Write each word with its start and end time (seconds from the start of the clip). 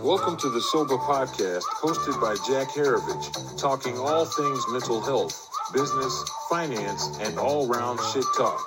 Welcome 0.00 0.36
to 0.38 0.50
the 0.50 0.60
SOBA 0.60 0.98
Podcast, 0.98 1.62
hosted 1.62 2.20
by 2.20 2.34
Jack 2.46 2.68
Harovich, 2.68 3.58
talking 3.58 3.96
all 3.98 4.26
things 4.26 4.64
mental 4.70 5.00
health, 5.00 5.48
business, 5.72 6.24
finance, 6.50 7.18
and 7.20 7.38
all 7.38 7.66
round 7.66 7.98
shit 8.12 8.24
talk. 8.36 8.60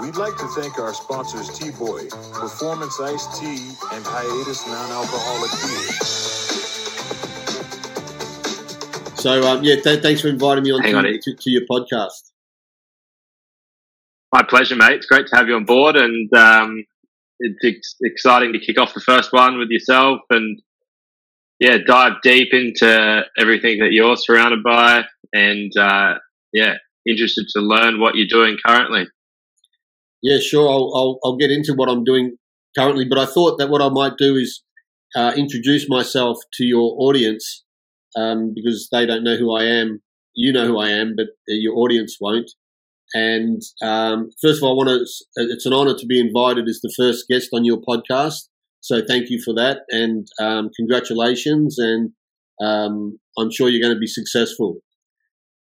We'd 0.00 0.16
like 0.16 0.36
to 0.36 0.46
thank 0.48 0.78
our 0.78 0.92
sponsors 0.94 1.56
T 1.56 1.70
Boy, 1.70 2.08
Performance 2.32 3.00
Iced 3.00 3.40
Tea, 3.40 3.70
and 3.92 4.04
Hiatus 4.04 4.66
Non 4.66 4.90
Alcoholic 4.90 5.50
Beer. 5.62 5.92
So, 9.16 9.48
um, 9.48 9.62
yeah, 9.62 9.76
th- 9.76 10.02
thanks 10.02 10.20
for 10.20 10.28
inviting 10.28 10.64
me 10.64 10.72
on, 10.72 10.82
Hang 10.82 10.92
to, 10.92 10.98
on, 10.98 11.04
to, 11.04 11.34
to 11.34 11.50
your 11.50 11.62
podcast. 11.70 12.32
My 14.32 14.42
pleasure, 14.42 14.74
mate. 14.74 14.94
It's 14.94 15.06
great 15.06 15.28
to 15.28 15.36
have 15.36 15.46
you 15.46 15.54
on 15.54 15.64
board, 15.64 15.94
and 15.96 16.32
um, 16.34 16.84
it's 17.42 17.64
ex- 17.64 17.96
exciting 18.02 18.52
to 18.52 18.58
kick 18.58 18.78
off 18.78 18.94
the 18.94 19.00
first 19.00 19.32
one 19.32 19.58
with 19.58 19.68
yourself, 19.68 20.20
and 20.30 20.60
yeah, 21.60 21.78
dive 21.86 22.14
deep 22.22 22.48
into 22.52 23.22
everything 23.38 23.78
that 23.80 23.92
you're 23.92 24.16
surrounded 24.16 24.62
by, 24.62 25.04
and 25.32 25.70
uh, 25.76 26.14
yeah, 26.52 26.74
interested 27.06 27.46
to 27.54 27.60
learn 27.60 28.00
what 28.00 28.14
you're 28.14 28.26
doing 28.28 28.56
currently. 28.64 29.06
Yeah, 30.22 30.38
sure. 30.38 30.68
I'll, 30.68 30.92
I'll, 30.94 31.18
I'll 31.24 31.36
get 31.36 31.50
into 31.50 31.74
what 31.74 31.88
I'm 31.88 32.04
doing 32.04 32.36
currently, 32.76 33.06
but 33.08 33.18
I 33.18 33.26
thought 33.26 33.58
that 33.58 33.68
what 33.68 33.82
I 33.82 33.88
might 33.88 34.16
do 34.16 34.36
is 34.36 34.62
uh, 35.16 35.32
introduce 35.36 35.88
myself 35.88 36.38
to 36.54 36.64
your 36.64 36.94
audience 36.98 37.64
um, 38.16 38.52
because 38.54 38.88
they 38.92 39.04
don't 39.04 39.24
know 39.24 39.36
who 39.36 39.54
I 39.54 39.64
am. 39.64 40.00
You 40.34 40.52
know 40.52 40.66
who 40.66 40.78
I 40.78 40.88
am, 40.90 41.14
but 41.16 41.26
your 41.46 41.76
audience 41.76 42.16
won't. 42.20 42.50
And 43.14 43.60
um, 43.82 44.30
first 44.40 44.58
of 44.58 44.64
all, 44.64 44.72
I 44.72 44.84
want 44.84 44.88
to. 44.88 45.42
It's 45.52 45.66
an 45.66 45.74
honour 45.74 45.94
to 45.98 46.06
be 46.06 46.20
invited 46.20 46.68
as 46.68 46.80
the 46.82 46.92
first 46.96 47.26
guest 47.28 47.48
on 47.52 47.64
your 47.64 47.78
podcast. 47.78 48.48
So 48.80 49.00
thank 49.06 49.30
you 49.30 49.40
for 49.40 49.54
that, 49.54 49.80
and 49.90 50.26
um, 50.40 50.70
congratulations. 50.74 51.78
And 51.78 52.10
um, 52.60 53.18
I'm 53.38 53.50
sure 53.50 53.68
you're 53.68 53.82
going 53.82 53.94
to 53.94 54.00
be 54.00 54.06
successful. 54.06 54.78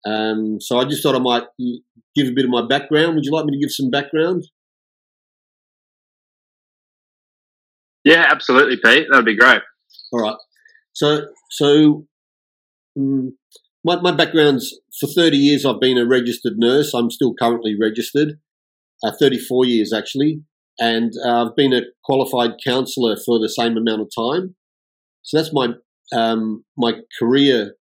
Um, 0.05 0.59
so 0.59 0.77
I 0.77 0.85
just 0.85 1.01
thought 1.01 1.15
I 1.15 1.19
might 1.19 1.43
give 2.15 2.27
a 2.27 2.33
bit 2.33 2.45
of 2.45 2.51
my 2.51 2.65
background. 2.67 3.15
Would 3.15 3.25
you 3.25 3.31
like 3.31 3.45
me 3.45 3.53
to 3.53 3.59
give 3.59 3.71
some 3.71 3.89
background? 3.89 4.43
Yeah, 8.03 8.25
absolutely, 8.29 8.77
Pete. 8.77 9.07
That 9.09 9.17
would 9.17 9.25
be 9.25 9.37
great. 9.37 9.61
All 10.13 10.21
right. 10.21 10.37
So, 10.93 11.21
so 11.49 12.05
mm, 12.97 13.31
my, 13.85 14.01
my 14.01 14.11
background's 14.11 14.73
for 14.99 15.07
30 15.07 15.37
years, 15.37 15.65
I've 15.65 15.79
been 15.79 15.99
a 15.99 16.07
registered 16.07 16.57
nurse. 16.57 16.93
I'm 16.93 17.11
still 17.11 17.35
currently 17.39 17.77
registered, 17.79 18.39
uh, 19.03 19.11
34 19.19 19.65
years 19.65 19.93
actually. 19.93 20.41
And 20.79 21.13
uh, 21.23 21.45
I've 21.45 21.55
been 21.55 21.71
a 21.71 21.83
qualified 22.03 22.55
counsellor 22.65 23.15
for 23.23 23.39
the 23.39 23.47
same 23.47 23.77
amount 23.77 24.01
of 24.01 24.09
time. 24.17 24.55
So 25.21 25.37
that's 25.37 25.53
my 25.53 25.69
um, 26.13 26.63
my 26.77 26.93
career 27.17 27.75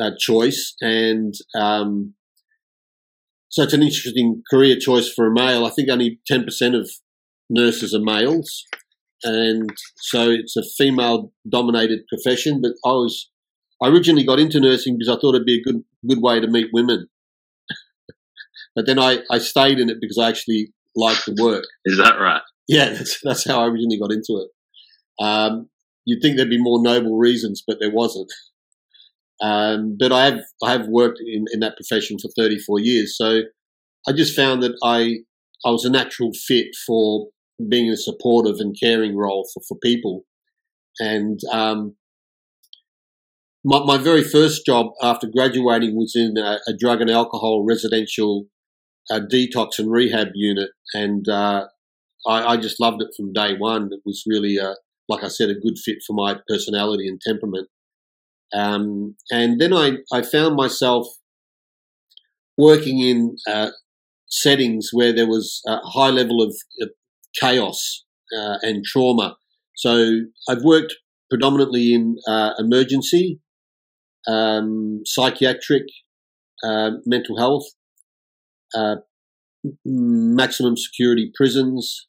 uh, 0.00 0.10
choice, 0.18 0.74
and 0.80 1.32
um, 1.54 2.14
so 3.48 3.62
it's 3.62 3.72
an 3.72 3.82
interesting 3.82 4.42
career 4.50 4.76
choice 4.78 5.10
for 5.10 5.26
a 5.26 5.32
male. 5.32 5.64
I 5.64 5.70
think 5.70 5.88
only 5.88 6.20
ten 6.26 6.44
percent 6.44 6.74
of 6.74 6.90
nurses 7.48 7.94
are 7.94 8.00
males, 8.00 8.64
and 9.22 9.70
so 9.96 10.30
it's 10.30 10.56
a 10.56 10.62
female-dominated 10.76 12.00
profession. 12.08 12.60
But 12.60 12.72
I 12.84 12.92
was 12.92 13.30
I 13.84 13.88
originally 13.88 14.24
got 14.24 14.38
into 14.40 14.60
nursing 14.60 14.96
because 14.96 15.14
I 15.14 15.20
thought 15.20 15.34
it'd 15.34 15.46
be 15.46 15.60
a 15.60 15.62
good 15.62 15.82
good 16.08 16.22
way 16.22 16.40
to 16.40 16.48
meet 16.48 16.68
women. 16.72 17.06
but 18.74 18.86
then 18.86 18.98
I, 18.98 19.18
I 19.30 19.38
stayed 19.38 19.78
in 19.78 19.90
it 19.90 19.98
because 20.00 20.16
I 20.18 20.28
actually 20.28 20.72
liked 20.96 21.26
the 21.26 21.36
work. 21.38 21.64
Is 21.84 21.98
that 21.98 22.18
right? 22.18 22.40
Yeah, 22.66 22.88
that's 22.94 23.20
that's 23.22 23.46
how 23.46 23.60
I 23.60 23.66
originally 23.66 23.98
got 23.98 24.10
into 24.10 24.42
it. 24.42 25.24
Um, 25.24 25.68
you'd 26.06 26.22
think 26.22 26.36
there'd 26.36 26.48
be 26.48 26.62
more 26.62 26.82
noble 26.82 27.18
reasons, 27.18 27.62
but 27.66 27.76
there 27.78 27.90
wasn't. 27.90 28.32
Um, 29.42 29.96
but 29.98 30.12
I 30.12 30.24
have 30.24 30.40
I 30.62 30.72
have 30.72 30.86
worked 30.86 31.20
in, 31.20 31.44
in 31.52 31.60
that 31.60 31.76
profession 31.76 32.16
for 32.18 32.30
34 32.38 32.80
years, 32.80 33.18
so 33.18 33.42
I 34.08 34.12
just 34.12 34.34
found 34.34 34.62
that 34.62 34.76
I 34.82 35.18
I 35.66 35.70
was 35.70 35.84
a 35.84 35.90
natural 35.90 36.30
fit 36.32 36.68
for 36.86 37.28
being 37.68 37.90
a 37.90 37.98
supportive 37.98 38.56
and 38.60 38.74
caring 38.80 39.14
role 39.14 39.46
for, 39.52 39.62
for 39.68 39.76
people. 39.82 40.24
And 41.00 41.38
um, 41.52 41.96
my, 43.64 43.82
my 43.84 43.96
very 43.96 44.22
first 44.22 44.66
job 44.66 44.88
after 45.02 45.26
graduating 45.26 45.96
was 45.96 46.14
in 46.14 46.36
a, 46.36 46.58
a 46.68 46.76
drug 46.78 47.00
and 47.00 47.10
alcohol 47.10 47.64
residential 47.66 48.46
uh, 49.10 49.20
detox 49.20 49.78
and 49.78 49.90
rehab 49.90 50.28
unit, 50.34 50.70
and 50.92 51.28
uh, 51.28 51.66
I, 52.26 52.52
I, 52.52 52.56
just 52.56 52.80
loved 52.80 53.02
it 53.02 53.08
from 53.16 53.32
day 53.32 53.54
one. 53.56 53.90
It 53.92 54.00
was 54.04 54.22
really, 54.26 54.58
uh, 54.58 54.74
like 55.08 55.24
I 55.24 55.28
said, 55.28 55.50
a 55.50 55.54
good 55.54 55.78
fit 55.82 55.98
for 56.06 56.14
my 56.14 56.36
personality 56.48 57.08
and 57.08 57.20
temperament. 57.20 57.68
Um, 58.54 59.16
and 59.30 59.60
then 59.60 59.74
I, 59.74 59.98
I 60.12 60.22
found 60.22 60.56
myself 60.56 61.06
working 62.56 63.00
in 63.00 63.36
uh, 63.46 63.70
settings 64.26 64.90
where 64.92 65.12
there 65.12 65.26
was 65.26 65.60
a 65.66 65.78
high 65.78 66.10
level 66.10 66.40
of 66.40 66.54
chaos 67.38 68.04
uh, 68.34 68.56
and 68.62 68.84
trauma. 68.84 69.36
So 69.76 70.20
I've 70.48 70.62
worked 70.62 70.94
predominantly 71.28 71.92
in 71.92 72.16
emergency, 72.58 73.40
um, 74.28 75.02
psychiatric, 75.04 75.84
uh, 76.62 76.92
mental 77.04 77.38
health, 77.38 77.64
uh, 78.74 78.96
maximum 79.84 80.76
security 80.76 81.30
prisons, 81.34 82.06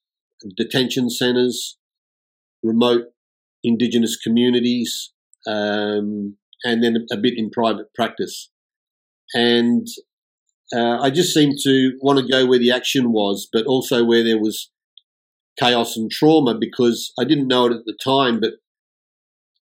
detention 0.57 1.09
centres, 1.09 1.77
remote 2.63 3.05
indigenous 3.63 4.17
communities, 4.17 5.11
um, 5.47 6.37
and 6.63 6.83
then 6.83 7.05
a 7.11 7.17
bit 7.17 7.33
in 7.37 7.49
private 7.49 7.93
practice. 7.93 8.51
And 9.33 9.87
uh, 10.75 10.99
I 10.99 11.09
just 11.09 11.33
seemed 11.33 11.57
to 11.63 11.97
want 12.01 12.19
to 12.19 12.27
go 12.27 12.45
where 12.45 12.59
the 12.59 12.71
action 12.71 13.11
was, 13.11 13.47
but 13.51 13.65
also 13.65 14.03
where 14.03 14.23
there 14.23 14.39
was 14.39 14.71
chaos 15.59 15.95
and 15.95 16.11
trauma 16.11 16.55
because 16.59 17.13
I 17.19 17.23
didn't 17.23 17.47
know 17.47 17.67
it 17.67 17.71
at 17.71 17.85
the 17.85 17.97
time, 18.03 18.39
but 18.39 18.53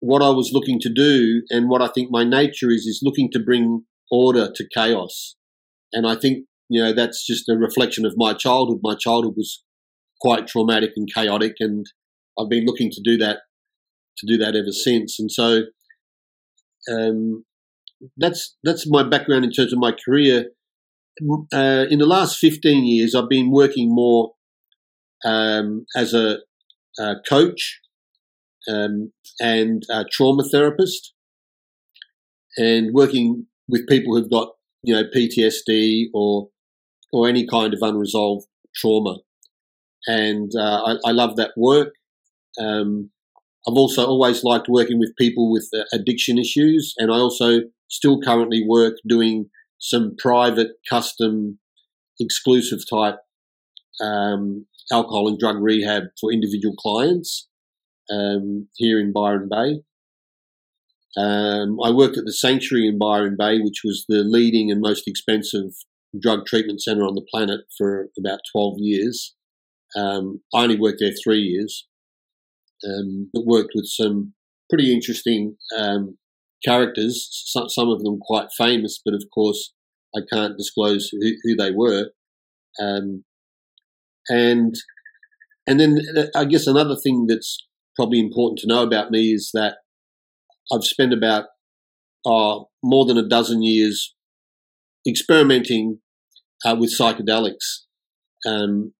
what 0.00 0.22
I 0.22 0.30
was 0.30 0.50
looking 0.52 0.78
to 0.80 0.92
do 0.92 1.42
and 1.50 1.68
what 1.68 1.82
I 1.82 1.88
think 1.88 2.10
my 2.10 2.24
nature 2.24 2.70
is, 2.70 2.86
is 2.86 3.00
looking 3.02 3.30
to 3.32 3.38
bring 3.38 3.84
order 4.10 4.50
to 4.52 4.68
chaos. 4.74 5.36
And 5.92 6.06
I 6.06 6.16
think, 6.16 6.46
you 6.68 6.82
know, 6.82 6.92
that's 6.92 7.26
just 7.26 7.48
a 7.48 7.56
reflection 7.56 8.06
of 8.06 8.14
my 8.16 8.32
childhood. 8.32 8.80
My 8.82 8.94
childhood 8.94 9.34
was 9.36 9.62
quite 10.20 10.46
traumatic 10.46 10.92
and 10.96 11.12
chaotic 11.12 11.54
and 11.60 11.86
I've 12.38 12.48
been 12.48 12.64
looking 12.64 12.90
to 12.90 13.00
do 13.04 13.18
that, 13.18 13.38
to 14.18 14.26
do 14.26 14.38
that 14.38 14.56
ever 14.56 14.72
since. 14.72 15.18
And 15.18 15.30
so, 15.30 15.62
um, 16.90 17.44
that's, 18.16 18.56
that's 18.64 18.88
my 18.88 19.02
background 19.02 19.44
in 19.44 19.52
terms 19.52 19.72
of 19.72 19.78
my 19.78 19.92
career. 19.92 20.46
Uh, 21.52 21.84
in 21.90 21.98
the 21.98 22.06
last 22.06 22.38
15 22.38 22.86
years, 22.86 23.14
I've 23.14 23.28
been 23.28 23.50
working 23.50 23.94
more 23.94 24.32
um, 25.26 25.84
as 25.94 26.14
a, 26.14 26.38
a 26.98 27.16
coach 27.28 27.80
um, 28.68 29.12
and 29.40 29.82
a 29.90 30.04
trauma 30.10 30.44
therapist, 30.44 31.14
and 32.56 32.92
working 32.92 33.46
with 33.68 33.86
people 33.88 34.16
who've 34.16 34.30
got 34.30 34.50
you 34.82 34.94
know 34.94 35.04
PTSD 35.14 36.06
or 36.14 36.48
or 37.12 37.28
any 37.28 37.46
kind 37.46 37.74
of 37.74 37.80
unresolved 37.82 38.46
trauma. 38.74 39.18
And 40.06 40.50
uh, 40.56 40.82
I, 41.04 41.08
I, 41.08 41.10
love 41.10 41.36
that 41.36 41.50
work. 41.56 41.92
Um, 42.58 43.10
I've 43.68 43.74
also 43.74 44.06
always 44.06 44.42
liked 44.44 44.66
working 44.68 44.98
with 44.98 45.12
people 45.18 45.52
with 45.52 45.68
uh, 45.76 45.82
addiction 45.92 46.38
issues, 46.38 46.94
and 46.96 47.12
I 47.12 47.16
also 47.16 47.60
still 47.88 48.20
currently 48.20 48.64
work 48.66 48.94
doing 49.06 49.50
some 49.78 50.14
private, 50.18 50.68
custom, 50.88 51.58
exclusive 52.18 52.80
type 52.88 53.18
um, 54.00 54.66
alcohol 54.90 55.28
and 55.28 55.38
drug 55.38 55.56
rehab 55.60 56.04
for 56.18 56.32
individual 56.32 56.74
clients 56.78 57.49
um, 58.10 58.68
here 58.76 58.98
in 58.98 59.12
Byron 59.12 59.48
Bay. 59.50 59.82
Um, 61.16 61.78
I 61.82 61.90
worked 61.90 62.16
at 62.16 62.24
the 62.24 62.32
Sanctuary 62.32 62.86
in 62.86 62.98
Byron 62.98 63.36
Bay, 63.38 63.58
which 63.60 63.80
was 63.84 64.04
the 64.08 64.22
leading 64.22 64.70
and 64.70 64.80
most 64.80 65.08
expensive 65.08 65.72
drug 66.20 66.46
treatment 66.46 66.82
centre 66.82 67.04
on 67.04 67.14
the 67.14 67.26
planet 67.30 67.60
for 67.76 68.08
about 68.18 68.40
12 68.52 68.74
years. 68.78 69.34
Um, 69.96 70.40
I 70.54 70.62
only 70.62 70.78
worked 70.78 70.98
there 71.00 71.12
three 71.12 71.40
years, 71.40 71.86
um, 72.86 73.30
but 73.32 73.46
worked 73.46 73.72
with 73.74 73.86
some 73.86 74.34
pretty 74.68 74.94
interesting 74.94 75.56
um, 75.76 76.16
characters, 76.64 77.28
some, 77.46 77.68
some, 77.68 77.88
of 77.88 78.02
them 78.02 78.18
quite 78.20 78.48
famous, 78.56 79.00
but 79.04 79.14
of 79.14 79.24
course 79.34 79.72
I 80.14 80.20
can't 80.32 80.56
disclose 80.56 81.08
who, 81.08 81.32
who 81.42 81.56
they 81.56 81.72
were. 81.72 82.10
Um, 82.80 83.24
and 84.28 84.74
and 85.66 85.80
then 85.80 86.00
uh, 86.16 86.26
I 86.36 86.44
guess 86.44 86.66
another 86.66 86.96
thing 86.96 87.26
that's 87.26 87.58
probably 88.00 88.18
important 88.18 88.58
to 88.58 88.66
know 88.66 88.82
about 88.82 89.10
me 89.10 89.34
is 89.34 89.50
that 89.52 89.74
I've 90.72 90.84
spent 90.84 91.12
about 91.12 91.44
uh, 92.24 92.60
more 92.82 93.04
than 93.04 93.18
a 93.18 93.28
dozen 93.28 93.62
years 93.62 94.14
experimenting 95.06 95.98
uh, 96.64 96.74
with 96.80 96.98
psychedelics. 96.98 97.82
Um, 98.46 98.94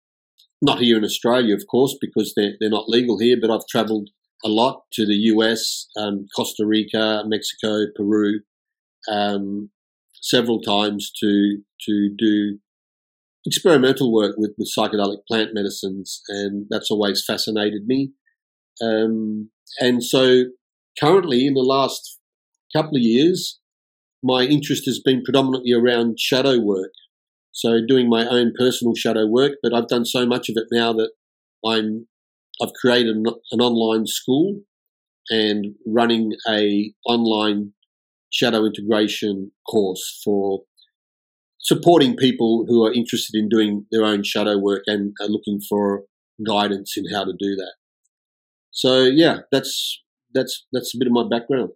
not 0.60 0.80
here 0.80 0.98
in 0.98 1.04
Australia, 1.04 1.54
of 1.54 1.62
course, 1.70 1.96
because 1.98 2.34
they're, 2.36 2.52
they're 2.60 2.68
not 2.68 2.90
legal 2.90 3.18
here, 3.18 3.38
but 3.40 3.50
I've 3.50 3.66
travelled 3.70 4.10
a 4.44 4.48
lot 4.50 4.82
to 4.92 5.06
the 5.06 5.16
US, 5.32 5.86
um, 5.96 6.26
Costa 6.36 6.66
Rica, 6.66 7.22
Mexico, 7.26 7.86
Peru, 7.96 8.40
um, 9.10 9.70
several 10.20 10.60
times 10.60 11.10
to 11.20 11.62
to 11.86 12.10
do 12.18 12.58
experimental 13.46 14.12
work 14.12 14.34
with, 14.36 14.50
with 14.58 14.70
psychedelic 14.76 15.24
plant 15.26 15.52
medicines, 15.54 16.20
and 16.28 16.66
that's 16.68 16.90
always 16.90 17.24
fascinated 17.26 17.86
me. 17.86 18.12
Um, 18.82 19.50
and 19.78 20.02
so, 20.02 20.44
currently, 20.98 21.46
in 21.46 21.54
the 21.54 21.60
last 21.60 22.18
couple 22.74 22.96
of 22.96 23.02
years, 23.02 23.58
my 24.22 24.42
interest 24.42 24.84
has 24.86 25.00
been 25.00 25.22
predominantly 25.22 25.72
around 25.72 26.18
shadow 26.18 26.58
work. 26.58 26.92
So, 27.52 27.80
doing 27.86 28.08
my 28.08 28.26
own 28.26 28.52
personal 28.58 28.94
shadow 28.94 29.26
work, 29.26 29.52
but 29.62 29.74
I've 29.74 29.88
done 29.88 30.04
so 30.04 30.26
much 30.26 30.48
of 30.48 30.56
it 30.56 30.66
now 30.70 30.92
that 30.94 31.10
I'm 31.66 32.06
I've 32.62 32.72
created 32.74 33.16
an, 33.16 33.24
an 33.52 33.60
online 33.60 34.06
school 34.06 34.60
and 35.30 35.74
running 35.86 36.32
a 36.48 36.92
online 37.06 37.72
shadow 38.30 38.64
integration 38.64 39.50
course 39.68 40.20
for 40.24 40.62
supporting 41.58 42.16
people 42.16 42.64
who 42.68 42.84
are 42.84 42.92
interested 42.92 43.38
in 43.38 43.48
doing 43.48 43.86
their 43.90 44.04
own 44.04 44.22
shadow 44.22 44.58
work 44.58 44.82
and 44.86 45.14
are 45.20 45.28
looking 45.28 45.60
for 45.68 46.02
guidance 46.46 46.94
in 46.96 47.04
how 47.12 47.24
to 47.24 47.32
do 47.38 47.54
that. 47.56 47.74
So 48.70 49.02
yeah, 49.04 49.38
that's 49.50 50.02
that's 50.34 50.66
that's 50.72 50.94
a 50.94 50.98
bit 50.98 51.06
of 51.06 51.12
my 51.12 51.24
background. 51.28 51.70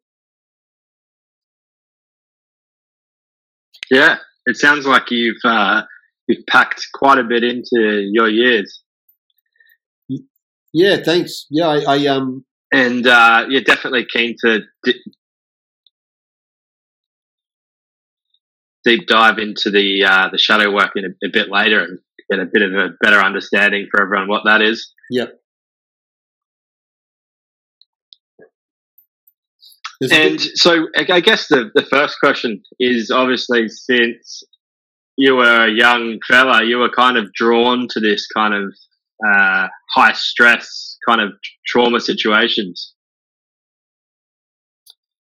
Yeah, 3.91 4.17
it 4.47 4.57
sounds 4.57 4.87
like 4.87 5.11
you've 5.11 5.45
uh, 5.45 5.83
you've 6.29 6.47
packed 6.47 6.87
quite 6.95 7.19
a 7.19 7.25
bit 7.25 7.45
into 7.45 8.09
your 8.13 8.29
years. 8.29 8.83
Yeah, 10.73 11.03
thanks. 11.05 11.47
Yeah, 11.51 11.69
I, 11.69 11.97
I 11.97 12.07
um, 12.07 12.45
and 12.73 13.07
uh, 13.07 13.47
you're 13.49 13.63
definitely 13.63 14.07
keen 14.13 14.35
to 14.45 14.61
di- 14.85 15.01
deep 18.85 19.07
dive 19.07 19.39
into 19.39 19.71
the 19.71 20.05
uh, 20.05 20.29
the 20.31 20.39
shadow 20.39 20.73
work 20.73 20.91
in 20.97 21.05
a, 21.05 21.27
a, 21.27 21.31
bit 21.33 21.49
later 21.49 21.81
and 21.81 21.99
get 22.31 22.41
a 22.41 22.47
bit 22.53 22.63
of 22.63 22.73
a 22.73 22.89
better 23.01 23.21
understanding 23.21 23.87
for 23.91 24.03
everyone 24.03 24.29
what 24.29 24.43
that 24.47 24.63
is. 24.63 24.93
Yep. 25.11 25.41
And 30.13 30.41
so 30.41 30.89
I 30.97 31.21
guess 31.21 31.49
the, 31.49 31.71
the 31.75 31.83
first 31.83 32.19
question 32.21 32.63
is 32.79 33.11
obviously 33.11 33.69
since 33.69 34.43
you 35.17 35.37
were 35.37 35.67
a 35.67 35.71
young 35.71 36.19
fella, 36.27 36.65
you 36.65 36.79
were 36.79 36.91
kind 36.91 37.17
of 37.17 37.33
drawn 37.33 37.87
to 37.91 38.01
this 38.01 38.27
kind 38.27 38.55
of 38.55 38.75
uh, 39.25 39.69
high 39.95 40.13
stress 40.13 40.99
kind 41.09 41.21
of 41.21 41.33
trauma 41.67 42.01
situations. 42.01 42.95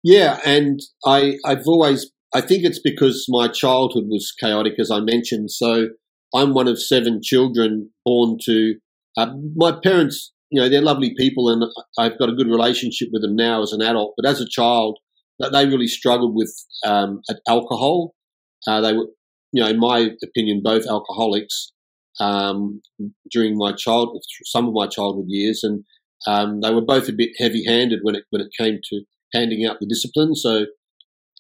Yeah, 0.04 0.38
and 0.44 0.80
I 1.04 1.36
I've 1.44 1.66
always 1.66 2.10
I 2.34 2.40
think 2.40 2.64
it's 2.64 2.80
because 2.80 3.26
my 3.28 3.48
childhood 3.48 4.04
was 4.08 4.32
chaotic, 4.38 4.74
as 4.78 4.90
I 4.90 5.00
mentioned. 5.00 5.50
So 5.50 5.88
I'm 6.34 6.54
one 6.54 6.68
of 6.68 6.82
seven 6.82 7.20
children 7.22 7.90
born 8.04 8.38
to 8.44 8.74
uh, 9.16 9.32
my 9.54 9.72
parents. 9.82 10.32
You 10.52 10.60
know, 10.60 10.68
they're 10.68 10.82
lovely 10.82 11.14
people, 11.16 11.48
and 11.48 11.64
I've 11.98 12.18
got 12.18 12.28
a 12.28 12.34
good 12.34 12.46
relationship 12.46 13.08
with 13.10 13.22
them 13.22 13.34
now 13.34 13.62
as 13.62 13.72
an 13.72 13.80
adult. 13.80 14.12
But 14.18 14.28
as 14.28 14.40
a 14.40 14.48
child, 14.48 14.98
they 15.40 15.66
really 15.66 15.88
struggled 15.88 16.34
with 16.36 16.54
um, 16.84 17.22
alcohol. 17.48 18.14
Uh, 18.66 18.82
they 18.82 18.92
were, 18.92 19.06
you 19.52 19.62
know, 19.62 19.68
in 19.68 19.80
my 19.80 20.10
opinion, 20.22 20.60
both 20.62 20.86
alcoholics 20.86 21.72
um, 22.20 22.82
during 23.30 23.56
my 23.56 23.72
child, 23.72 24.22
some 24.44 24.68
of 24.68 24.74
my 24.74 24.86
childhood 24.86 25.24
years, 25.28 25.64
and 25.64 25.84
um, 26.26 26.60
they 26.60 26.72
were 26.72 26.84
both 26.84 27.08
a 27.08 27.12
bit 27.12 27.30
heavy-handed 27.38 28.00
when 28.02 28.14
it 28.14 28.24
when 28.30 28.42
it 28.42 28.52
came 28.60 28.78
to 28.90 29.02
handing 29.34 29.64
out 29.66 29.78
the 29.80 29.86
discipline. 29.86 30.34
So 30.34 30.66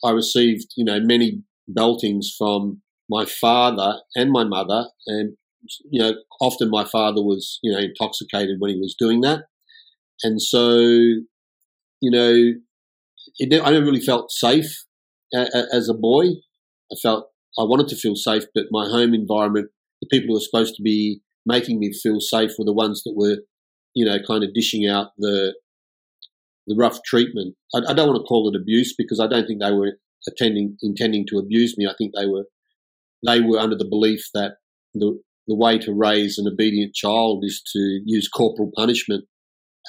I 0.02 0.10
received, 0.12 0.72
you 0.76 0.86
know, 0.86 0.98
many 1.00 1.42
beltings 1.68 2.34
from 2.36 2.80
my 3.10 3.26
father 3.26 4.00
and 4.16 4.32
my 4.32 4.44
mother, 4.44 4.88
and 5.06 5.36
you 5.90 6.00
know, 6.00 6.14
often 6.40 6.70
my 6.70 6.84
father 6.84 7.22
was, 7.22 7.58
you 7.62 7.72
know, 7.72 7.78
intoxicated 7.78 8.56
when 8.58 8.70
he 8.70 8.78
was 8.78 8.94
doing 8.98 9.20
that, 9.22 9.44
and 10.22 10.40
so, 10.40 10.78
you 10.78 12.10
know, 12.10 12.52
it, 13.38 13.62
I 13.62 13.70
never 13.70 13.86
really 13.86 14.00
felt 14.00 14.30
safe 14.30 14.84
as 15.34 15.88
a 15.88 15.94
boy. 15.94 16.26
I 16.92 16.96
felt 17.02 17.28
I 17.58 17.64
wanted 17.64 17.88
to 17.88 17.96
feel 17.96 18.16
safe, 18.16 18.44
but 18.54 18.64
my 18.70 18.88
home 18.88 19.14
environment, 19.14 19.68
the 20.00 20.08
people 20.10 20.28
who 20.28 20.34
were 20.34 20.40
supposed 20.40 20.74
to 20.76 20.82
be 20.82 21.20
making 21.46 21.78
me 21.78 21.92
feel 21.92 22.20
safe, 22.20 22.52
were 22.58 22.64
the 22.64 22.72
ones 22.72 23.02
that 23.04 23.14
were, 23.16 23.38
you 23.94 24.04
know, 24.04 24.18
kind 24.26 24.44
of 24.44 24.54
dishing 24.54 24.88
out 24.88 25.08
the 25.18 25.54
the 26.66 26.76
rough 26.76 27.00
treatment. 27.04 27.56
I, 27.74 27.78
I, 27.88 27.92
don't 27.92 28.08
want 28.08 28.20
to 28.20 28.28
call 28.28 28.48
it 28.48 28.56
abuse 28.56 28.94
because 28.96 29.18
I 29.18 29.26
don't 29.26 29.46
think 29.46 29.60
they 29.60 29.72
were 29.72 29.94
attending, 30.28 30.76
intending 30.80 31.26
to 31.28 31.38
abuse 31.38 31.76
me. 31.76 31.88
I 31.88 31.94
think 31.98 32.12
they 32.14 32.26
were 32.26 32.44
they 33.26 33.40
were 33.40 33.58
under 33.58 33.76
the 33.76 33.88
belief 33.88 34.28
that 34.34 34.52
the 34.94 35.20
the 35.46 35.56
way 35.56 35.78
to 35.78 35.92
raise 35.92 36.38
an 36.38 36.46
obedient 36.52 36.94
child 36.94 37.42
is 37.44 37.62
to 37.72 38.00
use 38.04 38.28
corporal 38.28 38.70
punishment. 38.76 39.24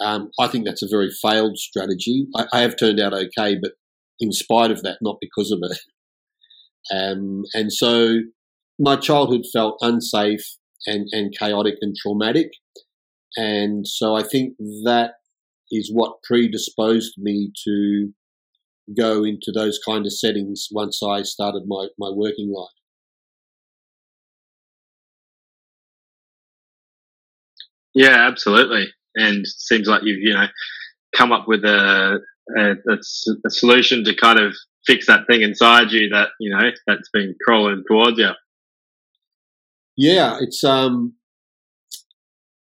Um, 0.03 0.31
I 0.39 0.47
think 0.47 0.65
that's 0.65 0.81
a 0.81 0.89
very 0.89 1.11
failed 1.21 1.57
strategy. 1.57 2.25
I, 2.35 2.45
I, 2.51 2.61
have 2.61 2.75
turned 2.75 2.99
out 2.99 3.13
okay, 3.13 3.55
but 3.61 3.73
in 4.19 4.31
spite 4.31 4.71
of 4.71 4.81
that, 4.81 4.97
not 5.01 5.17
because 5.21 5.51
of 5.51 5.59
it. 5.63 5.77
Um, 6.93 7.43
and 7.53 7.71
so 7.71 8.17
my 8.77 8.97
childhood 8.97 9.43
felt 9.53 9.77
unsafe 9.79 10.43
and, 10.85 11.07
and 11.13 11.33
chaotic 11.33 11.75
and 11.79 11.95
traumatic. 11.95 12.51
And 13.37 13.87
so 13.87 14.15
I 14.15 14.23
think 14.23 14.57
that 14.83 15.11
is 15.71 15.89
what 15.93 16.21
predisposed 16.23 17.13
me 17.17 17.53
to 17.63 18.09
go 18.97 19.23
into 19.23 19.51
those 19.53 19.79
kind 19.85 20.05
of 20.05 20.11
settings 20.13 20.67
once 20.71 21.01
I 21.01 21.21
started 21.23 21.63
my, 21.67 21.87
my 21.97 22.09
working 22.13 22.53
life. 22.53 22.82
Yeah, 27.93 28.27
absolutely. 28.27 28.87
And 29.15 29.45
seems 29.47 29.87
like 29.87 30.01
you've, 30.03 30.21
you 30.21 30.33
know, 30.33 30.47
come 31.15 31.31
up 31.31 31.45
with 31.47 31.63
a, 31.63 32.19
a, 32.57 32.71
a, 32.89 33.49
solution 33.49 34.03
to 34.05 34.15
kind 34.15 34.39
of 34.39 34.55
fix 34.87 35.05
that 35.05 35.27
thing 35.29 35.43
inside 35.43 35.91
you 35.91 36.09
that, 36.09 36.29
you 36.39 36.49
know, 36.49 36.69
that's 36.87 37.09
been 37.13 37.35
crawling 37.45 37.83
towards 37.87 38.17
you. 38.17 38.31
Yeah, 39.95 40.37
it's, 40.41 40.63
um, 40.63 41.13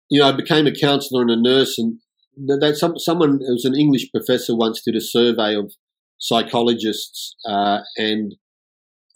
you 0.09 0.21
know, 0.21 0.29
I 0.29 0.33
became 0.33 0.67
a 0.67 0.75
counsellor 0.75 1.23
and 1.23 1.31
a 1.31 1.41
nurse 1.41 1.79
and 1.79 1.99
that 2.47 2.77
some, 2.77 2.99
someone 2.99 3.41
it 3.43 3.51
was 3.51 3.65
an 3.65 3.75
English 3.75 4.11
professor 4.13 4.57
once 4.57 4.83
did 4.83 4.95
a 4.95 5.01
survey 5.01 5.57
of 5.57 5.73
psychologists, 6.19 7.35
uh, 7.47 7.81
and 7.97 8.37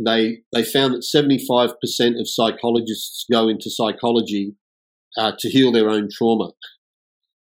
they 0.04 0.38
they 0.52 0.64
found 0.64 0.94
that 0.94 1.04
seventy 1.04 1.44
five 1.46 1.78
percent 1.80 2.16
of 2.18 2.28
psychologists 2.28 3.24
go 3.30 3.48
into 3.48 3.70
psychology 3.70 4.54
uh, 5.16 5.32
to 5.38 5.48
heal 5.48 5.72
their 5.72 5.90
own 5.90 6.08
trauma, 6.10 6.50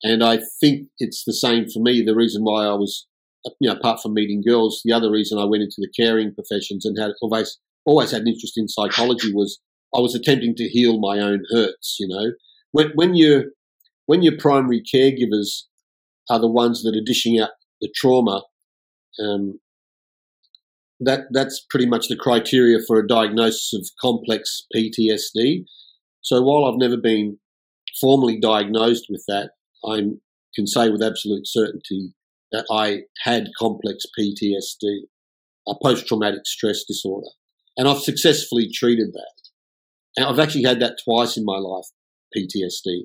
and 0.04 0.24
I 0.24 0.40
think 0.60 0.88
it's 0.98 1.24
the 1.26 1.34
same 1.34 1.68
for 1.70 1.80
me. 1.80 2.02
The 2.02 2.16
reason 2.16 2.44
why 2.44 2.66
I 2.66 2.74
was, 2.74 3.08
you 3.60 3.70
know, 3.70 3.76
apart 3.76 4.02
from 4.02 4.14
meeting 4.14 4.42
girls, 4.46 4.82
the 4.84 4.94
other 4.94 5.12
reason 5.12 5.38
I 5.38 5.46
went 5.46 5.64
into 5.64 5.76
the 5.78 5.92
caring 5.96 6.34
professions 6.34 6.86
and 6.86 6.98
had 6.98 7.12
always 7.22 7.58
always 7.86 8.12
had 8.12 8.22
an 8.22 8.28
interest 8.28 8.58
in 8.58 8.68
psychology 8.68 9.34
was 9.34 9.60
I 9.96 10.00
was 10.00 10.16
attempting 10.16 10.56
to 10.56 10.70
heal 10.70 11.00
my 11.00 11.20
own 11.20 11.44
hurts. 11.52 11.98
You 12.00 12.08
know, 12.08 12.32
when 12.72 12.92
when 12.96 13.16
you 13.16 13.52
when 14.06 14.24
your 14.24 14.38
primary 14.38 14.82
caregivers 14.82 15.64
are 16.30 16.40
the 16.40 16.48
ones 16.48 16.84
that 16.84 16.96
are 16.96 17.04
dishing 17.06 17.40
out 17.40 17.52
the 17.82 17.92
trauma, 17.96 18.44
um, 19.20 19.60
that 21.00 21.26
that's 21.32 21.66
pretty 21.70 21.86
much 21.86 22.08
the 22.08 22.16
criteria 22.16 22.80
for 22.86 23.00
a 23.00 23.08
diagnosis 23.08 23.74
of 23.74 23.90
complex 24.02 24.66
PTSD. 24.76 25.66
So 26.22 26.42
while 26.42 26.66
I've 26.66 26.80
never 26.80 26.98
been 26.98 27.40
formally 28.00 28.40
diagnosed 28.40 29.06
with 29.10 29.24
that, 29.28 29.52
I 29.86 30.02
can 30.56 30.68
say 30.68 30.90
with 30.90 31.04
absolute 31.04 31.48
certainty 31.48 32.14
that 32.52 32.66
I 32.72 33.04
had 33.24 33.50
complex 33.58 34.06
PTSD, 34.18 35.04
a 35.68 35.74
post-traumatic 35.82 36.46
stress 36.46 36.84
disorder, 36.84 37.30
and 37.78 37.88
I've 37.88 38.02
successfully 38.02 38.70
treated 38.74 39.14
that. 39.14 39.34
And 40.18 40.26
I've 40.26 40.40
actually 40.40 40.64
had 40.64 40.80
that 40.82 40.98
twice 41.04 41.38
in 41.38 41.46
my 41.46 41.58
life, 41.58 41.86
PTSD. 42.36 43.04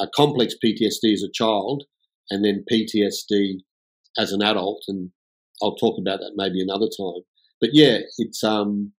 A 0.00 0.08
complex 0.14 0.54
PTSD 0.62 1.12
as 1.12 1.22
a 1.22 1.30
child, 1.32 1.84
and 2.30 2.44
then 2.44 2.64
PTSD 2.70 3.60
as 4.18 4.32
an 4.32 4.42
adult, 4.42 4.82
and 4.88 5.10
I'll 5.62 5.76
talk 5.76 5.98
about 5.98 6.18
that 6.20 6.32
maybe 6.34 6.60
another 6.60 6.86
time. 6.86 7.22
But 7.60 7.70
yeah, 7.72 7.98
it's 8.18 8.42
um, 8.42 8.92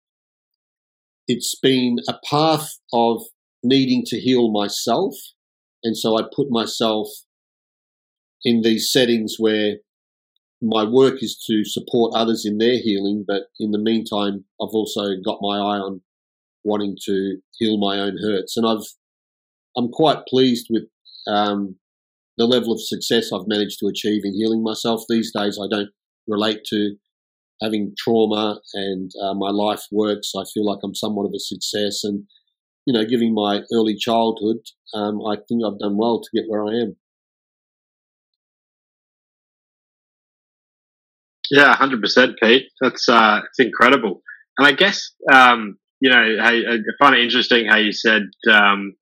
it's 1.27 1.56
been 1.60 1.98
a 2.08 2.15
path 2.30 2.80
of 2.94 3.24
needing 3.63 4.03
to 4.08 4.20
heal 4.20 4.51
myself, 4.51 5.15
and 5.84 5.98
so 5.98 6.17
I 6.17 6.24
put 6.36 6.48
myself 6.50 7.08
in 8.43 8.62
these 8.62 8.91
settings 8.91 9.36
where 9.38 9.77
my 10.62 10.84
work 10.84 11.22
is 11.22 11.41
to 11.48 11.63
support 11.65 12.13
others 12.15 12.46
in 12.46 12.58
their 12.58 12.77
healing, 12.77 13.25
but 13.27 13.43
in 13.60 13.72
the 13.72 13.79
meantime, 13.79 14.46
I've 14.62 14.74
also 14.74 15.15
got 15.24 15.39
my 15.41 15.58
eye 15.58 15.79
on 15.79 16.01
wanting 16.63 16.98
to 17.05 17.38
heal 17.58 17.77
my 17.77 18.00
own 18.00 18.17
hurts, 18.22 18.58
and 18.58 18.65
I've 18.65 18.86
I'm 19.75 19.89
quite 19.89 20.25
pleased 20.27 20.67
with 20.70 20.84
um, 21.27 21.77
the 22.38 22.46
level 22.46 22.72
of 22.74 22.82
success 22.82 23.32
I've 23.32 23.48
managed 23.48 23.79
to 23.79 23.88
achieve 23.88 24.22
in 24.24 24.34
healing 24.34 24.63
myself. 24.63 25.03
These 25.10 25.32
days, 25.36 25.60
I 25.62 25.67
don't 25.67 25.89
relate 26.27 26.62
to 26.70 26.96
having 27.62 27.93
trauma 27.98 28.60
and 28.74 29.12
uh, 29.22 29.34
my 29.34 29.50
life 29.50 29.84
works. 29.91 30.34
I 30.36 30.43
feel 30.53 30.65
like 30.65 30.79
I'm 30.84 30.96
somewhat 30.96 31.25
of 31.25 31.34
a 31.36 31.39
success. 31.39 32.03
And, 32.03 32.25
you 32.86 32.94
know, 32.94 33.06
giving 33.06 33.34
my 33.34 33.62
early 33.74 33.96
childhood, 33.96 34.58
um, 34.94 35.22
I 35.25 35.36
think 35.36 35.63
I've 35.66 35.80
done 35.80 35.98
well 35.98 36.22
to 36.22 36.30
get 36.34 36.50
where 36.50 36.66
I 36.66 36.72
am. 36.82 36.96
Yeah, 41.52 41.75
hundred 41.75 42.02
percent, 42.02 42.36
Pete. 42.42 42.68
That's 42.82 43.08
uh, 43.08 43.42
it's 43.48 43.60
incredible. 43.60 44.22
And 44.58 44.68
I 44.68 44.72
guess 44.72 45.12
um, 45.32 45.78
you 46.00 46.10
know, 46.10 46.18
I, 46.18 46.52
I 46.52 46.78
find 47.00 47.16
it 47.16 47.24
interesting 47.24 47.68
how 47.68 47.78
you 47.78 47.92
said 47.92 48.24
um, 48.52 48.96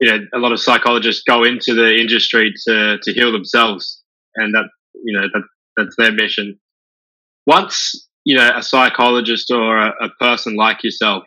you 0.00 0.10
know 0.10 0.18
a 0.34 0.38
lot 0.38 0.52
of 0.52 0.60
psychologists 0.60 1.22
go 1.28 1.44
into 1.44 1.74
the 1.74 1.96
industry 1.96 2.52
to 2.66 2.98
to 3.02 3.12
heal 3.12 3.32
themselves, 3.32 4.02
and 4.36 4.54
that 4.54 4.68
you 4.94 5.18
know 5.18 5.28
that 5.32 5.42
that's 5.76 5.96
their 5.98 6.12
mission. 6.12 6.58
Once 7.46 8.08
you 8.24 8.36
know 8.36 8.50
a 8.56 8.62
psychologist 8.62 9.50
or 9.50 9.76
a, 9.76 9.92
a 10.00 10.08
person 10.20 10.56
like 10.56 10.82
yourself 10.82 11.24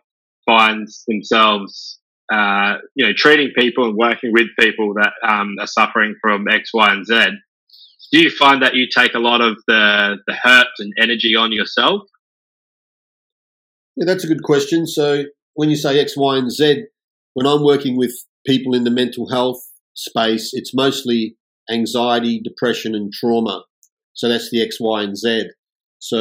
finds 0.50 1.03
themselves 1.08 2.00
uh, 2.34 2.75
you 2.96 3.06
know 3.06 3.13
treating 3.15 3.51
people 3.56 3.86
and 3.86 3.96
working 3.96 4.32
with 4.34 4.48
people 4.60 4.94
that 4.96 5.13
um, 5.27 5.56
are 5.60 5.68
suffering 5.68 6.15
from 6.22 6.48
X, 6.48 6.72
Y, 6.74 6.91
and 6.91 7.06
Z, 7.06 7.13
do 8.12 8.20
you 8.20 8.32
find 8.32 8.62
that 8.63 8.75
you 8.75 8.88
take 8.94 9.13
a 9.13 9.20
lot 9.20 9.41
of 9.41 9.58
the 9.68 10.18
the 10.27 10.34
hurt 10.34 10.68
and 10.79 10.94
energy 11.00 11.36
on 11.36 11.51
yourself? 11.51 12.01
Yeah, 13.96 14.06
that's 14.06 14.24
a 14.24 14.27
good 14.27 14.44
question. 14.44 14.88
So 14.88 15.25
when 15.53 15.70
you 15.70 15.75
say 15.75 16.00
X, 16.00 16.15
Y, 16.15 16.38
and 16.38 16.51
Z, 16.51 16.86
when 17.34 17.46
I'm 17.46 17.63
working 17.63 17.98
with 17.98 18.13
people 18.46 18.74
in 18.74 18.84
the 18.84 18.91
mental 18.91 19.29
health 19.29 19.62
space, 19.94 20.51
it's 20.53 20.74
mostly 20.74 21.36
anxiety, 21.70 22.41
depression, 22.44 22.96
and 22.96 23.12
trauma. 23.12 23.63
So 24.13 24.29
that's 24.29 24.50
the 24.50 24.62
X, 24.63 24.77
Y, 24.79 25.03
and 25.03 25.18
Z. 25.18 25.50
So 26.00 26.18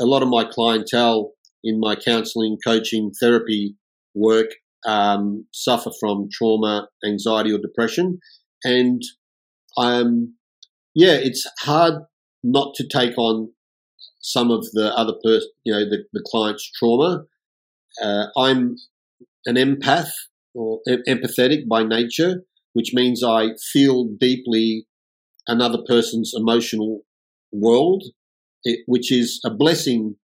a 0.00 0.06
lot 0.06 0.22
of 0.22 0.28
my 0.28 0.44
clientele 0.44 1.32
in 1.64 1.80
my 1.80 1.94
counseling, 1.94 2.58
coaching, 2.64 3.12
therapy 3.20 3.76
work 4.14 4.48
um, 4.86 5.46
suffer 5.52 5.90
from 6.00 6.28
trauma, 6.32 6.88
anxiety, 7.04 7.52
or 7.52 7.58
depression. 7.58 8.18
And 8.64 9.02
um, 9.76 10.34
yeah, 10.94 11.14
it's 11.14 11.48
hard 11.60 11.94
not 12.42 12.74
to 12.76 12.88
take 12.88 13.16
on 13.16 13.52
some 14.20 14.50
of 14.50 14.66
the 14.72 14.92
other 14.96 15.14
person, 15.22 15.48
you 15.64 15.72
know, 15.72 15.84
the, 15.88 16.04
the 16.12 16.22
client's 16.30 16.70
trauma. 16.78 17.24
Uh, 18.02 18.26
I'm 18.36 18.76
an 19.46 19.56
empath 19.56 20.10
or 20.54 20.80
empathetic 20.88 21.68
by 21.68 21.82
nature, 21.82 22.42
which 22.72 22.90
means 22.92 23.22
I 23.24 23.50
feel 23.72 24.08
deeply 24.18 24.86
another 25.46 25.78
person's 25.86 26.32
emotional 26.36 27.00
world, 27.52 28.04
it, 28.64 28.80
which 28.86 29.10
is 29.12 29.40
a 29.44 29.50
blessing 29.50 30.16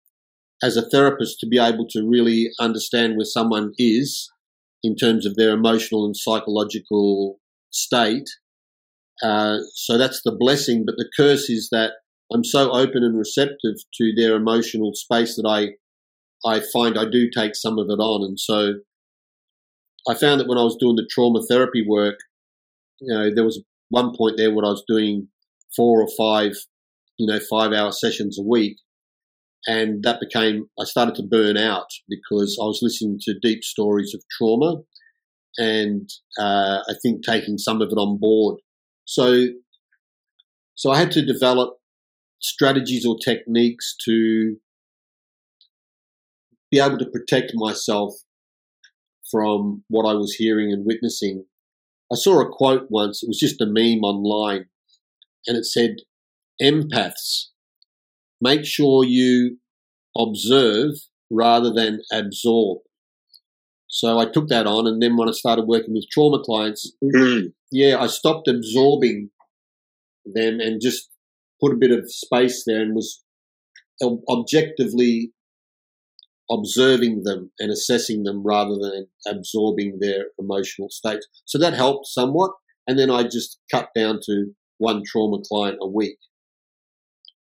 as 0.63 0.77
a 0.77 0.89
therapist 0.89 1.39
to 1.41 1.47
be 1.47 1.59
able 1.59 1.87
to 1.89 2.07
really 2.07 2.51
understand 2.61 3.17
where 3.17 3.25
someone 3.25 3.73
is 3.79 4.31
in 4.83 4.97
terms 4.97 5.27
of 5.27 5.37
their 5.37 5.53
emotional 5.53 6.05
and 6.05 6.17
psychological 6.17 7.39
state. 7.71 8.29
Uh, 9.23 9.59
so 9.75 9.99
that's 9.99 10.23
the 10.25 10.37
blessing, 10.37 10.85
but 10.87 10.97
the 10.97 11.09
curse 11.17 11.51
is 11.51 11.69
that 11.71 11.93
I'm 12.33 12.45
so 12.45 12.71
open 12.71 13.03
and 13.03 13.19
receptive 13.19 13.77
to 13.95 14.13
their 14.17 14.37
emotional 14.37 14.93
space 14.95 15.37
that 15.37 15.47
I 15.47 15.75
I 16.49 16.61
find 16.73 16.97
I 16.97 17.05
do 17.11 17.29
take 17.35 17.57
some 17.57 17.79
of 17.79 17.87
it 17.91 18.01
on, 18.01 18.25
and 18.25 18.39
so 18.39 18.75
I 20.09 20.15
found 20.15 20.41
that 20.41 20.49
when 20.49 20.59
I 20.59 20.63
was 20.63 20.77
doing 20.79 20.95
the 20.95 21.09
trauma 21.11 21.41
therapy 21.43 21.85
work, 21.87 22.19
you 23.01 23.13
know, 23.13 23.35
there 23.35 23.45
was 23.45 23.61
one 23.89 24.15
point 24.17 24.37
there 24.37 24.55
when 24.55 24.65
I 24.65 24.71
was 24.71 24.85
doing 24.87 25.29
four 25.75 26.01
or 26.01 26.09
five, 26.17 26.53
you 27.19 27.27
know, 27.27 27.41
five 27.41 27.73
hour 27.73 27.91
sessions 27.91 28.39
a 28.39 28.43
week, 28.43 28.77
and 29.69 30.03
that 30.03 30.19
became 30.19 30.69
I 30.81 30.85
started 30.85 31.15
to 31.17 31.23
burn 31.23 31.59
out 31.59 31.89
because 32.09 32.59
I 32.61 32.65
was 32.65 32.81
listening 32.81 33.19
to 33.23 33.39
deep 33.41 33.63
stories 33.63 34.15
of 34.15 34.23
trauma, 34.37 34.77
and 35.59 36.09
uh, 36.41 36.79
I 36.89 36.95
think 37.03 37.23
taking 37.23 37.59
some 37.59 37.83
of 37.83 37.91
it 37.93 37.99
on 37.99 38.19
board. 38.19 38.61
So, 39.05 39.45
so 40.75 40.91
I 40.91 40.99
had 40.99 41.11
to 41.13 41.25
develop 41.25 41.75
strategies 42.41 43.05
or 43.05 43.17
techniques 43.23 43.95
to 44.07 44.57
be 46.71 46.81
able 46.81 46.99
to 46.99 47.11
protect 47.11 47.53
myself 47.55 48.15
from 49.31 49.85
what 49.89 50.09
I 50.09 50.15
was 50.15 50.35
hearing 50.35 50.73
and 50.73 50.87
witnessing. 50.87 51.45
I 52.11 52.17
saw 52.17 52.41
a 52.41 52.51
quote 52.51 52.87
once, 52.89 53.23
it 53.23 53.29
was 53.29 53.39
just 53.39 53.61
a 53.61 53.67
meme 53.67 54.03
online, 54.03 54.67
and 55.47 55.59
it 55.59 55.67
said, 55.67 55.97
Empaths, 56.63 57.49
make 58.41 58.65
sure 58.65 59.05
you 59.05 59.59
observe 60.17 60.93
rather 61.31 61.73
than 61.73 62.01
absorb. 62.13 62.79
So 63.89 64.19
I 64.19 64.27
took 64.27 64.49
that 64.49 64.67
on, 64.67 64.87
and 64.87 65.01
then 65.01 65.17
when 65.17 65.29
I 65.29 65.33
started 65.33 65.67
working 65.67 65.95
with 65.95 66.09
trauma 66.11 66.41
clients, 66.45 66.93
mm. 67.03 67.53
yeah, 67.73 67.99
I 67.99 68.07
stopped 68.07 68.47
absorbing 68.49 69.31
them 70.27 70.61
and 70.61 70.81
just 70.81 71.09
put 71.61 71.73
a 71.73 71.79
bit 71.79 71.91
of 71.91 72.11
space 72.13 72.65
there 72.67 72.83
and 72.83 72.95
was 72.95 73.23
objectively 74.31 75.33
observing 76.51 77.23
them 77.25 77.51
and 77.59 77.71
assessing 77.71 78.23
them 78.23 78.43
rather 78.45 78.75
than 78.75 79.07
absorbing 79.27 79.99
their 80.01 80.27
emotional 80.39 80.89
states. 80.91 81.27
So 81.45 81.59
that 81.59 81.75
helped 81.75 82.07
somewhat. 82.07 82.53
And 82.87 82.99
then 82.99 83.11
I 83.11 83.25
just 83.25 83.59
cut 83.71 83.89
down 83.95 84.21
to 84.25 84.53
one 84.79 85.03
trauma 85.07 85.39
client 85.47 85.79
a 85.81 85.89
week 85.89 86.19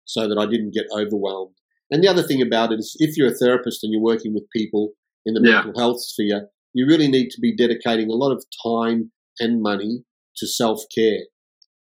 so 0.08 0.28
that 0.28 0.38
I 0.40 0.46
didn't 0.46 0.74
get 0.74 0.86
overwhelmed. 0.92 1.54
And 1.92 2.04
the 2.04 2.08
other 2.08 2.24
thing 2.24 2.42
about 2.42 2.72
it 2.72 2.80
is 2.80 2.96
if 3.00 3.16
you're 3.16 3.32
a 3.32 3.36
therapist 3.36 3.84
and 3.84 3.94
you're 3.94 4.02
working 4.02 4.34
with 4.34 4.50
people 4.56 4.94
in 5.26 5.36
the 5.36 5.42
yeah. 5.44 5.62
mental 5.62 5.80
health 5.80 6.02
sphere, 6.02 6.50
you 6.74 6.88
really 6.88 7.08
need 7.08 7.30
to 7.32 7.42
be 7.42 7.56
dedicating 7.56 8.10
a 8.10 8.16
lot 8.16 8.32
of 8.32 8.44
time 8.66 9.12
and 9.40 9.62
money 9.62 10.04
to 10.38 10.48
self 10.48 10.82
care. 10.94 11.26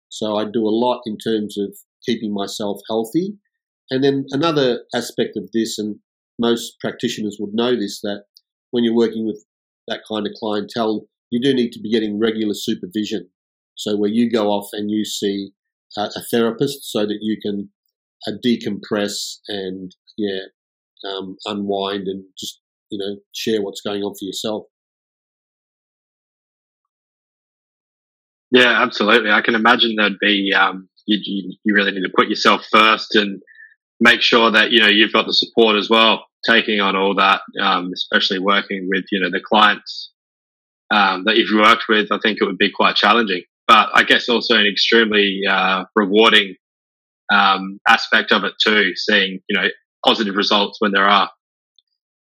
So 0.09 0.35
I 0.35 0.45
do 0.45 0.65
a 0.65 0.77
lot 0.85 1.01
in 1.05 1.17
terms 1.17 1.57
of 1.57 1.75
keeping 2.05 2.33
myself 2.33 2.79
healthy. 2.89 3.37
And 3.89 4.03
then 4.03 4.25
another 4.31 4.83
aspect 4.93 5.35
of 5.35 5.49
this, 5.53 5.77
and 5.77 5.97
most 6.39 6.79
practitioners 6.79 7.37
would 7.39 7.53
know 7.53 7.75
this, 7.75 8.01
that 8.01 8.25
when 8.71 8.83
you're 8.83 8.95
working 8.95 9.25
with 9.25 9.45
that 9.87 10.01
kind 10.09 10.25
of 10.25 10.33
clientele, 10.39 11.07
you 11.29 11.41
do 11.41 11.53
need 11.53 11.71
to 11.71 11.79
be 11.79 11.91
getting 11.91 12.19
regular 12.19 12.53
supervision. 12.53 13.29
So 13.75 13.97
where 13.97 14.09
you 14.09 14.29
go 14.29 14.49
off 14.49 14.69
and 14.73 14.89
you 14.89 15.05
see 15.05 15.51
a 15.97 16.21
therapist 16.31 16.89
so 16.89 17.05
that 17.05 17.19
you 17.21 17.37
can 17.41 17.69
uh, 18.27 18.31
decompress 18.45 19.37
and 19.47 19.95
yeah, 20.17 20.41
um, 21.09 21.37
unwind 21.45 22.07
and 22.07 22.23
just 22.37 22.61
you 22.89 22.97
know 22.97 23.17
share 23.33 23.61
what's 23.61 23.81
going 23.81 24.03
on 24.03 24.13
for 24.13 24.25
yourself. 24.25 24.65
Yeah, 28.51 28.83
absolutely. 28.83 29.31
I 29.31 29.41
can 29.41 29.55
imagine 29.55 29.95
there'd 29.95 30.19
be 30.19 30.53
um, 30.53 30.89
you, 31.05 31.53
you 31.63 31.73
really 31.73 31.91
need 31.91 32.03
to 32.03 32.13
put 32.15 32.27
yourself 32.27 32.65
first 32.69 33.15
and 33.15 33.41
make 33.99 34.21
sure 34.21 34.51
that 34.51 34.71
you 34.71 34.81
know 34.81 34.89
you've 34.89 35.13
got 35.13 35.25
the 35.25 35.33
support 35.33 35.77
as 35.77 35.89
well. 35.89 36.25
Taking 36.47 36.79
on 36.79 36.95
all 36.95 37.15
that, 37.15 37.41
um, 37.61 37.91
especially 37.93 38.39
working 38.39 38.89
with 38.91 39.05
you 39.11 39.19
know 39.19 39.29
the 39.29 39.41
clients 39.47 40.11
um, 40.91 41.23
that 41.25 41.37
you've 41.37 41.57
worked 41.57 41.85
with, 41.87 42.11
I 42.11 42.19
think 42.21 42.39
it 42.41 42.45
would 42.45 42.57
be 42.57 42.71
quite 42.71 42.95
challenging. 42.95 43.43
But 43.67 43.89
I 43.93 44.03
guess 44.03 44.27
also 44.27 44.55
an 44.55 44.65
extremely 44.65 45.41
uh, 45.49 45.85
rewarding 45.95 46.55
um, 47.31 47.79
aspect 47.87 48.31
of 48.31 48.43
it 48.43 48.53
too, 48.63 48.91
seeing 48.95 49.39
you 49.49 49.59
know 49.59 49.67
positive 50.05 50.35
results 50.35 50.77
when 50.79 50.91
there 50.91 51.07
are. 51.07 51.29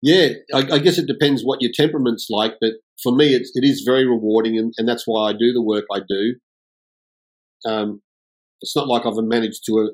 Yeah, 0.03 0.29
I, 0.55 0.59
I, 0.73 0.79
guess 0.79 0.99
it 0.99 1.07
depends 1.07 1.43
what 1.43 1.63
your 1.63 1.73
temperament's 1.75 2.27
like, 2.29 2.55
but 2.61 2.73
for 3.03 3.15
me, 3.15 3.35
it's, 3.35 3.51
it 3.55 3.65
is 3.65 3.83
very 3.85 4.07
rewarding, 4.07 4.59
and, 4.59 4.73
and 4.77 4.87
that's 4.87 5.05
why 5.07 5.31
I 5.31 5.33
do 5.33 5.53
the 5.53 5.63
work 5.63 5.85
I 5.93 6.01
do. 6.07 6.35
Um, 7.67 8.03
it's 8.61 8.77
not 8.77 8.89
like 8.89 9.07
I've 9.07 9.17
managed 9.17 9.63
to 9.67 9.93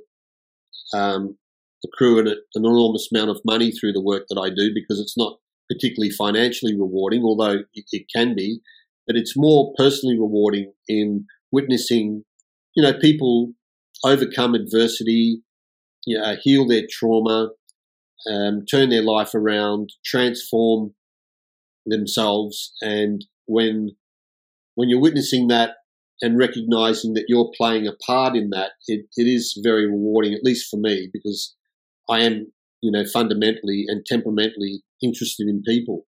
um, 0.92 1.38
accrue 1.84 2.18
an, 2.18 2.28
an, 2.28 2.42
enormous 2.54 3.08
amount 3.12 3.30
of 3.30 3.40
money 3.44 3.70
through 3.70 3.92
the 3.92 4.02
work 4.02 4.24
that 4.28 4.40
I 4.40 4.50
do 4.50 4.72
because 4.74 5.00
it's 5.00 5.16
not 5.16 5.38
particularly 5.70 6.10
financially 6.10 6.74
rewarding, 6.74 7.22
although 7.22 7.62
it, 7.74 7.84
it 7.92 8.06
can 8.14 8.34
be. 8.34 8.60
But 9.06 9.16
it's 9.16 9.34
more 9.36 9.72
personally 9.76 10.18
rewarding 10.18 10.72
in 10.88 11.26
witnessing, 11.50 12.24
you 12.74 12.82
know, 12.82 12.92
people 12.98 13.52
overcome 14.04 14.54
adversity, 14.54 15.42
you 16.06 16.18
know, 16.18 16.36
heal 16.42 16.66
their 16.66 16.82
trauma, 16.90 17.50
um, 18.30 18.64
turn 18.66 18.90
their 18.90 19.02
life 19.02 19.34
around, 19.34 19.90
transform 20.04 20.94
themselves, 21.86 22.72
and 22.80 23.24
when 23.46 23.96
when 24.74 24.88
you're 24.88 25.00
witnessing 25.00 25.48
that 25.48 25.76
and 26.22 26.38
recognizing 26.38 27.14
that 27.14 27.24
you're 27.28 27.50
playing 27.56 27.86
a 27.86 27.92
part 28.06 28.36
in 28.36 28.50
that, 28.50 28.70
it, 28.86 29.06
it 29.16 29.26
is 29.26 29.58
very 29.62 29.86
rewarding, 29.86 30.32
at 30.32 30.44
least 30.44 30.70
for 30.70 30.78
me, 30.78 31.10
because 31.12 31.54
I 32.08 32.20
am, 32.20 32.52
you 32.80 32.90
know, 32.92 33.04
fundamentally 33.04 33.84
and 33.88 34.06
temperamentally 34.06 34.82
interested 35.02 35.48
in 35.48 35.62
people. 35.66 36.06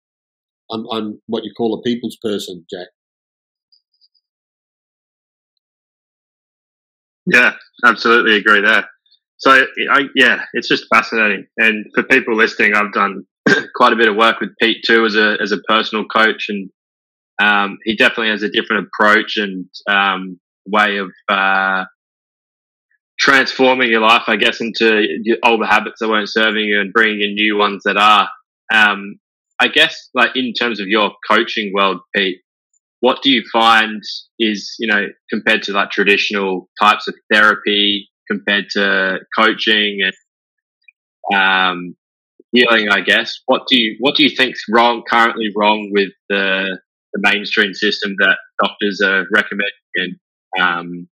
I'm, 0.71 0.87
I'm 0.91 1.21
what 1.27 1.45
you 1.45 1.53
call 1.57 1.75
a 1.75 1.83
people's 1.83 2.17
person, 2.23 2.65
Jack. 2.71 2.89
Yeah, 7.27 7.53
absolutely 7.85 8.37
agree 8.37 8.61
there. 8.61 8.89
So, 9.39 9.51
I, 9.93 10.05
yeah, 10.15 10.45
it's 10.55 10.69
just 10.69 10.87
fascinating. 10.93 11.47
And 11.59 11.87
for 11.95 12.03
people 12.05 12.37
listening, 12.37 12.75
I've 12.75 12.93
done 12.93 13.25
quite 13.75 13.93
a 13.93 13.97
bit 13.97 14.09
of 14.09 14.17
work 14.17 14.41
with 14.41 14.51
Pete 14.61 14.85
too 14.87 15.05
as 15.05 15.17
a 15.17 15.37
as 15.43 15.53
a 15.53 15.59
personal 15.69 16.05
coach, 16.07 16.47
and 16.49 16.71
um, 17.43 17.79
he 17.85 17.97
definitely 17.97 18.31
has 18.31 18.43
a 18.43 18.51
different 18.51 18.89
approach 18.89 19.37
and 19.39 19.67
um, 19.89 20.41
way 20.67 20.99
of 20.99 21.11
uh, 21.29 21.85
transforming 23.19 23.91
your 23.91 24.01
life, 24.01 24.23
I 24.27 24.37
guess, 24.37 24.61
into 24.61 25.07
older 25.45 25.67
habits 25.67 26.01
that 26.01 26.09
weren't 26.09 26.29
serving 26.29 26.65
you 26.65 26.81
and 26.81 26.93
bringing 26.93 27.21
in 27.23 27.35
new 27.35 27.57
ones 27.57 27.83
that 27.85 27.97
are. 27.97 28.29
Um, 28.73 29.17
I 29.61 29.69
guess, 29.69 30.11
like 30.15 30.31
in 30.35 30.53
terms 30.53 30.81
of 30.81 30.89
your 30.89 31.13
coaching 31.31 31.73
world, 31.75 32.01
Pete, 32.15 32.39
what 33.05 33.21
do 33.21 33.31
you 33.31 33.43
find 33.53 34.03
is, 34.39 34.77
you 34.79 34.87
know, 34.87 35.09
compared 35.29 35.63
to 35.65 35.73
like 35.73 35.91
traditional 35.91 36.71
types 36.81 37.07
of 37.07 37.15
therapy, 37.31 38.09
compared 38.31 38.65
to 38.71 39.19
coaching 39.39 39.99
and 40.01 41.39
um, 41.39 41.97
healing, 42.53 42.89
I 42.89 43.03
guess, 43.03 43.43
what 43.45 43.65
do 43.69 43.79
you 43.79 43.97
what 44.01 44.15
do 44.15 44.23
you 44.23 44.35
think's 44.35 44.65
wrong 44.73 45.03
currently 45.07 45.51
wrong 45.55 45.91
with 45.93 46.13
the 46.31 46.79
the 47.13 47.21
mainstream 47.21 47.75
system 47.75 48.15
that 48.21 48.39
doctors 48.63 49.03
are 49.05 49.27
recommending 49.35 49.69
and 49.97 50.17
um, 50.59 51.09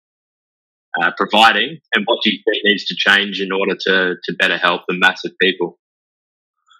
uh, 1.02 1.10
providing, 1.16 1.80
and 1.96 2.04
what 2.04 2.20
do 2.22 2.30
you 2.30 2.38
think 2.44 2.62
needs 2.64 2.84
to 2.84 2.94
change 2.96 3.40
in 3.40 3.50
order 3.50 3.74
to 3.74 4.14
to 4.22 4.36
better 4.38 4.58
help 4.58 4.82
the 4.86 4.96
mass 4.96 5.24
of 5.24 5.32
people? 5.42 5.76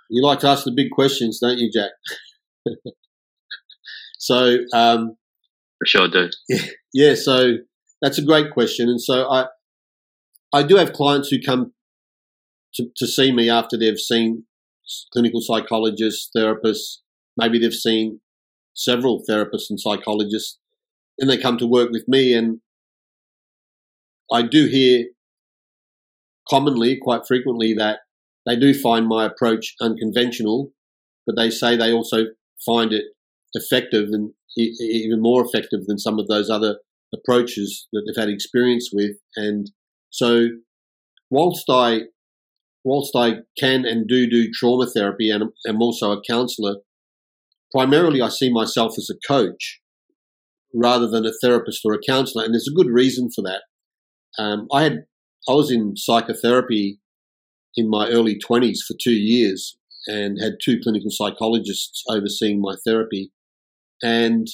You 0.09 0.23
like 0.23 0.39
to 0.41 0.47
ask 0.47 0.63
the 0.63 0.73
big 0.73 0.93
questions, 0.93 1.41
don't 1.41 1.59
you, 1.59 1.69
Jack? 1.69 1.91
so, 4.21 4.59
um, 4.75 5.17
for 5.79 5.87
sure, 5.87 6.09
do. 6.09 6.29
Yeah, 6.49 6.63
yeah. 6.93 7.15
So 7.15 7.55
that's 8.03 8.19
a 8.19 8.25
great 8.25 8.51
question, 8.53 8.89
and 8.89 9.01
so 9.01 9.27
I, 9.31 9.47
I 10.53 10.63
do 10.63 10.77
have 10.77 10.93
clients 10.93 11.31
who 11.31 11.41
come 11.41 11.73
to, 12.75 12.87
to 12.97 13.07
see 13.07 13.33
me 13.33 13.49
after 13.49 13.79
they've 13.79 13.99
seen 13.99 14.45
clinical 15.13 15.41
psychologists, 15.41 16.29
therapists. 16.37 16.99
Maybe 17.39 17.59
they've 17.59 17.73
seen 17.73 18.21
several 18.75 19.25
therapists 19.29 19.71
and 19.71 19.81
psychologists, 19.81 20.59
and 21.19 21.31
they 21.31 21.39
come 21.39 21.57
to 21.57 21.67
work 21.67 21.91
with 21.91 22.05
me. 22.07 22.35
And 22.35 22.61
I 24.31 24.43
do 24.43 24.67
hear 24.67 25.07
commonly, 26.49 26.99
quite 27.01 27.27
frequently, 27.27 27.73
that 27.79 28.01
they 28.45 28.57
do 28.57 28.75
find 28.75 29.07
my 29.07 29.25
approach 29.25 29.75
unconventional, 29.81 30.73
but 31.27 31.37
they 31.37 31.49
say 31.49 31.75
they 31.75 31.93
also 31.93 32.25
find 32.67 32.93
it 32.93 33.05
effective 33.55 34.09
and 34.13 34.33
even 34.57 35.21
more 35.21 35.45
effective 35.45 35.81
than 35.87 35.99
some 35.99 36.19
of 36.19 36.27
those 36.27 36.51
other 36.51 36.79
approaches 37.15 37.89
that 37.93 38.03
they've 38.07 38.21
had 38.21 38.33
experience 38.33 38.91
with. 38.93 39.17
And 39.37 39.71
so, 40.11 40.49
whilst 41.31 41.65
I 41.69 42.03
whilst 42.85 43.15
I 43.15 43.41
can 43.59 43.85
and 43.85 44.09
do 44.09 44.29
do 44.29 44.51
trauma 44.53 44.87
therapy 44.87 45.31
and 45.31 45.45
am 45.67 45.83
also 45.83 46.13
a 46.13 46.23
counsellor, 46.29 46.77
primarily 47.73 48.23
I 48.23 48.29
see 48.29 48.53
myself 48.53 48.95
as 48.99 49.11
a 49.11 49.29
coach 49.29 49.81
rather 50.73 51.09
than 51.09 51.27
a 51.27 51.33
therapist 51.43 51.81
or 51.85 51.95
a 51.95 51.99
counsellor, 52.07 52.45
and 52.45 52.55
there's 52.55 52.69
a 52.71 52.77
good 52.77 52.91
reason 52.91 53.29
for 53.35 53.43
that. 53.43 53.63
Um, 54.39 54.69
I 54.73 54.85
had 54.85 55.05
I 55.49 55.53
was 55.53 55.71
in 55.71 55.97
psychotherapy 55.97 57.01
in 57.77 57.89
my 57.89 58.09
early 58.09 58.39
20s 58.39 58.79
for 58.87 58.95
two 59.03 59.13
years 59.13 59.77
and 60.07 60.39
had 60.41 60.55
two 60.63 60.79
clinical 60.83 61.11
psychologists 61.11 62.03
overseeing 62.09 62.61
my 62.61 62.75
therapy. 62.85 63.33
And 64.03 64.47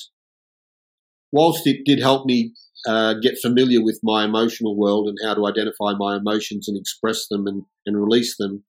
whilst 1.33 1.67
it 1.67 1.85
did 1.85 2.01
help 2.01 2.27
me 2.27 2.53
uh, 2.87 3.15
get 3.15 3.39
familiar 3.39 3.83
with 3.83 4.01
my 4.03 4.25
emotional 4.25 4.77
world 4.77 5.09
and 5.09 5.19
how 5.25 5.35
to 5.35 5.47
identify 5.47 5.93
my 5.99 6.17
emotions 6.17 6.69
and 6.69 6.79
express 6.79 7.27
them 7.29 7.47
and, 7.47 7.65
and 7.85 7.97
release 7.97 8.37
them, 8.37 8.65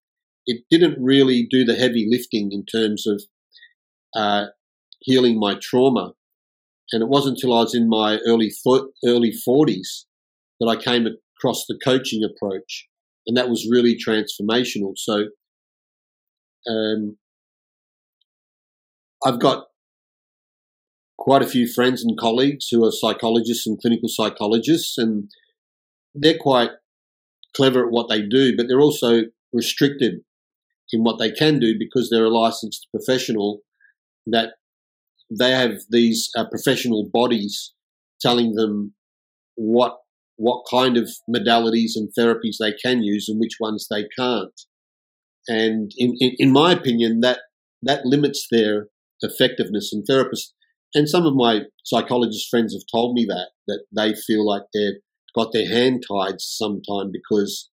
it 0.45 0.63
didn't 0.69 0.97
really 0.99 1.47
do 1.49 1.65
the 1.65 1.75
heavy 1.75 2.07
lifting 2.09 2.51
in 2.51 2.65
terms 2.65 3.05
of 3.05 3.23
uh, 4.15 4.47
healing 5.01 5.39
my 5.39 5.57
trauma. 5.61 6.13
And 6.91 7.03
it 7.03 7.09
wasn't 7.09 7.37
until 7.37 7.53
I 7.53 7.61
was 7.61 7.75
in 7.75 7.89
my 7.89 8.17
early 8.25 8.51
early 9.05 9.33
40s 9.47 10.05
that 10.59 10.67
I 10.67 10.75
came 10.81 11.05
across 11.37 11.65
the 11.67 11.77
coaching 11.83 12.23
approach 12.23 12.87
and 13.27 13.35
that 13.35 13.49
was 13.49 13.67
really 13.69 13.95
transformational. 13.95 14.93
So, 14.95 15.25
um, 16.67 17.17
I've 19.25 19.39
got 19.39 19.65
quite 21.27 21.41
a 21.41 21.47
few 21.47 21.67
friends 21.67 22.05
and 22.05 22.17
colleagues 22.17 22.69
who 22.71 22.85
are 22.85 22.91
psychologists 22.91 23.67
and 23.67 23.77
clinical 23.81 24.07
psychologists, 24.07 24.97
and 24.97 25.29
they're 26.15 26.37
quite 26.39 26.69
clever 27.53 27.85
at 27.85 27.91
what 27.91 28.07
they 28.07 28.21
do, 28.21 28.55
but 28.55 28.67
they're 28.69 28.79
also 28.79 29.23
restricted 29.51 30.21
in 30.93 31.03
what 31.03 31.19
they 31.19 31.29
can 31.29 31.59
do 31.59 31.75
because 31.77 32.09
they're 32.09 32.23
a 32.23 32.29
licensed 32.29 32.87
professional 32.95 33.59
that 34.25 34.51
they 35.29 35.51
have 35.51 35.79
these 35.89 36.29
uh, 36.37 36.45
professional 36.49 37.09
bodies 37.11 37.73
telling 38.21 38.53
them 38.55 38.93
what 39.55 39.97
what 40.37 40.63
kind 40.71 40.95
of 40.95 41.09
modalities 41.29 41.91
and 41.95 42.09
therapies 42.17 42.55
they 42.57 42.71
can 42.71 43.03
use 43.03 43.27
and 43.27 43.37
which 43.37 43.57
ones 43.59 43.87
they 43.91 44.05
can't. 44.17 44.61
And 45.49 45.91
in, 45.97 46.15
in, 46.19 46.35
in 46.37 46.53
my 46.53 46.71
opinion, 46.71 47.19
that 47.19 47.39
that 47.81 48.05
limits 48.05 48.47
their 48.49 48.87
effectiveness. 49.21 49.91
And 49.91 50.05
therapists 50.09 50.51
and 50.93 51.09
some 51.09 51.25
of 51.25 51.35
my 51.35 51.61
psychologist 51.83 52.49
friends 52.49 52.73
have 52.73 52.83
told 52.91 53.13
me 53.13 53.25
that 53.25 53.49
that 53.67 53.85
they 53.95 54.13
feel 54.13 54.45
like 54.45 54.63
they've 54.73 55.01
got 55.35 55.51
their 55.53 55.67
hand 55.67 56.03
tied 56.07 56.39
sometime 56.39 57.11
because 57.11 57.69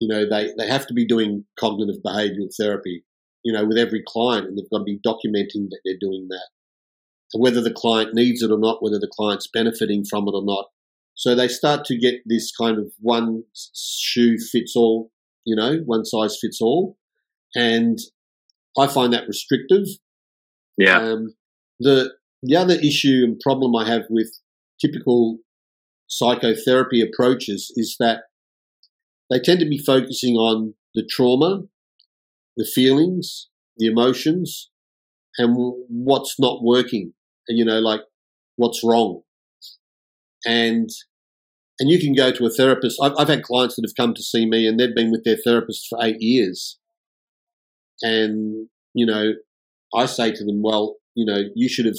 you 0.00 0.08
know 0.08 0.28
they, 0.28 0.52
they 0.58 0.66
have 0.66 0.86
to 0.86 0.94
be 0.94 1.06
doing 1.06 1.44
cognitive 1.58 2.02
behavioral 2.04 2.52
therapy 2.58 3.04
you 3.42 3.52
know 3.52 3.64
with 3.64 3.78
every 3.78 4.02
client 4.06 4.46
and 4.46 4.58
they've 4.58 4.70
got 4.70 4.78
to 4.78 4.84
be 4.84 5.00
documenting 5.06 5.68
that 5.70 5.80
they're 5.84 5.94
doing 6.00 6.26
that 6.28 6.48
and 7.32 7.42
whether 7.42 7.60
the 7.60 7.72
client 7.72 8.14
needs 8.14 8.42
it 8.42 8.50
or 8.50 8.58
not 8.58 8.82
whether 8.82 8.98
the 8.98 9.12
client's 9.14 9.48
benefiting 9.52 10.04
from 10.04 10.24
it 10.26 10.34
or 10.34 10.44
not 10.44 10.66
so 11.14 11.34
they 11.34 11.48
start 11.48 11.84
to 11.86 11.96
get 11.96 12.22
this 12.26 12.52
kind 12.52 12.78
of 12.78 12.92
one 13.00 13.44
shoe 13.54 14.36
fits 14.38 14.74
all, 14.76 15.10
you 15.44 15.54
know, 15.54 15.78
one 15.86 16.04
size 16.04 16.36
fits 16.40 16.60
all. 16.60 16.96
And 17.54 17.98
I 18.76 18.88
find 18.88 19.12
that 19.12 19.28
restrictive. 19.28 19.86
Yeah. 20.76 20.98
Um, 20.98 21.34
the, 21.80 22.14
the 22.42 22.56
other 22.56 22.74
issue 22.74 23.22
and 23.24 23.40
problem 23.40 23.74
I 23.76 23.88
have 23.88 24.02
with 24.10 24.30
typical 24.80 25.38
psychotherapy 26.06 27.00
approaches 27.00 27.72
is 27.76 27.96
that 27.98 28.24
they 29.30 29.40
tend 29.40 29.60
to 29.60 29.68
be 29.68 29.78
focusing 29.78 30.34
on 30.34 30.74
the 30.94 31.06
trauma, 31.10 31.62
the 32.56 32.64
feelings, 32.64 33.48
the 33.78 33.86
emotions, 33.86 34.70
and 35.38 35.56
what's 35.88 36.38
not 36.38 36.62
working. 36.62 37.14
You 37.48 37.64
know, 37.64 37.78
like 37.78 38.00
what's 38.56 38.82
wrong 38.84 39.22
and 40.44 40.90
and 41.80 41.90
you 41.90 41.98
can 41.98 42.14
go 42.14 42.30
to 42.30 42.46
a 42.46 42.50
therapist. 42.50 43.00
I've, 43.02 43.14
I've 43.18 43.28
had 43.28 43.42
clients 43.42 43.74
that 43.74 43.84
have 43.84 43.96
come 43.96 44.14
to 44.14 44.22
see 44.22 44.46
me 44.46 44.66
and 44.66 44.78
they've 44.78 44.94
been 44.94 45.10
with 45.10 45.24
their 45.24 45.36
therapist 45.36 45.86
for 45.88 45.98
eight 46.02 46.20
years, 46.20 46.78
and 48.02 48.68
you 48.92 49.06
know, 49.06 49.32
I 49.94 50.06
say 50.06 50.32
to 50.32 50.44
them, 50.44 50.62
well, 50.62 50.96
you 51.14 51.24
know, 51.24 51.44
you 51.54 51.68
should 51.68 51.86
have 51.86 51.98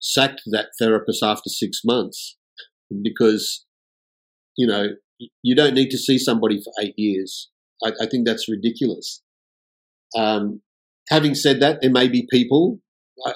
sacked 0.00 0.42
that 0.46 0.68
therapist 0.78 1.22
after 1.22 1.48
six 1.48 1.80
months 1.84 2.36
because 3.02 3.64
you 4.56 4.66
know 4.66 4.88
you 5.42 5.54
don't 5.54 5.74
need 5.74 5.90
to 5.90 5.98
see 5.98 6.18
somebody 6.18 6.60
for 6.62 6.72
eight 6.82 6.94
years. 6.96 7.50
I, 7.84 7.92
I 8.02 8.06
think 8.06 8.26
that's 8.26 8.48
ridiculous. 8.48 9.22
Um, 10.16 10.60
having 11.08 11.34
said 11.34 11.60
that, 11.60 11.80
there 11.80 11.90
may 11.90 12.08
be 12.08 12.26
people. 12.30 12.80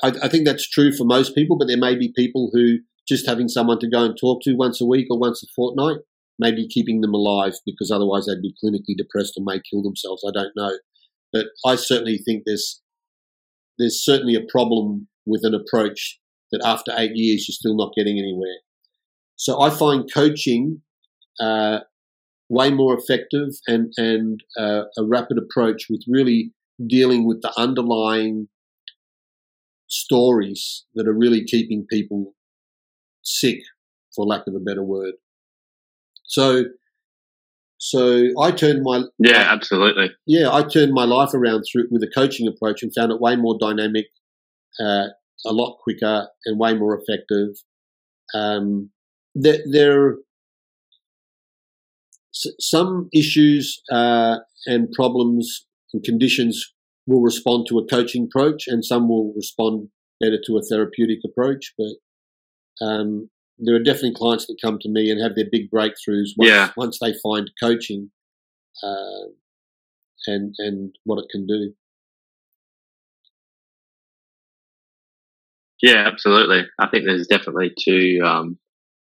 I, 0.02 0.12
I, 0.22 0.28
think 0.28 0.44
that's 0.44 0.68
true 0.68 0.92
for 0.92 1.04
most 1.04 1.34
people, 1.34 1.56
but 1.56 1.68
there 1.68 1.78
may 1.78 1.96
be 1.96 2.12
people 2.14 2.50
who 2.52 2.78
just 3.08 3.26
having 3.28 3.48
someone 3.48 3.78
to 3.78 3.88
go 3.88 4.04
and 4.04 4.16
talk 4.18 4.42
to 4.42 4.54
once 4.54 4.80
a 4.80 4.86
week 4.86 5.06
or 5.08 5.18
once 5.18 5.42
a 5.42 5.46
fortnight, 5.54 5.98
maybe 6.38 6.66
keeping 6.68 7.00
them 7.00 7.14
alive 7.14 7.54
because 7.64 7.90
otherwise 7.90 8.26
they'd 8.26 8.42
be 8.42 8.54
clinically 8.62 8.96
depressed 8.96 9.34
or 9.36 9.44
may 9.44 9.60
kill 9.70 9.82
themselves. 9.82 10.24
I 10.26 10.32
don't 10.32 10.52
know. 10.56 10.78
But 11.32 11.46
I 11.64 11.76
certainly 11.76 12.18
think 12.18 12.42
there's 12.44 12.82
there's 13.78 14.04
certainly 14.04 14.34
a 14.34 14.50
problem 14.50 15.08
with 15.26 15.42
an 15.44 15.54
approach 15.54 16.18
that 16.50 16.62
after 16.64 16.92
eight 16.96 17.12
years 17.14 17.46
you're 17.46 17.54
still 17.54 17.76
not 17.76 17.92
getting 17.96 18.18
anywhere. 18.18 18.58
So 19.36 19.60
I 19.60 19.70
find 19.70 20.10
coaching 20.12 20.82
uh, 21.40 21.80
way 22.48 22.70
more 22.70 22.98
effective 22.98 23.50
and 23.66 23.92
and 23.96 24.42
uh, 24.58 24.82
a 24.96 25.04
rapid 25.04 25.38
approach 25.38 25.86
with 25.88 26.02
really 26.08 26.52
dealing 26.86 27.26
with 27.26 27.42
the 27.42 27.52
underlying 27.56 28.48
stories 29.88 30.84
that 30.94 31.08
are 31.08 31.14
really 31.14 31.44
keeping 31.44 31.86
people 31.90 32.34
sick, 33.22 33.58
for 34.14 34.24
lack 34.24 34.46
of 34.46 34.54
a 34.54 34.60
better 34.60 34.82
word. 34.82 35.14
So, 36.24 36.64
so 37.78 38.28
I 38.40 38.50
turned 38.50 38.82
my 38.82 39.04
yeah, 39.18 39.46
absolutely. 39.52 40.10
Yeah, 40.26 40.52
I 40.52 40.64
turned 40.64 40.92
my 40.92 41.04
life 41.04 41.32
around 41.32 41.62
through 41.62 41.86
with 41.90 42.02
a 42.02 42.10
coaching 42.12 42.48
approach 42.48 42.82
and 42.82 42.92
found 42.92 43.12
it 43.12 43.20
way 43.20 43.36
more 43.36 43.56
dynamic, 43.58 44.06
uh, 44.80 45.06
a 45.46 45.52
lot 45.52 45.78
quicker, 45.82 46.28
and 46.44 46.58
way 46.58 46.74
more 46.74 47.00
effective. 47.00 47.50
Um, 48.34 48.90
there, 49.34 49.58
there, 49.70 50.16
some 52.32 53.08
issues 53.14 53.80
uh, 53.92 54.38
and 54.66 54.90
problems 54.92 55.66
and 55.92 56.02
conditions 56.02 56.74
will 57.06 57.22
respond 57.22 57.66
to 57.68 57.78
a 57.78 57.86
coaching 57.86 58.24
approach, 58.24 58.64
and 58.66 58.84
some 58.84 59.08
will 59.08 59.32
respond 59.36 59.88
better 60.20 60.38
to 60.46 60.56
a 60.58 60.62
therapeutic 60.62 61.20
approach. 61.24 61.72
But 61.78 62.84
um, 62.84 63.30
there 63.58 63.74
are 63.74 63.82
definitely 63.82 64.14
clients 64.14 64.46
that 64.46 64.58
come 64.62 64.78
to 64.80 64.88
me 64.88 65.10
and 65.10 65.20
have 65.20 65.34
their 65.34 65.48
big 65.50 65.70
breakthroughs 65.70 66.30
once, 66.36 66.50
Yeah. 66.50 66.70
once 66.76 66.98
they 67.00 67.14
find 67.22 67.50
coaching 67.60 68.10
uh, 68.82 69.28
and 70.26 70.54
and 70.58 70.94
what 71.04 71.18
it 71.18 71.28
can 71.30 71.46
do. 71.46 71.72
Yeah, 75.82 76.08
absolutely. 76.12 76.66
I 76.78 76.88
think 76.88 77.04
there's 77.04 77.28
definitely 77.28 77.72
two, 77.78 78.20
um, 78.24 78.58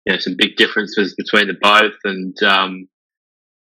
you 0.07 0.13
know, 0.13 0.19
some 0.19 0.37
big 0.39 0.57
differences 0.57 1.15
between 1.17 1.49
the 1.49 1.55
both, 1.61 1.95
and 2.05 2.41
um, 2.45 2.89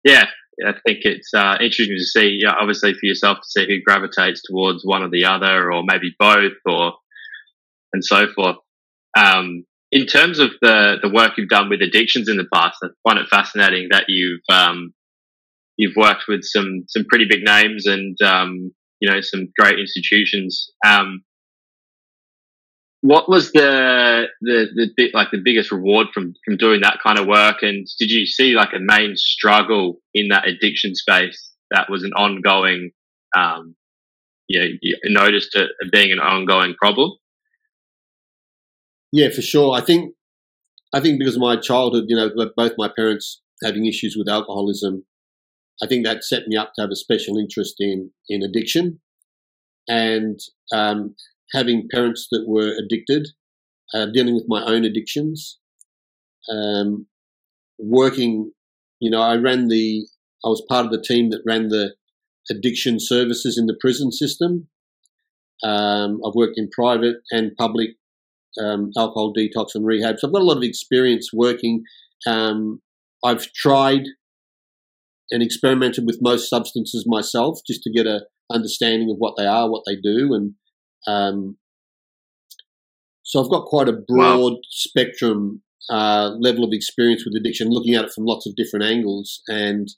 yeah, 0.04 0.26
I 0.66 0.72
think 0.86 1.00
it's 1.02 1.32
uh, 1.32 1.58
interesting 1.60 1.96
to 1.96 2.04
see. 2.04 2.38
Yeah, 2.42 2.54
obviously 2.58 2.92
for 2.94 3.00
yourself 3.02 3.38
to 3.38 3.48
see 3.48 3.66
who 3.68 3.82
gravitates 3.84 4.42
towards 4.42 4.82
one 4.84 5.02
or 5.02 5.10
the 5.10 5.24
other, 5.24 5.72
or 5.72 5.82
maybe 5.86 6.14
both, 6.18 6.54
or 6.66 6.94
and 7.92 8.04
so 8.04 8.26
forth. 8.34 8.56
Um, 9.16 9.64
in 9.90 10.06
terms 10.06 10.38
of 10.38 10.50
the 10.60 10.96
the 11.02 11.08
work 11.08 11.32
you've 11.36 11.48
done 11.48 11.68
with 11.68 11.82
addictions 11.82 12.28
in 12.28 12.36
the 12.36 12.48
past, 12.52 12.78
I 12.82 12.88
find 13.08 13.18
it 13.18 13.28
fascinating 13.28 13.88
that 13.90 14.04
you've 14.08 14.42
um, 14.50 14.92
you've 15.76 15.96
worked 15.96 16.24
with 16.28 16.42
some 16.42 16.84
some 16.88 17.04
pretty 17.08 17.26
big 17.28 17.42
names 17.42 17.86
and 17.86 18.16
um, 18.22 18.72
you 19.00 19.10
know 19.10 19.20
some 19.20 19.48
great 19.58 19.78
institutions. 19.78 20.70
Um, 20.86 21.22
what 23.00 23.28
was 23.28 23.52
the 23.52 24.26
the 24.40 24.66
the 24.74 24.88
bit 24.96 25.14
like 25.14 25.30
the 25.30 25.40
biggest 25.42 25.70
reward 25.70 26.08
from 26.12 26.34
from 26.44 26.56
doing 26.56 26.80
that 26.80 26.98
kind 27.02 27.18
of 27.18 27.26
work 27.26 27.62
and 27.62 27.86
did 27.98 28.10
you 28.10 28.26
see 28.26 28.54
like 28.54 28.72
a 28.74 28.80
main 28.80 29.14
struggle 29.14 30.00
in 30.14 30.28
that 30.28 30.48
addiction 30.48 30.94
space 30.96 31.52
that 31.70 31.88
was 31.88 32.02
an 32.02 32.12
ongoing 32.14 32.90
um 33.36 33.76
you 34.48 34.58
know 34.58 34.66
you 34.82 34.96
noticed 35.04 35.54
it 35.54 35.70
being 35.92 36.10
an 36.10 36.18
ongoing 36.18 36.74
problem 36.74 37.12
Yeah, 39.12 39.30
for 39.30 39.42
sure. 39.42 39.74
I 39.74 39.80
think 39.80 40.14
I 40.94 41.00
think 41.00 41.18
because 41.18 41.36
of 41.36 41.42
my 41.42 41.56
childhood, 41.56 42.06
you 42.08 42.16
know, 42.16 42.30
both 42.56 42.72
my 42.78 42.90
parents 42.94 43.42
having 43.64 43.86
issues 43.86 44.16
with 44.16 44.28
alcoholism, 44.28 45.04
I 45.82 45.86
think 45.88 46.06
that 46.06 46.24
set 46.24 46.48
me 46.48 46.56
up 46.56 46.72
to 46.74 46.82
have 46.82 46.90
a 46.92 46.96
special 46.96 47.38
interest 47.38 47.76
in 47.80 48.12
in 48.28 48.42
addiction, 48.42 49.00
and 49.88 50.40
um, 50.72 51.16
having 51.52 51.88
parents 51.92 52.28
that 52.32 52.46
were 52.48 52.74
addicted, 52.78 53.28
uh, 53.94 54.06
dealing 54.06 54.34
with 54.34 54.46
my 54.48 54.64
own 54.64 54.84
addictions, 54.84 55.58
um, 56.50 57.06
working. 57.78 58.52
You 59.00 59.10
know, 59.10 59.22
I 59.22 59.36
ran 59.36 59.68
the. 59.68 60.06
I 60.44 60.48
was 60.48 60.62
part 60.68 60.86
of 60.86 60.92
the 60.92 61.02
team 61.02 61.30
that 61.30 61.42
ran 61.46 61.68
the 61.68 61.94
addiction 62.50 63.00
services 63.00 63.58
in 63.58 63.66
the 63.66 63.76
prison 63.80 64.12
system. 64.12 64.68
Um, 65.64 66.20
I've 66.26 66.34
worked 66.34 66.58
in 66.58 66.70
private 66.70 67.16
and 67.32 67.56
public 67.56 67.90
um, 68.60 68.90
alcohol 68.96 69.32
detox 69.32 69.68
and 69.74 69.86
rehab. 69.86 70.16
So 70.18 70.28
I've 70.28 70.34
got 70.34 70.42
a 70.42 70.44
lot 70.44 70.56
of 70.56 70.62
experience 70.62 71.30
working. 71.32 71.82
Um, 72.26 72.80
I've 73.24 73.52
tried 73.52 74.02
and 75.30 75.42
experimented 75.42 76.04
with 76.06 76.18
most 76.22 76.48
substances 76.48 77.04
myself 77.06 77.60
just 77.66 77.82
to 77.82 77.92
get 77.92 78.06
a 78.06 78.22
understanding 78.50 79.10
of 79.10 79.16
what 79.18 79.34
they 79.36 79.44
are, 79.44 79.70
what 79.70 79.82
they 79.86 79.96
do, 79.96 80.32
and 80.34 80.54
um, 81.06 81.56
so 83.28 83.42
I've 83.42 83.50
got 83.50 83.66
quite 83.66 83.88
a 83.88 83.92
broad 83.92 84.52
wow. 84.52 84.58
spectrum 84.70 85.62
uh, 85.90 86.30
level 86.40 86.64
of 86.64 86.70
experience 86.72 87.24
with 87.26 87.38
addiction, 87.38 87.68
looking 87.68 87.94
at 87.94 88.06
it 88.06 88.12
from 88.14 88.24
lots 88.24 88.46
of 88.46 88.56
different 88.56 88.86
angles. 88.86 89.42
And 89.48 89.88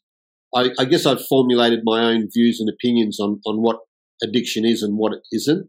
I, 0.54 0.70
I 0.80 0.84
guess 0.84 1.06
I've 1.06 1.24
formulated 1.26 1.80
my 1.84 2.02
own 2.02 2.28
views 2.32 2.58
and 2.58 2.68
opinions 2.68 3.20
on 3.20 3.40
on 3.46 3.62
what 3.62 3.78
addiction 4.22 4.64
is 4.64 4.82
and 4.82 4.98
what 4.98 5.12
it 5.12 5.20
isn't. 5.32 5.68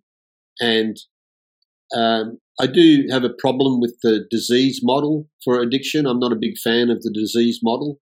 And 0.60 0.98
um, 1.96 2.40
I 2.62 2.68
do 2.68 3.08
have 3.10 3.24
a 3.24 3.34
problem 3.40 3.82
with 3.82 3.98
the 4.04 4.28
disease 4.30 4.82
model 4.84 5.28
for 5.44 5.60
addiction. 5.60 6.06
I'm 6.06 6.20
not 6.20 6.32
a 6.32 6.36
big 6.40 6.60
fan 6.64 6.92
of 6.92 7.02
the 7.02 7.12
disease 7.12 7.60
model. 7.64 8.00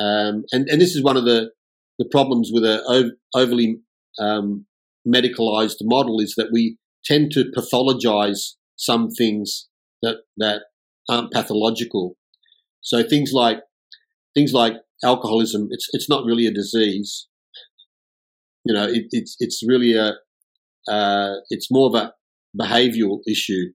Um, 0.00 0.44
and, 0.50 0.66
and 0.70 0.80
this 0.80 0.94
is 0.96 1.04
one 1.04 1.18
of 1.18 1.26
the, 1.26 1.50
the 1.98 2.08
problems 2.10 2.48
with 2.50 2.64
an 2.64 3.12
overly 3.34 3.80
um, 4.18 4.64
medicalized 5.06 5.76
model 5.82 6.20
is 6.20 6.36
that 6.38 6.48
we 6.50 6.78
tend 7.04 7.32
to 7.32 7.52
pathologize 7.54 8.54
some 8.76 9.10
things 9.10 9.68
that, 10.00 10.20
that 10.38 10.62
aren't 11.10 11.30
pathological. 11.30 12.16
So 12.80 13.02
things 13.02 13.32
like, 13.34 13.58
things 14.34 14.54
like 14.54 14.76
alcoholism, 15.04 15.68
it's, 15.70 15.86
it's 15.92 16.08
not 16.08 16.24
really 16.24 16.46
a 16.46 16.54
disease. 16.54 17.28
You 18.64 18.72
know, 18.72 18.84
it, 18.84 19.04
it's, 19.10 19.36
it's 19.38 19.60
really 19.66 19.94
a, 19.96 20.14
uh, 20.90 21.34
it's 21.50 21.70
more 21.70 21.88
of 21.88 21.94
a 21.94 22.14
behavioral 22.58 23.20
issue. 23.28 23.72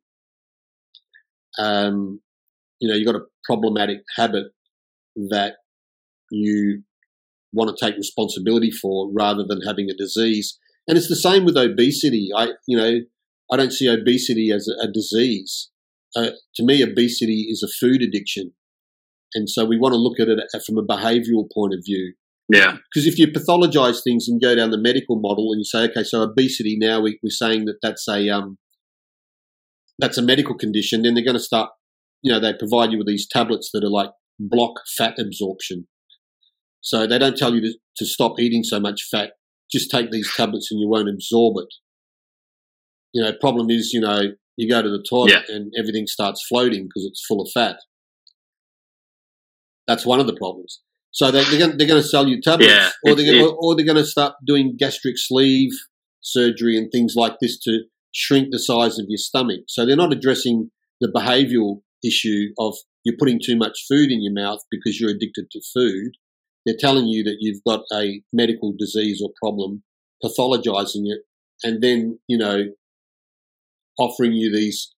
Um, 1.59 2.21
you 2.79 2.89
know, 2.89 2.95
you've 2.95 3.07
got 3.07 3.15
a 3.15 3.25
problematic 3.45 3.99
habit 4.17 4.47
that 5.29 5.55
you 6.31 6.83
want 7.53 7.75
to 7.75 7.85
take 7.85 7.95
responsibility 7.95 8.71
for 8.71 9.09
rather 9.13 9.43
than 9.47 9.61
having 9.61 9.89
a 9.89 9.95
disease. 9.95 10.59
And 10.88 10.97
it's 10.97 11.07
the 11.07 11.15
same 11.15 11.45
with 11.45 11.57
obesity. 11.57 12.29
I, 12.35 12.49
you 12.67 12.77
know, 12.77 12.99
I 13.51 13.57
don't 13.57 13.71
see 13.71 13.88
obesity 13.88 14.51
as 14.51 14.67
a, 14.67 14.88
a 14.88 14.91
disease. 14.91 15.69
Uh, 16.15 16.31
to 16.55 16.63
me, 16.63 16.83
obesity 16.83 17.47
is 17.49 17.63
a 17.63 17.67
food 17.67 18.01
addiction. 18.01 18.53
And 19.33 19.49
so 19.49 19.65
we 19.65 19.77
want 19.77 19.93
to 19.93 19.97
look 19.99 20.19
at 20.19 20.27
it 20.27 20.39
from 20.65 20.77
a 20.77 20.83
behavioral 20.83 21.49
point 21.53 21.73
of 21.73 21.83
view. 21.85 22.13
Yeah. 22.49 22.77
Because 22.93 23.07
if 23.07 23.17
you 23.17 23.27
pathologize 23.27 24.03
things 24.03 24.27
and 24.27 24.41
go 24.41 24.55
down 24.55 24.69
the 24.69 24.79
medical 24.79 25.19
model 25.19 25.51
and 25.51 25.59
you 25.59 25.65
say, 25.65 25.89
okay, 25.89 26.03
so 26.03 26.21
obesity 26.21 26.77
now 26.79 27.01
we, 27.01 27.19
are 27.25 27.29
saying 27.29 27.65
that 27.65 27.77
that's 27.81 28.07
a 28.07 28.29
um, 28.29 28.57
that's 29.99 30.17
a 30.17 30.21
medical 30.21 30.55
condition, 30.55 31.03
then 31.03 31.13
they're 31.13 31.23
going 31.23 31.38
to 31.38 31.43
start. 31.43 31.69
You 32.21 32.31
know, 32.34 32.39
they 32.39 32.53
provide 32.53 32.91
you 32.91 32.97
with 32.97 33.08
these 33.08 33.27
tablets 33.29 33.69
that 33.73 33.84
are 33.84 33.89
like 33.89 34.10
block 34.39 34.73
fat 34.97 35.19
absorption. 35.19 35.88
So 36.81 37.08
they 37.08 37.17
don't 37.17 37.38
tell 37.38 37.53
you 37.53 37.62
to, 37.62 37.73
to 37.97 38.05
stop 38.05 38.39
eating 38.39 38.63
so 38.63 38.79
much 38.79 39.08
fat. 39.10 39.31
Just 39.71 39.89
take 39.91 40.12
these 40.12 40.31
tablets 40.36 40.69
and 40.71 40.79
you 40.79 40.88
won't 40.88 41.10
absorb 41.10 41.55
it. 41.58 41.73
You 43.13 43.23
know, 43.23 43.31
problem 43.39 43.69
is, 43.69 43.91
you 43.93 44.01
know, 44.01 44.21
you 44.58 44.69
go 44.69 44.81
to 44.81 44.89
the 44.89 45.03
toilet 45.08 45.31
Yeah. 45.31 45.55
and 45.55 45.71
everything 45.77 46.05
starts 46.08 46.45
floating 46.47 46.84
because 46.84 47.05
it's 47.05 47.23
full 47.25 47.41
of 47.41 47.49
fat. 47.53 47.77
That's 49.88 50.05
one 50.05 50.19
of 50.19 50.27
the 50.27 50.36
problems. 50.36 50.81
So 51.12 51.31
they, 51.31 51.43
they're 51.45 51.60
going, 51.60 51.77
to 51.77 52.03
sell 52.03 52.27
you 52.27 52.41
tablets, 52.41 52.71
Yeah, 52.71 52.89
or 53.05 53.15
they're 53.15 53.25
going, 53.25 53.58
or 53.60 53.75
they're 53.75 53.86
going 53.86 53.97
to 53.97 54.05
start 54.05 54.34
doing 54.45 54.75
gastric 54.77 55.15
sleeve 55.17 55.71
surgery 56.21 56.77
and 56.77 56.91
things 56.91 57.13
like 57.15 57.36
this 57.39 57.58
to 57.60 57.84
shrink 58.15 58.49
the 58.51 58.60
size 58.60 58.97
of 58.99 59.06
your 59.08 59.17
stomach. 59.17 59.62
So 59.67 59.86
they're 59.86 59.95
not 59.95 60.13
addressing 60.13 60.71
the 61.01 61.12
behavioural 61.13 61.82
issue 62.04 62.49
of 62.58 62.75
you're 63.04 63.17
putting 63.19 63.39
too 63.43 63.58
much 63.58 63.86
food 63.88 64.12
in 64.12 64.23
your 64.23 64.34
mouth 64.34 64.60
because 64.71 64.99
you're 64.99 65.12
addicted 65.12 65.51
to 65.51 65.62
food. 65.73 66.13
They're 66.65 66.75
telling 66.80 67.08
you 67.08 67.23
that 67.23 67.38
you've 67.39 67.63
got 67.67 67.82
a 67.93 68.21
medical 68.34 68.73
disease 68.78 69.21
or 69.23 69.32
problem, 69.41 69.84
pathologizing 70.23 71.04
it, 71.06 71.21
and 71.63 71.82
then 71.84 72.19
you 72.28 72.38
know 72.38 72.65
offering 73.97 74.34
you 74.34 74.51
these 74.51 74.93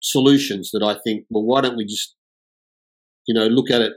solutions 0.00 0.70
that 0.72 0.82
I 0.82 0.98
think, 1.04 1.26
well, 1.30 1.44
why 1.44 1.60
don't 1.60 1.76
we 1.76 1.84
just 1.84 2.14
you 3.26 3.34
know 3.34 3.46
look 3.46 3.70
at 3.70 3.82
it 3.82 3.94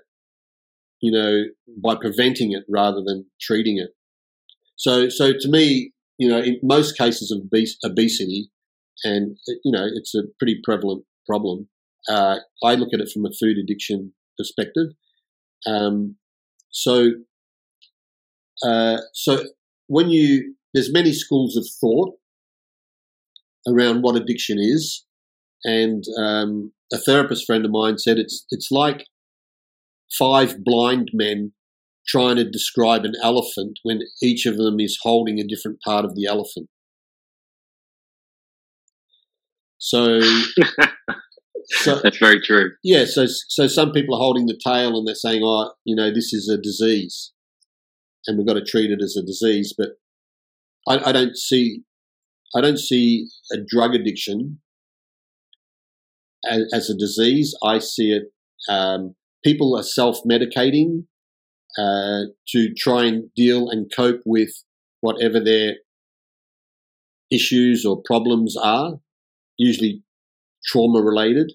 you 1.01 1.11
know, 1.11 1.43
by 1.83 1.95
preventing 1.95 2.53
it 2.53 2.63
rather 2.67 3.01
than 3.05 3.25
treating 3.39 3.77
it. 3.77 3.89
So, 4.75 5.09
so 5.09 5.33
to 5.39 5.49
me, 5.49 5.91
you 6.17 6.29
know, 6.29 6.39
in 6.39 6.59
most 6.63 6.97
cases 6.97 7.31
of 7.31 7.41
obes- 7.41 7.77
obesity, 7.83 8.49
and 9.03 9.37
you 9.63 9.71
know, 9.71 9.85
it's 9.93 10.15
a 10.15 10.23
pretty 10.39 10.59
prevalent 10.63 11.05
problem. 11.27 11.67
Uh, 12.07 12.37
I 12.63 12.75
look 12.75 12.89
at 12.93 12.99
it 12.99 13.09
from 13.11 13.25
a 13.25 13.31
food 13.39 13.57
addiction 13.57 14.13
perspective. 14.37 14.89
Um, 15.65 16.17
so, 16.69 17.11
uh, 18.63 18.97
so 19.13 19.43
when 19.87 20.09
you 20.09 20.55
there's 20.73 20.91
many 20.91 21.13
schools 21.13 21.55
of 21.55 21.65
thought 21.79 22.15
around 23.67 24.01
what 24.01 24.15
addiction 24.15 24.57
is, 24.59 25.05
and 25.63 26.03
um, 26.19 26.71
a 26.93 26.97
therapist 26.97 27.45
friend 27.45 27.65
of 27.65 27.71
mine 27.71 27.97
said 27.97 28.17
it's 28.17 28.45
it's 28.51 28.71
like 28.71 29.05
five 30.17 30.63
blind 30.63 31.09
men 31.13 31.51
trying 32.07 32.35
to 32.35 32.49
describe 32.49 33.03
an 33.03 33.13
elephant 33.21 33.79
when 33.83 34.01
each 34.21 34.45
of 34.45 34.57
them 34.57 34.79
is 34.79 34.99
holding 35.01 35.39
a 35.39 35.47
different 35.47 35.79
part 35.83 36.05
of 36.05 36.15
the 36.15 36.25
elephant. 36.25 36.67
So, 39.77 40.19
so 41.65 41.99
That's 42.01 42.17
very 42.17 42.39
true. 42.41 42.71
yeah, 42.83 43.05
so 43.05 43.25
so 43.27 43.67
some 43.67 43.91
people 43.91 44.15
are 44.15 44.19
holding 44.19 44.45
the 44.45 44.59
tail 44.63 44.97
and 44.97 45.07
they're 45.07 45.15
saying, 45.15 45.41
"Oh, 45.43 45.73
you 45.83 45.95
know, 45.95 46.09
this 46.11 46.33
is 46.33 46.49
a 46.49 46.57
disease, 46.59 47.33
and 48.25 48.37
we've 48.37 48.47
got 48.47 48.53
to 48.53 48.63
treat 48.63 48.91
it 48.91 48.99
as 49.03 49.15
a 49.15 49.25
disease." 49.25 49.73
But 49.77 49.89
I, 50.87 51.09
I 51.09 51.11
don't 51.11 51.35
see, 51.37 51.83
I 52.55 52.61
don't 52.61 52.79
see 52.79 53.27
a 53.51 53.57
drug 53.57 53.93
addiction 53.93 54.59
as, 56.49 56.63
as 56.73 56.89
a 56.89 56.97
disease. 56.97 57.55
I 57.63 57.79
see 57.79 58.11
it. 58.11 58.23
Um, 58.69 59.15
people 59.43 59.77
are 59.77 59.83
self-medicating 59.83 61.05
uh, 61.77 62.31
to 62.49 62.73
try 62.73 63.05
and 63.05 63.29
deal 63.35 63.69
and 63.69 63.91
cope 63.95 64.21
with 64.25 64.63
whatever 65.01 65.39
their 65.39 65.75
issues 67.31 67.85
or 67.85 68.01
problems 68.05 68.55
are, 68.57 68.99
usually 69.57 70.03
trauma 70.65 71.01
related. 71.01 71.53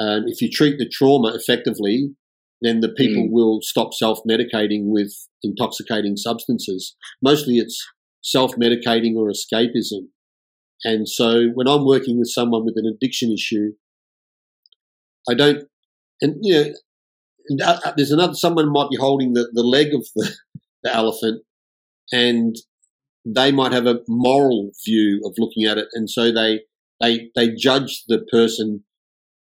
Um, 0.00 0.24
if 0.26 0.40
you 0.40 0.50
treat 0.50 0.78
the 0.78 0.88
trauma 0.88 1.34
effectively, 1.34 2.14
then 2.62 2.80
the 2.80 2.88
people 2.88 3.24
mm. 3.24 3.30
will 3.30 3.60
stop 3.62 3.92
self 3.92 4.20
medicating 4.28 4.84
with 4.86 5.12
intoxicating 5.42 6.16
substances. 6.16 6.96
Mostly 7.20 7.56
it's 7.58 7.84
self 8.22 8.52
medicating 8.56 9.16
or 9.16 9.30
escapism. 9.30 10.08
And 10.84 11.08
so 11.08 11.48
when 11.54 11.68
I'm 11.68 11.84
working 11.84 12.18
with 12.18 12.28
someone 12.28 12.64
with 12.64 12.74
an 12.76 12.86
addiction 12.86 13.32
issue, 13.32 13.72
I 15.28 15.34
don't, 15.34 15.64
and 16.20 16.36
you 16.40 16.54
know, 16.54 16.72
uh, 17.62 17.78
uh, 17.84 17.92
there's 17.96 18.10
another, 18.10 18.34
someone 18.34 18.72
might 18.72 18.90
be 18.90 18.96
holding 18.96 19.32
the, 19.32 19.50
the 19.52 19.62
leg 19.62 19.94
of 19.94 20.06
the, 20.14 20.34
the 20.82 20.94
elephant 20.94 21.42
and 22.12 22.56
they 23.24 23.52
might 23.52 23.72
have 23.72 23.86
a 23.86 24.00
moral 24.08 24.72
view 24.84 25.22
of 25.24 25.34
looking 25.38 25.64
at 25.64 25.78
it. 25.78 25.88
And 25.92 26.10
so 26.10 26.32
they, 26.32 26.60
they, 27.00 27.30
they 27.34 27.54
judge 27.54 28.04
the 28.08 28.24
person 28.30 28.84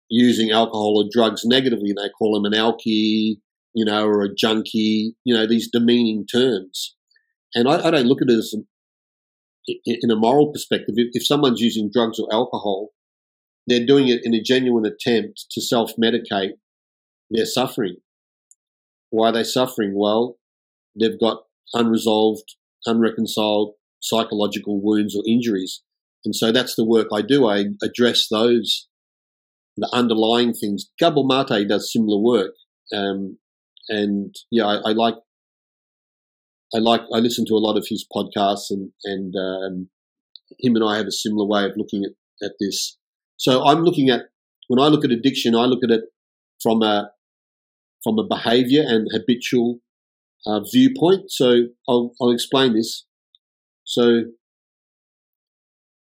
using 0.10 0.52
alcohol 0.52 1.04
or 1.04 1.10
drugs 1.12 1.43
negatively. 1.45 1.93
They 1.93 2.10
call 2.10 2.34
them 2.34 2.52
an 2.52 2.58
alkie, 2.58 3.38
you 3.73 3.86
know, 3.86 4.06
or 4.06 4.23
a 4.23 4.34
junkie, 4.34 5.15
you 5.23 5.36
know, 5.36 5.47
these 5.47 5.69
demeaning 5.71 6.25
terms. 6.25 6.95
And 7.54 7.67
I, 7.67 7.88
I 7.88 7.91
don't 7.91 8.08
look 8.08 8.21
at 8.21 8.30
it 8.30 8.38
as 8.38 8.56
in 9.86 10.12
a 10.12 10.15
moral 10.15 10.52
perspective. 10.52 10.95
If, 10.97 11.25
someone's 11.25 11.62
using 11.62 11.91
drugs 11.93 12.19
or 12.19 12.28
alcohol, 12.34 12.89
they're 13.67 13.86
doing 13.86 14.08
it 14.08 14.21
in 14.23 14.34
a 14.34 14.41
genuine 14.41 14.86
attempt 14.86 15.45
to 15.52 15.62
self 15.62 15.93
their 17.30 17.46
suffering. 17.46 17.98
Why 19.10 19.30
are 19.30 19.34
they 19.34 19.44
suffering? 19.44 19.94
Well, 19.96 20.38
they've 21.00 21.20
got 21.20 21.44
unresolved, 21.74 22.56
unreconciled 22.86 23.74
psychological 24.02 24.82
wounds 24.82 25.15
or 25.15 25.24
injuries. 25.28 25.82
And 26.26 26.36
so 26.36 26.52
that's 26.52 26.76
the 26.76 26.86
work 26.86 27.08
I 27.13 27.22
do. 27.22 27.48
I 27.48 27.65
address 27.82 28.28
those 28.30 28.88
the 29.80 29.89
underlying 29.94 30.54
things. 30.54 30.89
Gabor 31.00 31.24
Mate 31.24 31.68
does 31.68 31.92
similar 31.92 32.22
work, 32.22 32.54
um, 32.94 33.38
and 33.88 34.36
yeah, 34.52 34.65
I, 34.65 34.89
I, 34.89 34.92
like 34.92 35.15
I 36.76 36.80
like 36.80 37.02
I 37.13 37.20
listen 37.20 37.46
to 37.48 37.56
a 37.56 37.63
lot 37.63 37.78
of 37.78 37.88
his 37.88 38.06
podcasts, 38.13 38.70
and 38.70 38.92
and 39.06 39.34
um, 39.36 39.89
him 40.60 40.76
and 40.76 40.84
I 40.84 40.98
have 40.98 41.08
a 41.08 41.12
similar 41.12 41.46
way 41.46 41.65
of 41.65 41.72
looking 41.78 42.04
at, 42.04 42.12
at 42.46 42.54
this. 42.60 42.98
So 43.38 43.63
I'm 43.63 43.84
looking 43.84 44.10
at 44.10 44.24
when 44.68 44.80
I 44.80 44.88
look 44.88 45.06
at 45.06 45.12
addiction, 45.12 45.56
I 45.56 45.65
look 45.65 45.84
at 45.84 45.92
it 45.92 46.04
from 46.62 46.82
a 46.82 47.12
from 48.04 48.18
a 48.18 48.28
behaviour 48.28 48.84
and 48.86 49.08
habitual 49.12 49.80
uh, 50.46 50.62
viewpoint. 50.72 51.32
So 51.32 51.68
I'll, 51.88 52.14
I'll 52.22 52.32
explain 52.32 52.74
this. 52.74 53.06
So 53.84 54.24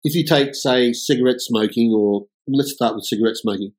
if 0.03 0.15
you 0.15 0.25
take, 0.25 0.55
say, 0.55 0.93
cigarette 0.93 1.41
smoking 1.41 1.93
or 1.93 2.27
let's 2.47 2.73
start 2.73 2.95
with 2.95 3.05
cigarette 3.05 3.37
smoking. 3.37 3.73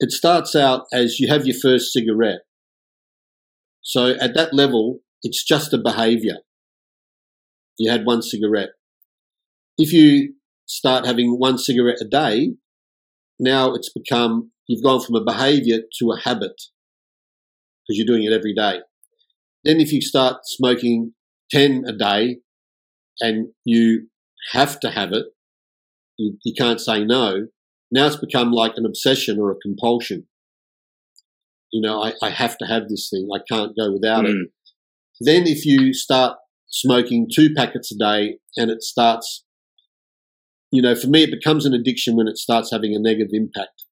It 0.00 0.10
starts 0.10 0.54
out 0.54 0.86
as 0.92 1.20
you 1.20 1.28
have 1.28 1.46
your 1.46 1.56
first 1.60 1.92
cigarette. 1.92 2.40
So 3.82 4.14
at 4.20 4.34
that 4.34 4.54
level, 4.54 5.00
it's 5.22 5.44
just 5.44 5.72
a 5.72 5.78
behavior. 5.78 6.38
You 7.78 7.90
had 7.90 8.04
one 8.04 8.22
cigarette. 8.22 8.70
If 9.78 9.92
you 9.92 10.34
start 10.66 11.06
having 11.06 11.38
one 11.38 11.58
cigarette 11.58 12.00
a 12.00 12.04
day, 12.04 12.54
now 13.38 13.74
it's 13.74 13.90
become, 13.92 14.52
you've 14.66 14.84
gone 14.84 15.00
from 15.00 15.16
a 15.16 15.24
behavior 15.24 15.78
to 15.98 16.12
a 16.12 16.20
habit 16.20 16.60
because 17.86 17.98
you're 17.98 18.06
doing 18.06 18.24
it 18.24 18.32
every 18.32 18.54
day. 18.54 18.80
Then 19.64 19.80
if 19.80 19.92
you 19.92 20.00
start 20.00 20.38
smoking 20.44 21.12
10 21.50 21.84
a 21.86 21.92
day 21.92 22.38
and 23.20 23.48
you 23.64 24.08
have 24.52 24.78
to 24.80 24.90
have 24.90 25.12
it, 25.12 25.26
you, 26.18 26.36
you 26.44 26.54
can't 26.56 26.80
say 26.80 27.04
no, 27.04 27.46
now 27.90 28.06
it's 28.06 28.16
become 28.16 28.52
like 28.52 28.72
an 28.76 28.86
obsession 28.86 29.38
or 29.38 29.50
a 29.50 29.56
compulsion. 29.56 30.26
You 31.72 31.80
know, 31.80 32.02
I, 32.02 32.12
I 32.22 32.30
have 32.30 32.56
to 32.58 32.66
have 32.66 32.88
this 32.88 33.08
thing. 33.10 33.28
I 33.34 33.40
can't 33.50 33.72
go 33.78 33.92
without 33.92 34.24
mm. 34.24 34.30
it. 34.30 34.48
Then 35.20 35.46
if 35.46 35.64
you 35.64 35.92
start 35.92 36.36
smoking 36.68 37.28
two 37.32 37.54
packets 37.54 37.92
a 37.92 37.96
day 37.96 38.38
and 38.56 38.70
it 38.70 38.82
starts, 38.82 39.44
you 40.70 40.82
know, 40.82 40.94
for 40.94 41.06
me, 41.06 41.22
it 41.22 41.30
becomes 41.30 41.66
an 41.66 41.74
addiction 41.74 42.16
when 42.16 42.28
it 42.28 42.36
starts 42.36 42.70
having 42.70 42.94
a 42.94 42.98
negative 42.98 43.30
impact. 43.32 43.83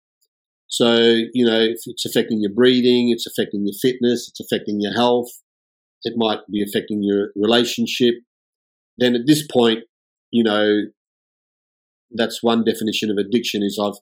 So, 0.73 0.95
you 1.35 1.45
know, 1.45 1.61
if 1.61 1.81
it's 1.85 2.07
affecting 2.07 2.41
your 2.41 2.51
breathing, 2.51 3.11
it's 3.11 3.27
affecting 3.27 3.67
your 3.67 3.75
fitness, 3.83 4.27
it's 4.27 4.41
affecting 4.41 4.81
your 4.81 4.95
health, 4.95 5.29
it 6.03 6.15
might 6.17 6.39
be 6.51 6.63
affecting 6.63 7.03
your 7.03 7.29
relationship. 7.37 8.15
Then 8.97 9.15
at 9.15 9.27
this 9.27 9.47
point, 9.47 9.81
you 10.31 10.43
know, 10.43 10.85
that's 12.11 12.43
one 12.43 12.65
definition 12.65 13.11
of 13.11 13.19
addiction 13.19 13.63
is 13.63 13.79
I've 13.79 14.01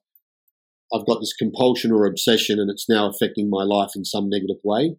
I've 0.94 1.06
got 1.08 1.18
this 1.18 1.34
compulsion 1.34 1.90
or 1.90 2.06
obsession 2.06 2.60
and 2.60 2.70
it's 2.70 2.88
now 2.88 3.10
affecting 3.10 3.50
my 3.50 3.64
life 3.64 3.90
in 3.96 4.04
some 4.04 4.28
negative 4.28 4.58
way. 4.62 4.94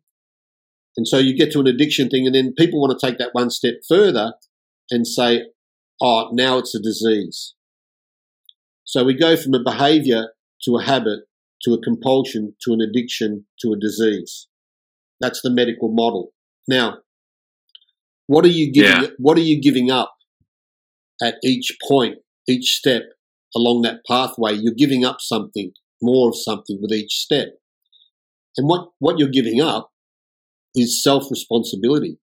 And 0.98 1.08
so 1.08 1.20
you 1.20 1.38
get 1.38 1.54
to 1.54 1.62
an 1.62 1.68
addiction 1.68 2.10
thing 2.10 2.26
and 2.26 2.36
then 2.36 2.54
people 2.58 2.82
want 2.82 3.00
to 3.00 3.08
take 3.08 3.18
that 3.18 3.30
one 3.32 3.50
step 3.50 3.76
further 3.88 4.34
and 4.90 5.08
say, 5.08 5.44
oh, 6.02 6.32
now 6.34 6.58
it's 6.58 6.76
a 6.76 6.82
disease. 6.82 7.54
So 8.84 9.06
we 9.06 9.18
go 9.18 9.38
from 9.38 9.54
a 9.54 9.64
behavior 9.64 10.34
to 10.64 10.76
a 10.76 10.84
habit 10.84 11.22
to 11.64 11.74
a 11.74 11.82
compulsion 11.82 12.56
to 12.64 12.74
an 12.74 12.82
addiction 12.82 13.46
to 13.62 13.74
a 13.74 13.80
disease. 13.80 14.48
That's 15.20 15.42
the 15.42 15.52
medical 15.52 15.92
model. 15.92 16.34
Now, 16.68 16.98
what 18.28 18.46
are 18.46 18.50
you 18.50 18.72
giving, 18.72 19.04
yeah. 19.04 19.10
what 19.18 19.38
are 19.38 19.42
you 19.42 19.62
giving 19.62 19.92
up 19.92 20.16
at 21.22 21.36
each 21.44 21.78
point 21.88 22.18
each 22.48 22.76
step 22.76 23.04
along 23.56 23.82
that 23.82 24.02
pathway, 24.08 24.54
you're 24.54 24.74
giving 24.76 25.06
up 25.06 25.18
something, 25.20 25.72
more 26.02 26.30
of 26.30 26.36
something 26.36 26.80
with 26.82 26.92
each 26.92 27.14
step. 27.14 27.50
And 28.58 28.68
what, 28.68 28.90
what 29.00 29.20
you're 29.20 29.30
giving 29.30 29.62
up 29.62 29.92
is 30.76 31.04
self 31.04 31.30
responsibility 31.30 32.18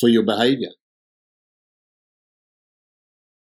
for 0.00 0.08
your 0.08 0.24
behavior. 0.24 0.70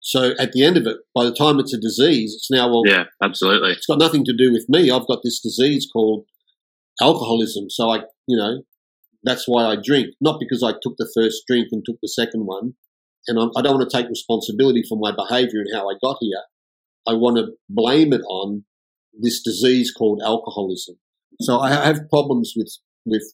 So 0.08 0.32
at 0.39 0.54
the 0.54 0.63
end 0.63 0.78
of 0.78 0.88
it, 0.88 1.00
by 1.13 1.26
the 1.26 1.34
time 1.34 1.60
it's 1.60 1.74
a 1.74 1.78
disease, 1.78 2.34
it's 2.34 2.50
now, 2.50 2.70
well, 2.70 2.84
yeah, 2.86 3.04
absolutely. 3.22 3.72
It's 3.72 3.86
got 3.86 4.00
nothing 4.00 4.24
to 4.24 4.34
do 4.34 4.54
with 4.54 4.65
me. 4.70 4.89
I've 4.89 5.06
got 5.06 5.20
this 5.22 5.41
disease 5.41 5.86
called 5.91 6.24
alcoholism. 7.02 7.70
So 7.70 7.89
I, 7.89 8.04
you 8.26 8.38
know, 8.38 8.62
that's 9.24 9.50
why 9.50 9.65
I 9.65 9.76
drink, 9.76 10.15
not 10.22 10.39
because 10.39 10.63
I 10.63 10.72
took 10.82 10.96
the 10.98 11.12
first 11.13 11.43
drink 11.46 11.67
and 11.74 11.84
took 11.86 11.98
the 12.02 12.08
second 12.08 12.46
one 12.46 12.76
and 13.28 13.38
I 13.58 13.62
don't 13.62 13.78
want 13.78 13.89
to 13.89 13.98
take 13.98 14.08
responsibility 14.08 14.82
for 14.88 14.98
my 14.98 15.12
behavior 15.12 15.60
and 15.60 15.76
how 15.76 15.89
I 15.89 15.96
got 16.02 16.20
here. 16.22 16.41
I 17.06 17.13
want 17.13 17.36
to 17.36 17.52
blame 17.70 18.13
it 18.13 18.22
on 18.30 18.63
this 19.20 19.41
disease 19.43 19.91
called 19.91 20.22
alcoholism. 20.24 20.96
So 21.41 21.60
I 21.60 21.70
have 21.86 22.10
problems 22.10 22.54
with 22.56 22.74
with 23.06 23.34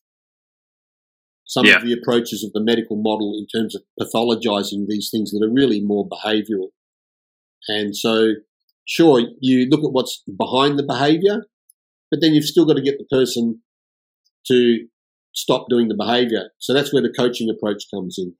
some 1.45 1.65
yeah. 1.65 1.75
of 1.75 1.83
the 1.83 1.93
approaches 1.93 2.43
of 2.43 2.51
the 2.53 2.63
medical 2.63 2.95
model 2.95 3.33
in 3.37 3.47
terms 3.47 3.75
of 3.75 3.83
pathologizing 3.99 4.85
these 4.87 5.09
things 5.11 5.31
that 5.31 5.45
are 5.45 5.53
really 5.53 5.81
more 5.81 6.07
behavioral. 6.07 6.69
And 7.67 7.95
so, 7.95 8.33
sure, 8.85 9.21
you 9.39 9.67
look 9.69 9.83
at 9.83 9.91
what's 9.91 10.23
behind 10.37 10.77
the 10.77 10.83
behavior, 10.83 11.45
but 12.09 12.21
then 12.21 12.33
you've 12.33 12.45
still 12.45 12.65
got 12.65 12.75
to 12.75 12.81
get 12.81 12.97
the 12.97 13.05
person 13.05 13.61
to 14.47 14.87
stop 15.33 15.67
doing 15.69 15.87
the 15.87 15.95
behavior. 15.95 16.49
So 16.59 16.73
that's 16.73 16.93
where 16.93 17.01
the 17.01 17.13
coaching 17.17 17.49
approach 17.49 17.83
comes 17.93 18.17
in. 18.17 18.35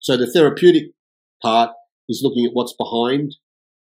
So 0.00 0.16
the 0.16 0.30
therapeutic 0.30 0.90
part 1.42 1.70
is 2.08 2.20
looking 2.22 2.44
at 2.44 2.52
what's 2.52 2.74
behind 2.78 3.36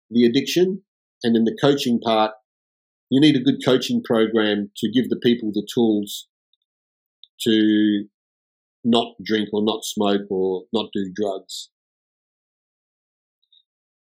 the 0.10 0.26
addiction. 0.26 0.84
And 1.24 1.36
then 1.36 1.44
the 1.44 1.58
coaching 1.60 2.00
part, 2.00 2.32
you 3.10 3.22
need 3.22 3.36
a 3.36 3.44
good 3.44 3.64
coaching 3.64 4.02
program 4.04 4.72
to 4.78 4.92
give 4.92 5.10
the 5.10 5.20
people 5.22 5.52
the 5.54 5.68
tools 5.72 6.28
to 7.42 8.06
not 8.84 9.16
drink 9.24 9.50
or 9.54 9.64
not 9.64 9.84
smoke 9.84 10.30
or 10.30 10.64
not 10.74 10.88
do 10.94 11.12
drugs. 11.14 11.70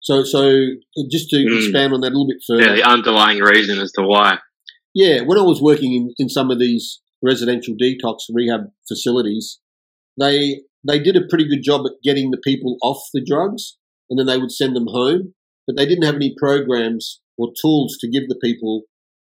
So, 0.02 0.24
so 0.24 0.65
just 1.12 1.30
to 1.30 1.38
mm. 1.38 1.58
expand 1.58 1.94
on 1.94 2.02
that 2.02 2.08
a 2.08 2.15
little 2.15 2.28
bit 2.28 2.42
further. 2.48 2.63
Yeah, 2.63 2.76
the 2.76 2.89
underlying 2.89 3.39
reason 3.39 3.80
as 3.80 3.92
to 3.94 4.04
why. 4.04 4.39
Yeah, 4.94 5.22
when 5.22 5.38
I 5.38 5.44
was 5.44 5.62
working 5.62 5.94
in, 5.94 6.13
in 6.18 6.30
some 6.30 6.50
of 6.50 6.60
these 6.60 7.02
residential 7.22 7.76
detox 7.76 8.22
rehab 8.34 8.72
facilities, 8.88 9.60
they 10.20 10.62
they 10.88 11.00
did 11.00 11.15
a 11.15 11.28
pretty 11.28 11.48
good 11.48 11.62
job 11.62 11.86
at 11.86 12.02
getting 12.04 12.32
the 12.32 12.42
people 12.44 12.78
off 12.82 13.02
the 13.13 13.24
drugs 13.24 13.78
and 14.10 14.18
then 14.18 14.26
they 14.26 14.38
would 14.38 14.52
send 14.52 14.76
them 14.76 14.88
home, 14.88 15.34
but 15.68 15.76
they 15.76 15.86
didn't 15.86 16.06
have 16.06 16.15
any 16.15 16.34
programs 16.38 17.22
or 17.38 17.52
tools 17.62 17.98
to 18.00 18.10
give 18.10 18.28
the 18.28 18.39
people 18.42 18.84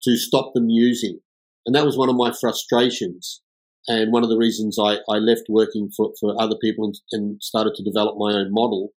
to 0.04 0.18
stop 0.18 0.54
them 0.54 0.70
using. 0.70 1.20
And 1.66 1.76
that 1.76 1.86
was 1.86 1.98
one 1.98 2.10
of 2.10 2.16
my 2.16 2.32
frustrations. 2.32 3.42
And 3.88 4.12
one 4.12 4.24
of 4.24 4.30
the 4.30 4.38
reasons 4.38 4.78
I, 4.80 4.98
I 5.08 5.18
left 5.18 5.44
working 5.48 5.92
for, 5.96 6.14
for 6.20 6.40
other 6.42 6.56
people 6.62 6.86
and, 6.86 6.96
and 7.12 7.44
started 7.44 7.74
to 7.76 7.84
develop 7.84 8.16
my 8.18 8.34
own 8.34 8.52
model 8.52 8.90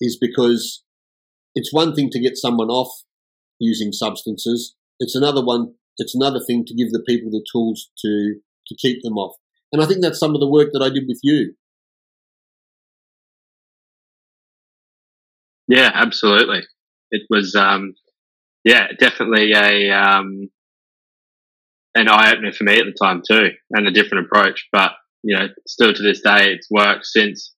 is 0.00 0.16
because 0.18 0.82
it's 1.54 1.72
one 1.72 1.94
thing 1.94 2.08
to 2.10 2.20
get 2.20 2.36
someone 2.36 2.68
off 2.68 2.90
using 3.58 3.92
substances. 3.92 4.74
It's 4.98 5.14
another 5.14 5.44
one. 5.44 5.74
It's 5.98 6.14
another 6.14 6.40
thing 6.44 6.64
to 6.66 6.74
give 6.74 6.90
the 6.90 7.02
people 7.06 7.30
the 7.30 7.44
tools 7.52 7.90
to 8.04 8.36
to 8.68 8.76
keep 8.76 9.02
them 9.02 9.16
off. 9.16 9.36
And 9.72 9.82
I 9.82 9.86
think 9.86 10.02
that's 10.02 10.18
some 10.18 10.34
of 10.34 10.40
the 10.40 10.48
work 10.48 10.70
that 10.72 10.82
I 10.82 10.88
did 10.88 11.04
with 11.08 11.20
you. 11.22 11.54
Yeah, 15.66 15.90
absolutely. 15.92 16.62
It 17.10 17.22
was, 17.28 17.54
um, 17.54 17.94
yeah, 18.64 18.88
definitely 18.98 19.52
a 19.52 19.90
um, 19.90 20.48
an 22.00 22.08
eye 22.08 22.32
opener 22.32 22.52
for 22.52 22.64
me 22.64 22.78
at 22.78 22.84
the 22.84 22.94
time 23.00 23.22
too, 23.28 23.50
and 23.70 23.86
a 23.86 23.90
different 23.90 24.26
approach. 24.26 24.66
But 24.72 24.92
you 25.22 25.36
know, 25.36 25.48
still 25.66 25.92
to 25.92 26.02
this 26.02 26.20
day, 26.20 26.52
it's 26.52 26.68
worked 26.70 27.06
since. 27.06 27.54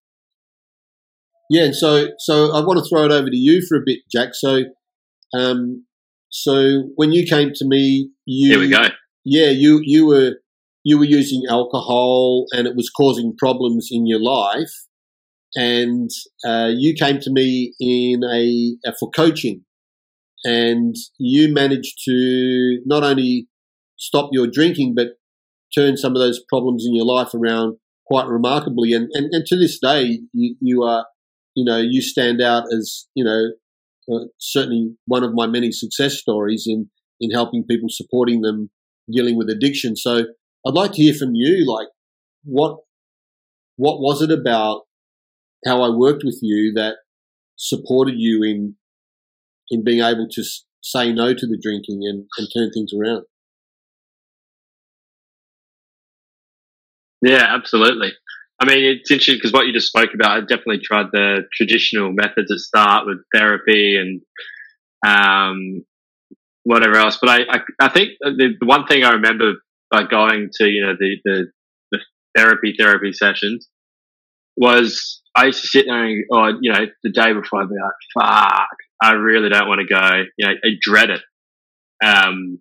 Yeah, 1.51 1.65
and 1.65 1.77
so 1.77 2.09
so 2.19 2.53
I 2.55 2.61
want 2.65 2.79
to 2.79 2.89
throw 2.89 3.05
it 3.05 3.13
over 3.13 3.29
to 3.29 3.37
you 3.37 3.65
for 3.67 3.79
a 3.79 3.83
bit, 3.85 4.01
Jack. 4.11 4.31
So, 4.35 4.63
um, 5.37 5.85
so 6.31 6.85
when 6.95 7.13
you 7.13 7.27
came 7.27 7.51
to 7.55 7.67
me, 7.67 8.11
you 8.25 8.51
here 8.53 8.61
we 8.61 8.69
go. 8.69 8.87
Yeah, 9.25 9.51
you 9.51 9.81
you 9.83 10.07
were 10.07 10.35
you 10.85 10.99
were 10.99 11.05
using 11.05 11.43
alcohol, 11.49 12.47
and 12.53 12.67
it 12.67 12.77
was 12.77 12.91
causing 12.91 13.35
problems 13.37 13.89
in 13.91 14.07
your 14.07 14.21
life. 14.21 14.73
And 15.57 16.09
uh, 16.47 16.71
you 16.73 16.95
came 16.95 17.19
to 17.19 17.33
me 17.33 17.75
in 17.81 18.23
a, 18.23 18.77
a 18.89 18.95
for 18.99 19.11
coaching, 19.11 19.65
and 20.45 20.95
you 21.19 21.53
managed 21.53 21.99
to 22.05 22.81
not 22.87 23.03
only 23.03 23.49
stop 24.01 24.31
your 24.33 24.49
drinking, 24.49 24.95
but 24.97 25.09
turn 25.75 25.97
some 25.97 26.17
of 26.17 26.21
those 26.21 26.43
problems 26.49 26.85
in 26.87 26.97
your 26.97 27.07
life 27.07 27.33
around 27.35 27.77
quite 28.07 28.27
remarkably. 28.27 28.93
And, 28.93 29.09
and, 29.13 29.29
and 29.33 29.47
to 29.47 29.57
this 29.57 29.79
day, 29.79 30.21
you, 30.33 30.57
you 30.61 30.83
are 30.83 31.07
you 31.57 31.65
know, 31.65 31.79
you 31.79 32.01
stand 32.01 32.41
out 32.41 32.65
as, 32.73 33.09
you 33.15 33.25
know, 33.25 33.51
uh, 34.11 34.27
certainly 34.39 34.95
one 35.07 35.25
of 35.25 35.35
my 35.35 35.47
many 35.47 35.73
success 35.73 36.17
stories 36.17 36.65
in, 36.67 36.89
in 37.21 37.31
helping 37.31 37.65
people, 37.65 37.89
supporting 37.91 38.41
them, 38.41 38.71
dealing 39.13 39.37
with 39.37 39.51
addiction. 39.51 39.97
So 39.97 40.27
I'd 40.67 40.75
like 40.75 40.93
to 40.93 41.03
hear 41.03 41.15
from 41.15 41.35
you, 41.35 41.71
like, 41.71 41.89
what, 42.45 42.79
what 43.77 44.01
was 44.01 44.23
it 44.23 44.31
about 44.31 44.83
how 45.67 45.83
I 45.83 45.91
worked 45.95 46.23
with 46.25 46.39
you 46.41 46.73
that 46.77 46.97
supported 47.57 48.15
you 48.17 48.43
in, 48.45 48.77
in 49.71 49.85
being 49.85 50.03
able 50.03 50.29
to 50.31 50.43
say 50.83 51.13
no 51.13 51.35
to 51.35 51.47
the 51.47 51.59
drinking 51.61 52.03
and, 52.05 52.27
and 52.39 52.49
turn 52.55 52.71
things 52.71 52.93
around? 52.95 53.25
Yeah, 57.23 57.45
absolutely. 57.49 58.13
I 58.61 58.67
mean, 58.67 58.85
it's 58.85 59.11
interesting 59.11 59.37
because 59.37 59.53
what 59.53 59.67
you 59.67 59.73
just 59.73 59.89
spoke 59.89 60.11
about, 60.15 60.37
I 60.37 60.41
definitely 60.41 60.81
tried 60.85 61.07
the 61.13 61.45
traditional 61.55 62.13
methods 62.13 62.53
at 62.53 62.59
start 62.59 63.07
with 63.07 63.19
therapy 63.35 63.97
and 63.97 64.21
um, 65.07 65.85
whatever 66.65 66.97
else. 66.97 67.19
But 67.21 67.31
I, 67.31 67.39
I, 67.49 67.61
I 67.81 67.89
think 67.89 68.11
the, 68.21 68.55
the, 68.61 68.67
one 68.67 68.87
thing 68.87 69.03
I 69.03 69.13
remember 69.13 69.55
by 69.91 70.05
going 70.05 70.51
to, 70.61 70.69
you 70.69 70.85
know, 70.85 70.93
the, 70.99 71.17
the, 71.25 71.47
the 71.91 71.99
therapy 72.37 72.75
therapy 72.79 73.13
sessions 73.13 73.67
was 74.57 75.23
I 75.35 75.47
used 75.47 75.63
to 75.63 75.69
sit 75.69 75.87
there 75.87 76.05
and, 76.05 76.25
oh, 76.31 76.59
you 76.61 76.73
know, 76.73 76.87
the 77.03 77.11
day 77.11 77.33
before 77.33 77.63
I'd 77.63 77.69
be 77.69 77.75
like, 77.75 78.27
fuck, 78.27 78.69
I 79.03 79.13
really 79.13 79.49
don't 79.49 79.69
want 79.69 79.81
to 79.81 79.95
go. 79.95 80.23
You 80.37 80.47
know, 80.47 80.53
I 80.53 80.69
dread 80.83 81.11
it. 81.11 81.23
Um, 82.05 82.61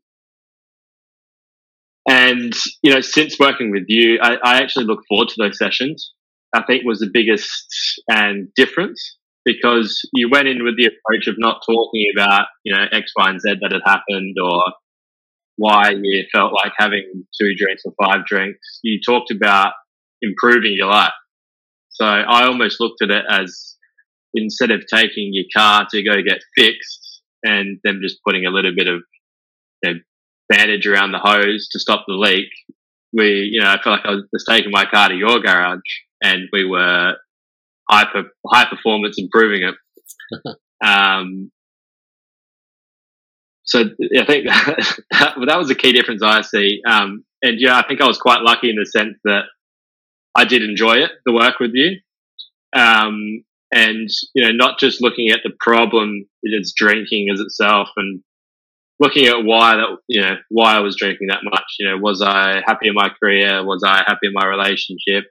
and, 2.09 2.53
you 2.81 2.91
know, 2.91 3.01
since 3.01 3.37
working 3.39 3.69
with 3.69 3.83
you, 3.87 4.17
I, 4.19 4.37
I 4.43 4.57
actually 4.57 4.85
look 4.85 5.01
forward 5.07 5.27
to 5.29 5.35
those 5.37 5.59
sessions. 5.59 6.11
I 6.55 6.63
think 6.63 6.83
was 6.83 6.99
the 6.99 7.11
biggest 7.13 8.01
and 8.09 8.47
difference 8.55 9.17
because 9.45 10.01
you 10.13 10.27
went 10.31 10.47
in 10.47 10.63
with 10.63 10.75
the 10.75 10.87
approach 10.87 11.27
of 11.27 11.35
not 11.37 11.61
talking 11.63 12.11
about, 12.17 12.47
you 12.65 12.75
know, 12.75 12.83
X, 12.91 13.11
Y, 13.15 13.29
and 13.29 13.39
Z 13.39 13.57
that 13.61 13.71
had 13.71 13.81
happened 13.85 14.35
or 14.43 14.63
why 15.57 15.91
you 15.91 16.25
felt 16.33 16.51
like 16.53 16.73
having 16.79 17.25
two 17.39 17.53
drinks 17.55 17.83
or 17.85 17.93
five 18.03 18.25
drinks. 18.25 18.79
You 18.81 18.99
talked 19.05 19.29
about 19.29 19.73
improving 20.23 20.73
your 20.75 20.87
life. 20.87 21.13
So 21.89 22.05
I 22.05 22.47
almost 22.47 22.79
looked 22.79 23.03
at 23.03 23.11
it 23.11 23.25
as 23.29 23.75
instead 24.33 24.71
of 24.71 24.81
taking 24.91 25.29
your 25.31 25.45
car 25.55 25.85
to 25.91 26.03
go 26.03 26.15
get 26.27 26.39
fixed 26.57 27.21
and 27.43 27.77
them 27.83 27.99
just 28.01 28.17
putting 28.25 28.45
a 28.45 28.51
little 28.51 28.71
bit 28.75 28.87
of 28.87 29.01
you 29.83 29.93
know, 29.93 29.99
bandage 30.49 30.87
around 30.87 31.11
the 31.11 31.19
hose 31.19 31.69
to 31.71 31.79
stop 31.79 32.05
the 32.07 32.13
leak. 32.13 32.49
We, 33.13 33.49
you 33.51 33.61
know, 33.61 33.69
I 33.69 33.81
felt 33.81 33.99
like 33.99 34.05
I 34.05 34.17
was 34.31 34.45
taking 34.47 34.71
my 34.71 34.85
car 34.85 35.09
to 35.09 35.15
your 35.15 35.39
garage 35.39 35.79
and 36.21 36.49
we 36.51 36.65
were 36.65 37.13
hyper, 37.89 38.25
high 38.47 38.65
performance 38.69 39.15
improving 39.17 39.63
it. 39.63 39.75
um, 40.85 41.51
so 43.63 43.81
I 43.81 44.25
think 44.25 44.45
that, 44.47 45.35
that, 45.47 45.57
was 45.57 45.69
a 45.69 45.75
key 45.75 45.93
difference 45.93 46.23
I 46.23 46.41
see. 46.41 46.81
Um, 46.87 47.23
and 47.41 47.57
yeah, 47.59 47.77
I 47.77 47.87
think 47.87 48.01
I 48.01 48.07
was 48.07 48.17
quite 48.17 48.41
lucky 48.41 48.69
in 48.69 48.75
the 48.75 48.85
sense 48.85 49.17
that 49.23 49.43
I 50.35 50.45
did 50.45 50.63
enjoy 50.63 50.97
it, 50.97 51.11
the 51.25 51.33
work 51.33 51.59
with 51.59 51.71
you. 51.73 51.97
Um, 52.75 53.43
and, 53.71 54.09
you 54.33 54.43
know, 54.43 54.51
not 54.51 54.79
just 54.79 55.01
looking 55.01 55.29
at 55.29 55.41
the 55.43 55.51
problem 55.59 56.25
that 56.43 56.51
it's 56.53 56.73
drinking 56.73 57.27
as 57.31 57.39
itself 57.39 57.89
and 57.95 58.21
looking 58.99 59.27
at 59.27 59.43
why 59.43 59.77
that 59.77 59.97
you 60.07 60.21
know 60.21 60.35
why 60.49 60.75
I 60.75 60.79
was 60.79 60.95
drinking 60.97 61.27
that 61.27 61.41
much. 61.43 61.75
You 61.79 61.89
know, 61.89 61.97
was 61.97 62.21
I 62.21 62.61
happy 62.65 62.87
in 62.87 62.93
my 62.93 63.09
career? 63.09 63.65
Was 63.65 63.83
I 63.85 64.03
happy 64.05 64.27
in 64.27 64.33
my 64.33 64.45
relationship? 64.45 65.25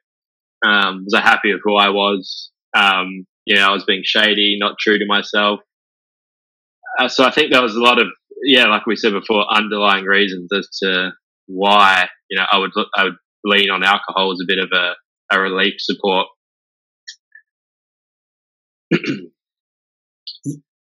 Um, 0.65 1.05
was 1.05 1.15
I 1.15 1.21
happy 1.21 1.53
with 1.53 1.61
who 1.63 1.77
I 1.77 1.91
was? 1.91 2.51
Um, 2.77 3.27
you 3.45 3.57
know, 3.57 3.67
I 3.67 3.73
was 3.73 3.85
being 3.85 4.03
shady, 4.05 4.57
not 4.61 4.77
true 4.79 4.99
to 4.99 5.07
myself. 5.07 5.61
Uh, 6.99 7.09
so 7.09 7.25
I 7.25 7.31
think 7.31 7.53
there 7.53 7.63
was 7.63 7.77
a 7.77 7.81
lot 7.81 8.01
of 8.01 8.09
yeah, 8.43 8.67
like 8.67 8.87
we 8.87 8.97
said 8.97 9.13
before, 9.13 9.45
underlying 9.53 10.05
reasons 10.05 10.51
as 10.57 10.69
to 10.83 11.11
why 11.47 12.09
you 12.31 12.39
know 12.39 12.47
I 12.51 12.59
would 12.59 12.73
I 12.97 13.05
would 13.05 13.17
lean 13.45 13.71
on 13.71 13.85
alcohol 13.85 14.33
as 14.33 14.41
a 14.43 14.47
bit 14.47 14.59
of 14.59 14.71
a, 14.73 14.95
a 15.33 15.41
relief 15.41 15.75
support. 15.79 16.27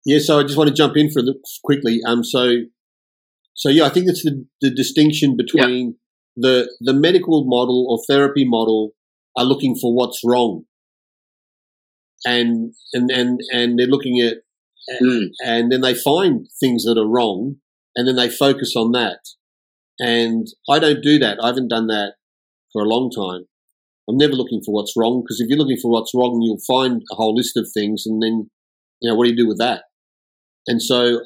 Yeah, 0.05 0.19
so 0.19 0.39
I 0.39 0.43
just 0.43 0.59
want 0.59 0.69
to 0.69 0.75
jump 0.75 0.97
in 0.97 1.11
for 1.11 1.23
the, 1.23 1.35
quickly. 1.63 2.01
Um, 2.07 2.23
so, 2.25 2.57
so 3.55 3.69
yeah, 3.71 3.85
I 3.85 3.89
think 3.89 4.07
it's 4.09 4.23
the, 4.23 4.45
the 4.61 4.71
distinction 4.71 5.37
between 5.37 5.97
the 6.37 6.71
the 6.81 6.93
medical 6.93 7.45
model 7.47 7.87
or 7.89 8.03
therapy 8.07 8.45
model 8.47 8.93
are 9.37 9.45
looking 9.45 9.77
for 9.81 9.95
what's 9.95 10.21
wrong, 10.25 10.65
and 12.25 12.75
and 12.93 13.11
and 13.11 13.41
and 13.53 13.79
they're 13.79 13.87
looking 13.87 14.21
at, 14.21 14.39
mm. 15.01 15.29
and 15.45 15.73
then 15.73 15.81
they 15.81 15.95
find 15.95 16.47
things 16.61 16.85
that 16.85 16.99
are 16.99 17.09
wrong, 17.09 17.57
and 17.97 18.07
then 18.07 18.17
they 18.17 18.29
focus 18.29 18.75
on 18.77 18.93
that. 18.93 19.21
And 20.01 20.47
I 20.69 20.81
don't 20.81 21.03
do 21.03 21.19
that. 21.21 21.39
I 21.41 21.47
haven't 21.47 21.69
done 21.69 21.87
that 21.87 22.15
for 22.73 22.83
a 22.83 22.89
long 22.89 23.11
time. 23.11 23.47
I'm 24.09 24.17
never 24.17 24.35
looking 24.35 24.61
for 24.67 24.75
what's 24.75 24.95
wrong 24.97 25.23
because 25.23 25.41
if 25.41 25.49
you're 25.49 25.59
looking 25.59 25.79
for 25.81 25.91
what's 25.91 26.13
wrong, 26.15 26.41
you'll 26.43 26.59
find 26.67 27.01
a 27.11 27.15
whole 27.15 27.35
list 27.35 27.57
of 27.57 27.69
things, 27.73 28.05
and 28.07 28.23
then 28.23 28.51
you 29.01 29.11
know 29.11 29.17
what 29.17 29.25
do 29.25 29.31
you 29.31 29.37
do 29.37 29.49
with 29.49 29.59
that? 29.59 29.85
And 30.67 30.83
so 30.83 31.21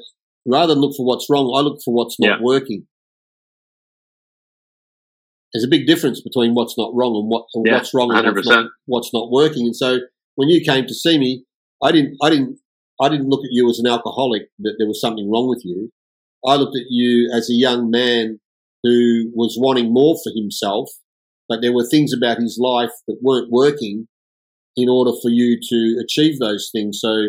rather 0.46 0.74
than 0.74 0.80
look 0.80 0.96
for 0.96 1.06
what's 1.06 1.26
wrong, 1.30 1.52
I 1.56 1.60
look 1.60 1.78
for 1.84 1.94
what's 1.94 2.18
not 2.18 2.38
yeah. 2.38 2.42
working. 2.42 2.86
There's 5.52 5.64
a 5.64 5.68
big 5.68 5.86
difference 5.86 6.20
between 6.20 6.54
what's 6.54 6.76
not 6.76 6.92
wrong 6.94 7.16
and 7.16 7.28
what 7.28 7.46
and 7.54 7.66
yeah, 7.66 7.74
what's 7.74 7.94
wrong 7.94 8.14
and 8.14 8.34
what's 8.34 8.48
not, 8.48 8.66
what's 8.86 9.14
not 9.14 9.30
working. 9.30 9.66
And 9.66 9.76
so 9.76 10.00
when 10.34 10.48
you 10.48 10.62
came 10.64 10.86
to 10.86 10.94
see 10.94 11.18
me, 11.18 11.44
I 11.82 11.92
didn't, 11.92 12.16
I 12.22 12.30
didn't, 12.30 12.58
I 13.00 13.08
didn't 13.08 13.28
look 13.28 13.44
at 13.44 13.52
you 13.52 13.70
as 13.70 13.78
an 13.78 13.86
alcoholic 13.86 14.42
that 14.58 14.74
there 14.78 14.88
was 14.88 15.00
something 15.00 15.30
wrong 15.30 15.48
with 15.48 15.62
you. 15.64 15.90
I 16.46 16.56
looked 16.56 16.76
at 16.76 16.90
you 16.90 17.30
as 17.32 17.48
a 17.48 17.54
young 17.54 17.90
man 17.90 18.40
who 18.82 19.30
was 19.34 19.56
wanting 19.58 19.92
more 19.92 20.16
for 20.22 20.32
himself, 20.36 20.90
but 21.48 21.60
there 21.62 21.72
were 21.72 21.86
things 21.86 22.12
about 22.12 22.38
his 22.38 22.58
life 22.60 22.92
that 23.06 23.18
weren't 23.22 23.50
working 23.50 24.06
in 24.76 24.88
order 24.88 25.12
for 25.22 25.30
you 25.30 25.58
to 25.60 26.00
achieve 26.02 26.38
those 26.38 26.70
things. 26.72 27.00
So 27.00 27.28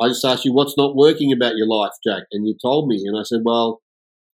I 0.00 0.08
just 0.08 0.24
asked 0.24 0.44
you 0.44 0.52
what's 0.52 0.76
not 0.78 0.96
working 0.96 1.32
about 1.32 1.56
your 1.56 1.68
life, 1.68 1.92
Jack, 2.04 2.24
and 2.32 2.46
you 2.46 2.56
told 2.62 2.88
me, 2.88 3.02
and 3.06 3.18
I 3.18 3.22
said, 3.22 3.42
well, 3.44 3.82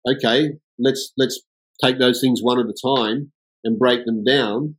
okay, 0.06 0.52
let's 0.78 1.12
let's 1.16 1.40
take 1.82 1.98
those 1.98 2.20
things 2.20 2.40
one 2.42 2.60
at 2.60 2.66
a 2.66 2.74
time 2.86 3.32
and 3.64 3.78
break 3.78 4.04
them 4.04 4.24
down, 4.24 4.76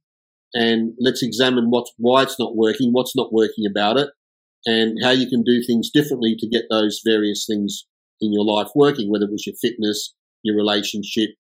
and 0.54 0.94
let's 1.00 1.24
examine 1.24 1.72
what's 1.72 1.92
why 1.98 2.24
it's 2.24 2.40
not 2.40 2.56
working, 2.56 2.92
what's 2.94 3.16
not 3.16 3.34
working 3.34 3.66
about 3.70 3.98
it, 3.98 4.10
and 4.66 4.98
how 5.04 5.12
you 5.12 5.28
can 5.30 5.44
do 5.44 5.64
things 5.64 5.90
differently 5.94 6.36
to 6.40 6.50
get 6.50 6.66
those 6.70 7.02
various 7.06 7.46
things 7.50 7.86
in 8.22 8.34
your 8.34 8.46
life 8.46 8.70
working, 8.76 9.10
whether 9.12 9.26
it 9.26 9.32
was 9.32 9.48
your 9.48 9.56
fitness, 9.62 10.14
your 10.44 10.56
relationship, 10.56 11.32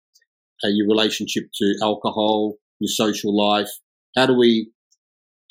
uh, 0.63 0.69
your 0.69 0.87
relationship 0.87 1.45
to 1.55 1.75
alcohol, 1.83 2.55
your 2.79 2.89
social 2.89 3.35
life. 3.35 3.69
How 4.15 4.25
do 4.25 4.33
we, 4.33 4.71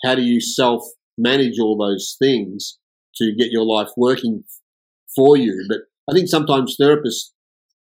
how 0.04 0.14
do 0.14 0.22
you 0.22 0.40
self 0.40 0.82
manage 1.18 1.58
all 1.60 1.76
those 1.78 2.16
things 2.18 2.78
to 3.16 3.34
get 3.34 3.50
your 3.50 3.64
life 3.64 3.90
working 3.96 4.44
for 5.14 5.36
you. 5.36 5.66
But 5.68 5.78
I 6.10 6.14
think 6.14 6.28
sometimes 6.28 6.76
therapists, 6.80 7.30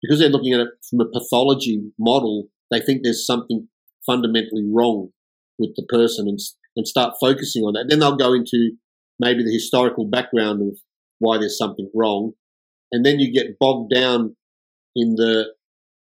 because 0.01 0.19
they're 0.19 0.29
looking 0.29 0.53
at 0.53 0.61
it 0.61 0.69
from 0.89 1.01
a 1.01 1.09
pathology 1.09 1.81
model, 1.99 2.47
they 2.71 2.79
think 2.79 3.01
there's 3.03 3.25
something 3.25 3.67
fundamentally 4.05 4.65
wrong 4.71 5.09
with 5.57 5.71
the 5.75 5.85
person 5.89 6.27
and, 6.27 6.39
and 6.75 6.87
start 6.87 7.15
focusing 7.19 7.63
on 7.63 7.73
that. 7.73 7.85
Then 7.89 7.99
they'll 7.99 8.15
go 8.15 8.33
into 8.33 8.71
maybe 9.19 9.43
the 9.43 9.53
historical 9.53 10.05
background 10.05 10.61
of 10.61 10.77
why 11.19 11.37
there's 11.37 11.57
something 11.57 11.89
wrong. 11.93 12.33
And 12.91 13.05
then 13.05 13.19
you 13.19 13.33
get 13.33 13.59
bogged 13.59 13.91
down 13.93 14.35
in 14.95 15.15
the, 15.15 15.47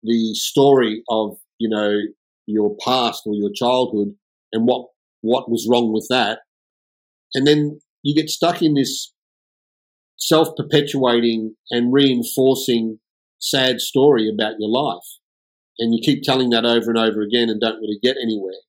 the 0.04 0.34
story 0.34 1.04
of, 1.10 1.38
you 1.60 1.70
know, 1.70 2.00
your 2.48 2.76
past 2.84 3.24
or 3.26 3.34
your 3.36 3.52
childhood 3.54 4.16
and 4.52 4.68
what 4.68 4.88
what 5.22 5.50
was 5.50 5.68
wrong 5.70 5.94
with 5.94 6.08
that, 6.10 6.40
and 7.36 7.46
then 7.46 7.80
you 8.04 8.16
get 8.16 8.30
stuck 8.30 8.62
in 8.62 8.74
this 8.74 9.14
self 10.18 10.50
perpetuating 10.56 11.56
and 11.70 11.94
reinforcing 11.94 13.00
sad 13.40 13.82
story 13.82 14.30
about 14.34 14.56
your 14.60 14.70
life, 14.70 15.08
and 15.80 15.94
you 15.94 16.02
keep 16.04 16.24
telling 16.24 16.50
that 16.52 16.66
over 16.66 16.90
and 16.90 16.98
over 16.98 17.22
again 17.22 17.50
and 17.50 17.60
don't 17.60 17.80
really 17.80 18.00
get 18.02 18.18
anywhere. 18.22 18.62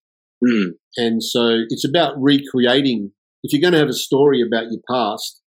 Mm. 0.45 0.71
And 0.97 1.23
so 1.23 1.61
it's 1.69 1.87
about 1.87 2.15
recreating. 2.17 3.13
If 3.43 3.53
you're 3.53 3.63
going 3.63 3.73
to 3.73 3.79
have 3.79 3.89
a 3.89 3.95
story 3.95 4.43
about 4.43 4.71
your 4.71 4.81
past, 4.89 5.41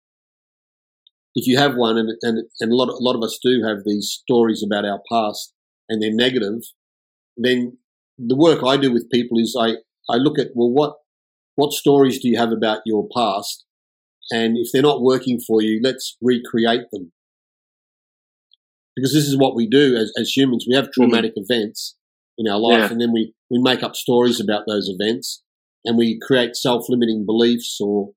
if 1.35 1.47
you 1.47 1.57
have 1.57 1.75
one, 1.75 1.97
and, 1.97 2.09
and, 2.21 2.45
and 2.59 2.71
a, 2.71 2.75
lot 2.75 2.89
of, 2.89 2.95
a 2.95 3.03
lot 3.03 3.15
of 3.15 3.23
us 3.23 3.39
do 3.43 3.63
have 3.67 3.79
these 3.85 4.19
stories 4.23 4.63
about 4.63 4.85
our 4.85 4.99
past 5.11 5.53
and 5.89 6.01
they're 6.01 6.13
negative, 6.13 6.61
then 7.37 7.77
the 8.17 8.35
work 8.35 8.63
I 8.63 8.77
do 8.77 8.91
with 8.91 9.09
people 9.11 9.39
is 9.39 9.57
I, 9.59 9.75
I 10.09 10.17
look 10.17 10.37
at, 10.37 10.49
well, 10.53 10.71
what, 10.71 10.95
what 11.55 11.73
stories 11.73 12.19
do 12.19 12.29
you 12.29 12.37
have 12.37 12.51
about 12.51 12.81
your 12.85 13.07
past? 13.15 13.65
And 14.31 14.57
if 14.57 14.69
they're 14.71 14.81
not 14.81 15.01
working 15.01 15.39
for 15.39 15.61
you, 15.61 15.79
let's 15.83 16.17
recreate 16.21 16.89
them. 16.91 17.11
Because 18.95 19.13
this 19.13 19.27
is 19.27 19.37
what 19.37 19.55
we 19.55 19.67
do 19.67 19.95
as, 19.95 20.11
as 20.19 20.31
humans. 20.35 20.65
We 20.67 20.75
have 20.75 20.85
mm-hmm. 20.85 21.01
traumatic 21.01 21.31
mm-hmm. 21.31 21.51
events 21.51 21.95
in 22.37 22.47
our 22.51 22.59
life, 22.59 22.79
yeah. 22.79 22.91
and 22.91 23.01
then 23.01 23.11
we, 23.13 23.33
we 23.49 23.59
make 23.61 23.83
up 23.83 23.95
stories 23.95 24.39
about 24.39 24.63
those 24.67 24.89
events, 24.89 25.43
and 25.85 25.97
we 25.97 26.19
create 26.19 26.55
self-limiting 26.55 27.25
beliefs 27.25 27.77
or 27.79 28.11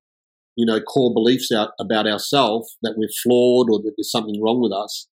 you 0.56 0.64
know 0.64 0.80
core 0.80 1.12
beliefs 1.12 1.52
out 1.52 1.70
about 1.78 2.06
ourselves 2.06 2.78
that 2.82 2.94
we're 2.96 3.10
flawed 3.22 3.68
or 3.70 3.78
that 3.78 3.92
there's 3.96 4.10
something 4.10 4.40
wrong 4.42 4.60
with 4.62 4.72
us, 4.72 5.08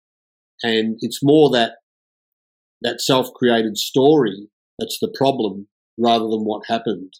and 0.63 0.97
it's 1.01 1.21
more 1.23 1.51
that 1.51 1.73
that 2.81 3.01
self-created 3.01 3.77
story 3.77 4.49
that's 4.79 4.99
the 5.01 5.13
problem 5.15 5.69
rather 5.99 6.25
than 6.25 6.45
what 6.45 6.63
happened. 6.69 7.13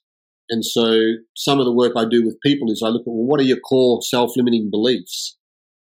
And 0.51 0.65
so 0.65 0.99
some 1.35 1.59
of 1.59 1.65
the 1.65 1.73
work 1.73 1.93
I 1.97 2.05
do 2.05 2.25
with 2.25 2.41
people 2.45 2.71
is 2.71 2.83
I 2.85 2.89
look 2.89 3.03
at, 3.03 3.07
well, 3.07 3.27
what 3.27 3.41
are 3.41 3.45
your 3.45 3.61
core 3.61 4.03
self-limiting 4.03 4.71
beliefs? 4.71 5.39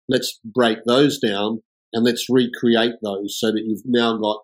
Let's 0.07 0.39
break 0.43 0.79
those 0.85 1.19
down 1.19 1.61
and 1.93 2.03
let's 2.03 2.25
recreate 2.29 2.95
those 3.03 3.37
so 3.39 3.51
that 3.51 3.61
you've 3.63 3.83
now 3.85 4.17
got 4.17 4.41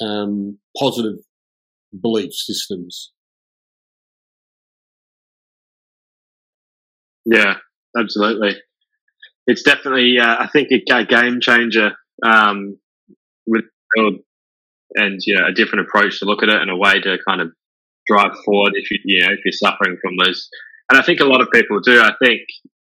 um, 0.00 0.58
positive 0.78 1.16
belief 2.00 2.32
systems. 2.32 3.12
Yeah, 7.24 7.56
absolutely. 7.98 8.56
It's 9.46 9.62
definitely, 9.62 10.18
uh, 10.20 10.36
I 10.38 10.46
think, 10.46 10.68
a 10.70 11.04
game 11.04 11.40
changer 11.40 11.92
um, 12.24 12.78
with 13.46 13.64
and 14.94 15.20
know 15.26 15.46
a 15.46 15.52
different 15.52 15.86
approach 15.86 16.20
to 16.20 16.24
look 16.24 16.42
at 16.42 16.48
it 16.48 16.60
and 16.60 16.70
a 16.70 16.76
way 16.76 17.00
to 17.00 17.18
kind 17.28 17.40
of 17.40 17.52
drive 18.10 18.32
forward 18.44 18.72
if 18.74 18.90
you 18.90 18.98
you 19.04 19.20
know 19.20 19.32
if 19.32 19.40
you're 19.44 19.52
suffering 19.52 19.96
from 20.02 20.14
those. 20.18 20.48
And 20.90 20.98
I 20.98 21.04
think 21.04 21.20
a 21.20 21.24
lot 21.24 21.40
of 21.40 21.48
people 21.52 21.78
do. 21.80 22.00
I 22.00 22.12
think 22.22 22.40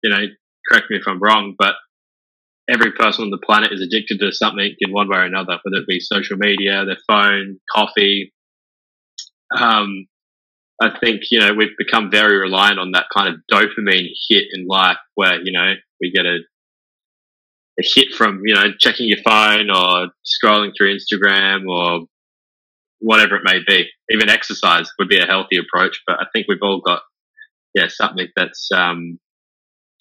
you 0.03 0.09
know, 0.09 0.25
correct 0.69 0.87
me 0.89 0.97
if 0.97 1.07
I'm 1.07 1.19
wrong, 1.19 1.55
but 1.57 1.75
every 2.69 2.91
person 2.91 3.23
on 3.23 3.29
the 3.31 3.39
planet 3.43 3.71
is 3.71 3.81
addicted 3.81 4.19
to 4.19 4.31
something 4.31 4.75
in 4.79 4.91
one 4.91 5.09
way 5.09 5.17
or 5.17 5.23
another, 5.23 5.57
whether 5.63 5.81
it 5.81 5.87
be 5.87 5.99
social 5.99 6.37
media, 6.37 6.85
their 6.85 6.97
phone, 7.07 7.59
coffee. 7.73 8.33
Um, 9.55 10.07
I 10.81 10.97
think, 10.99 11.21
you 11.31 11.39
know, 11.39 11.53
we've 11.53 11.77
become 11.77 12.11
very 12.11 12.37
reliant 12.37 12.79
on 12.79 12.91
that 12.91 13.05
kind 13.15 13.33
of 13.33 13.41
dopamine 13.51 14.09
hit 14.29 14.45
in 14.51 14.67
life 14.67 14.97
where, 15.15 15.41
you 15.41 15.51
know, 15.51 15.73
we 16.01 16.11
get 16.11 16.25
a, 16.25 16.39
a 17.79 17.83
hit 17.83 18.13
from, 18.13 18.41
you 18.45 18.53
know, 18.53 18.65
checking 18.79 19.07
your 19.07 19.21
phone 19.23 19.69
or 19.69 20.09
scrolling 20.25 20.71
through 20.77 20.97
Instagram 20.97 21.67
or 21.67 22.05
whatever 23.05 23.35
it 23.35 23.43
may 23.45 23.59
be. 23.65 23.85
Even 24.09 24.29
exercise 24.29 24.89
would 24.97 25.07
be 25.07 25.19
a 25.19 25.25
healthy 25.25 25.57
approach, 25.57 26.01
but 26.07 26.17
I 26.19 26.25
think 26.33 26.47
we've 26.47 26.57
all 26.61 26.81
got, 26.85 27.01
yeah, 27.73 27.87
something 27.87 28.27
that's, 28.35 28.69
um, 28.73 29.19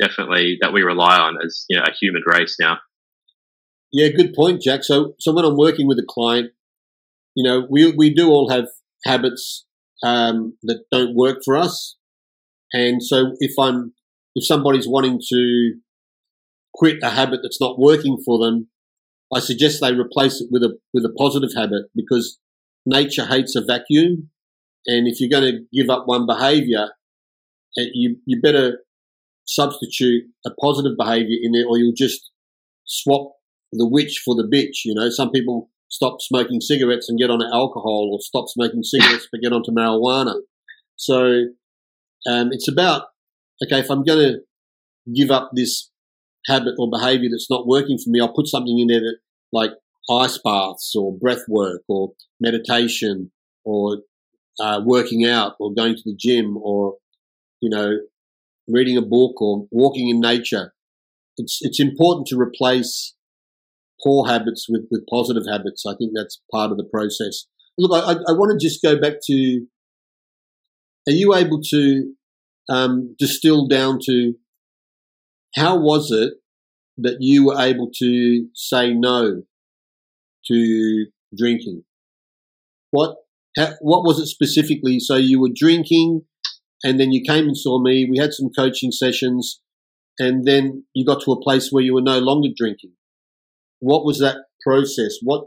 definitely 0.01 0.59
that 0.61 0.73
we 0.73 0.83
rely 0.83 1.19
on 1.19 1.37
as 1.45 1.65
you 1.69 1.77
know 1.77 1.85
a 1.85 1.95
human 2.01 2.23
race 2.27 2.57
now. 2.61 2.79
Yeah, 3.93 4.09
good 4.09 4.35
point, 4.35 4.63
Jack. 4.63 4.83
So, 4.83 5.15
so 5.21 5.33
when 5.33 5.45
I'm 5.45 5.57
working 5.57 5.87
with 5.87 5.99
a 5.99 6.07
client, 6.09 6.51
you 7.35 7.45
know, 7.45 7.67
we 7.71 7.93
we 7.93 8.13
do 8.13 8.29
all 8.29 8.51
have 8.51 8.67
habits 9.05 9.67
um, 10.03 10.57
that 10.63 10.85
don't 10.91 11.15
work 11.15 11.39
for 11.45 11.57
us, 11.57 11.97
and 12.73 13.03
so 13.03 13.33
if 13.39 13.53
I'm 13.59 13.95
if 14.35 14.47
somebody's 14.47 14.89
wanting 14.89 15.21
to 15.31 15.75
quit 16.75 16.99
a 17.03 17.11
habit 17.11 17.41
that's 17.43 17.61
not 17.61 17.79
working 17.79 18.19
for 18.25 18.45
them, 18.45 18.69
I 19.33 19.39
suggest 19.39 19.81
they 19.81 19.95
replace 19.95 20.41
it 20.41 20.49
with 20.51 20.63
a 20.63 20.79
with 20.93 21.05
a 21.05 21.15
positive 21.17 21.51
habit 21.57 21.85
because 21.95 22.39
nature 22.87 23.27
hates 23.27 23.57
a 23.57 23.63
vacuum, 23.65 24.31
and 24.87 25.09
if 25.09 25.21
you're 25.21 25.31
going 25.31 25.53
to 25.53 25.65
give 25.73 25.91
up 25.91 26.05
one 26.07 26.27
behaviour, 26.27 26.89
eh, 27.79 27.87
you 27.95 28.17
you 28.27 28.41
better 28.41 28.79
substitute 29.47 30.25
a 30.47 30.51
positive 30.61 30.97
behavior 30.99 31.39
in 31.43 31.53
there, 31.53 31.67
or 31.67 31.79
you'll 31.79 31.95
just 31.97 32.31
swap 32.85 33.33
the 33.73 33.89
witch 33.89 34.23
for 34.25 34.35
the 34.35 34.45
bitch. 34.45 34.85
You 34.85 34.95
know, 34.95 35.11
some 35.11 35.31
people 35.31 35.71
stop 35.89 36.21
smoking 36.21 36.61
cigarettes 36.61 37.09
and 37.09 37.19
get 37.19 37.31
onto 37.31 37.47
alcohol, 37.47 38.11
or 38.13 38.21
stop 38.21 38.47
smoking 38.49 38.83
cigarettes 38.83 39.29
but 39.31 39.41
get 39.41 39.53
onto 39.53 39.71
marijuana. 39.71 40.35
So 40.97 41.47
um, 42.29 42.51
it's 42.53 42.69
about 42.69 43.05
okay. 43.65 43.81
If 43.81 43.91
I'm 43.91 44.05
going 44.05 44.35
to 44.35 45.13
give 45.15 45.31
up 45.31 45.51
this 45.55 45.91
habit 46.47 46.75
or 46.79 46.91
behavior 46.91 47.29
that's 47.31 47.51
not 47.51 47.67
working 47.67 47.99
for 47.99 48.11
me, 48.11 48.21
I'll 48.21 48.33
put 48.33 48.49
something 48.49 48.79
in 48.79 48.89
there 48.89 49.01
that 49.01 49.17
like 49.53 49.71
ice 50.11 50.39
baths 50.45 50.95
or 50.97 51.17
breath 51.17 51.45
work 51.49 51.83
or 51.89 52.13
meditation 52.41 53.31
or 53.65 53.99
uh, 54.61 54.81
working 54.85 55.25
out 55.25 55.55
or 55.59 55.73
going 55.73 55.95
to 55.95 56.03
the 56.05 56.17
gym 56.17 56.57
or 56.57 56.97
you 57.61 57.71
know 57.71 57.97
reading 58.69 58.97
a 58.97 59.03
book 59.03 59.41
or 59.41 59.67
walking 59.71 60.09
in 60.09 60.21
nature. 60.21 60.73
It's, 61.37 61.59
it's 61.63 61.81
important 61.81 62.27
to 62.29 62.39
replace 62.39 63.15
poor 64.03 64.29
habits 64.29 64.67
with, 64.69 64.87
with 64.91 65.05
positive 65.11 65.45
habits. 65.51 65.85
I 65.87 65.95
think 65.97 66.13
that's 66.15 66.41
part 66.53 66.71
of 66.71 66.77
the 66.77 66.85
process. 66.85 67.47
Look, 67.77 67.93
I, 67.93 68.13
I 68.13 68.33
want 68.33 68.59
to 68.59 68.65
just 68.65 68.83
go 68.83 69.01
back 69.01 69.15
to, 69.27 69.67
are 71.09 71.13
you 71.13 71.35
able 71.35 71.61
to 71.71 72.13
um, 72.69 73.17
distill 73.19 73.67
down 73.67 73.99
to 74.07 74.35
how 75.57 75.79
was 75.79 76.11
it 76.11 76.35
that 76.99 77.17
you 77.21 77.47
were 77.47 77.61
able 77.61 77.91
to 77.99 78.47
say 78.55 78.95
no 78.95 79.43
to 80.49 81.07
drinking? 81.37 81.85
What, 82.91 83.17
how, 83.57 83.71
what 83.81 84.05
was 84.05 84.19
it 84.19 84.27
specifically? 84.27 85.01
So 85.01 85.17
you 85.17 85.41
were 85.41 85.51
drinking 85.55 86.23
and 86.85 87.01
then 87.01 87.11
you 87.11 87.23
came 87.27 87.47
and 87.47 87.57
saw 87.57 87.81
me. 87.81 88.07
We 88.09 88.19
had 88.19 88.35
some 88.35 88.51
coaching 88.57 88.93
sessions, 88.93 89.61
and 90.19 90.47
then 90.47 90.85
you 90.93 91.05
got 91.05 91.23
to 91.23 91.33
a 91.33 91.41
place 91.41 91.71
where 91.71 91.83
you 91.83 91.95
were 91.95 92.03
no 92.03 92.19
longer 92.19 92.51
drinking. 92.55 92.93
What 93.81 94.05
was 94.05 94.21
that 94.21 94.37
process? 94.63 95.17
What 95.23 95.47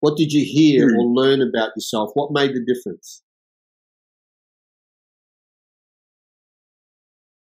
what 0.00 0.16
did 0.16 0.32
you 0.32 0.44
hear 0.44 0.88
mm. 0.88 0.96
or 0.96 1.06
learn 1.06 1.42
about 1.42 1.72
yourself? 1.76 2.10
What 2.14 2.30
made 2.30 2.54
the 2.54 2.64
difference? 2.64 3.22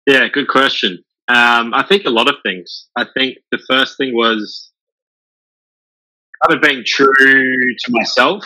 Yeah, 0.07 0.27
good 0.27 0.47
question. 0.47 1.03
Um, 1.27 1.75
I 1.75 1.85
think 1.87 2.05
a 2.05 2.09
lot 2.09 2.27
of 2.27 2.35
things. 2.43 2.87
I 2.97 3.05
think 3.15 3.37
the 3.51 3.59
first 3.69 3.97
thing 3.97 4.15
was 4.15 4.70
kind 6.43 6.55
of 6.55 6.61
being 6.61 6.83
true 6.85 7.75
to 7.85 7.91
myself. 7.91 8.45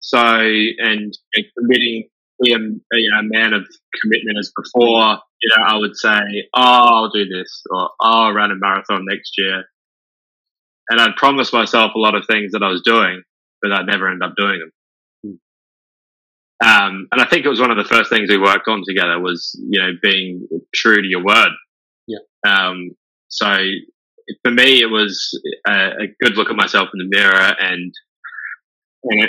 So, 0.00 0.18
and, 0.18 1.12
and 1.34 1.44
committing 1.58 2.08
be 2.40 2.52
a, 2.52 2.56
a, 2.56 3.22
man 3.22 3.52
of 3.52 3.66
commitment 4.00 4.38
as 4.38 4.52
before. 4.56 5.18
You 5.42 5.50
know, 5.56 5.62
I 5.64 5.76
would 5.76 5.96
say, 5.96 6.18
"Oh, 6.54 6.60
I'll 6.62 7.10
do 7.10 7.26
this," 7.26 7.62
or 7.70 7.82
"Oh, 7.82 7.88
I'll 8.00 8.32
run 8.32 8.50
a 8.50 8.56
marathon 8.56 9.04
next 9.06 9.32
year," 9.38 9.64
and 10.88 11.00
I'd 11.00 11.16
promise 11.16 11.52
myself 11.52 11.92
a 11.94 11.98
lot 11.98 12.14
of 12.14 12.24
things 12.26 12.52
that 12.52 12.62
I 12.62 12.68
was 12.68 12.82
doing, 12.82 13.22
but 13.62 13.72
I'd 13.72 13.86
never 13.86 14.08
end 14.08 14.22
up 14.22 14.34
doing 14.36 14.58
them. 14.58 14.72
Um, 16.62 17.08
and 17.10 17.22
I 17.22 17.24
think 17.24 17.46
it 17.46 17.48
was 17.48 17.60
one 17.60 17.70
of 17.70 17.78
the 17.78 17.88
first 17.88 18.10
things 18.10 18.28
we 18.28 18.36
worked 18.36 18.68
on 18.68 18.82
together 18.86 19.18
was, 19.18 19.58
you 19.66 19.80
know, 19.80 19.92
being 20.02 20.46
true 20.74 21.00
to 21.00 21.08
your 21.08 21.24
word. 21.24 21.52
Yeah. 22.06 22.18
Um, 22.46 22.90
so 23.28 23.46
for 24.42 24.52
me, 24.52 24.80
it 24.80 24.90
was 24.90 25.40
a, 25.66 25.72
a, 25.72 26.06
good 26.22 26.36
look 26.36 26.50
at 26.50 26.56
myself 26.56 26.88
in 26.94 26.98
the 26.98 27.16
mirror 27.16 27.54
and, 27.58 27.92
you 29.04 29.20
know, 29.20 29.26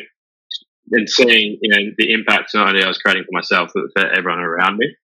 and 0.91 1.09
seeing 1.09 1.57
you 1.61 1.69
know 1.69 1.91
the 1.97 2.11
impact 2.11 2.51
not 2.53 2.69
only 2.69 2.83
I 2.83 2.87
was 2.87 2.97
creating 2.97 3.23
for 3.23 3.37
myself 3.37 3.71
but 3.73 3.83
for 3.95 4.07
everyone 4.07 4.39
around 4.39 4.77
me. 4.77 4.95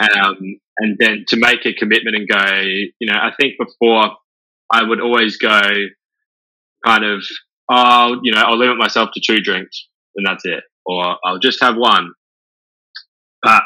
Um, 0.00 0.38
and 0.78 0.96
then 0.98 1.24
to 1.28 1.36
make 1.36 1.66
a 1.66 1.74
commitment 1.74 2.14
and 2.14 2.28
go, 2.28 2.60
you 2.62 3.12
know, 3.12 3.18
I 3.20 3.32
think 3.38 3.54
before 3.58 4.12
I 4.72 4.84
would 4.84 5.00
always 5.00 5.36
go 5.38 5.60
kind 6.86 7.04
of, 7.04 7.24
oh, 7.68 8.20
you 8.22 8.32
know, 8.32 8.42
I'll 8.42 8.56
limit 8.56 8.78
myself 8.78 9.10
to 9.14 9.20
two 9.20 9.40
drinks 9.40 9.88
and 10.14 10.24
that's 10.24 10.44
it, 10.44 10.62
or 10.86 11.16
I'll 11.24 11.40
just 11.40 11.60
have 11.62 11.76
one. 11.76 12.12
But 13.42 13.62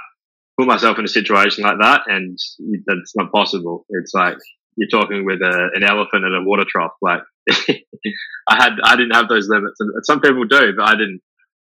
put 0.59 0.67
myself 0.67 0.99
in 0.99 1.05
a 1.05 1.09
situation 1.09 1.65
like 1.65 1.77
that 1.81 2.03
and 2.07 2.39
that's 2.87 3.15
not 3.15 3.31
possible. 3.31 3.85
It's 3.91 4.15
like 4.15 4.39
you're 4.77 4.89
talking 4.89 5.25
with 5.25 5.41
a, 5.41 5.71
an 5.75 5.83
elephant 5.83 6.25
at 6.25 6.33
a 6.33 6.43
water 6.43 6.65
trough. 6.69 6.93
Like 7.01 7.21
I 7.51 8.63
had, 8.63 8.73
I 8.85 8.97
didn't 8.97 9.15
have 9.15 9.29
those 9.29 9.49
limits, 9.49 9.77
and 9.81 9.93
some 10.05 10.21
people 10.21 10.45
do, 10.45 10.73
but 10.77 10.89
I 10.89 10.93
didn't. 10.93 11.21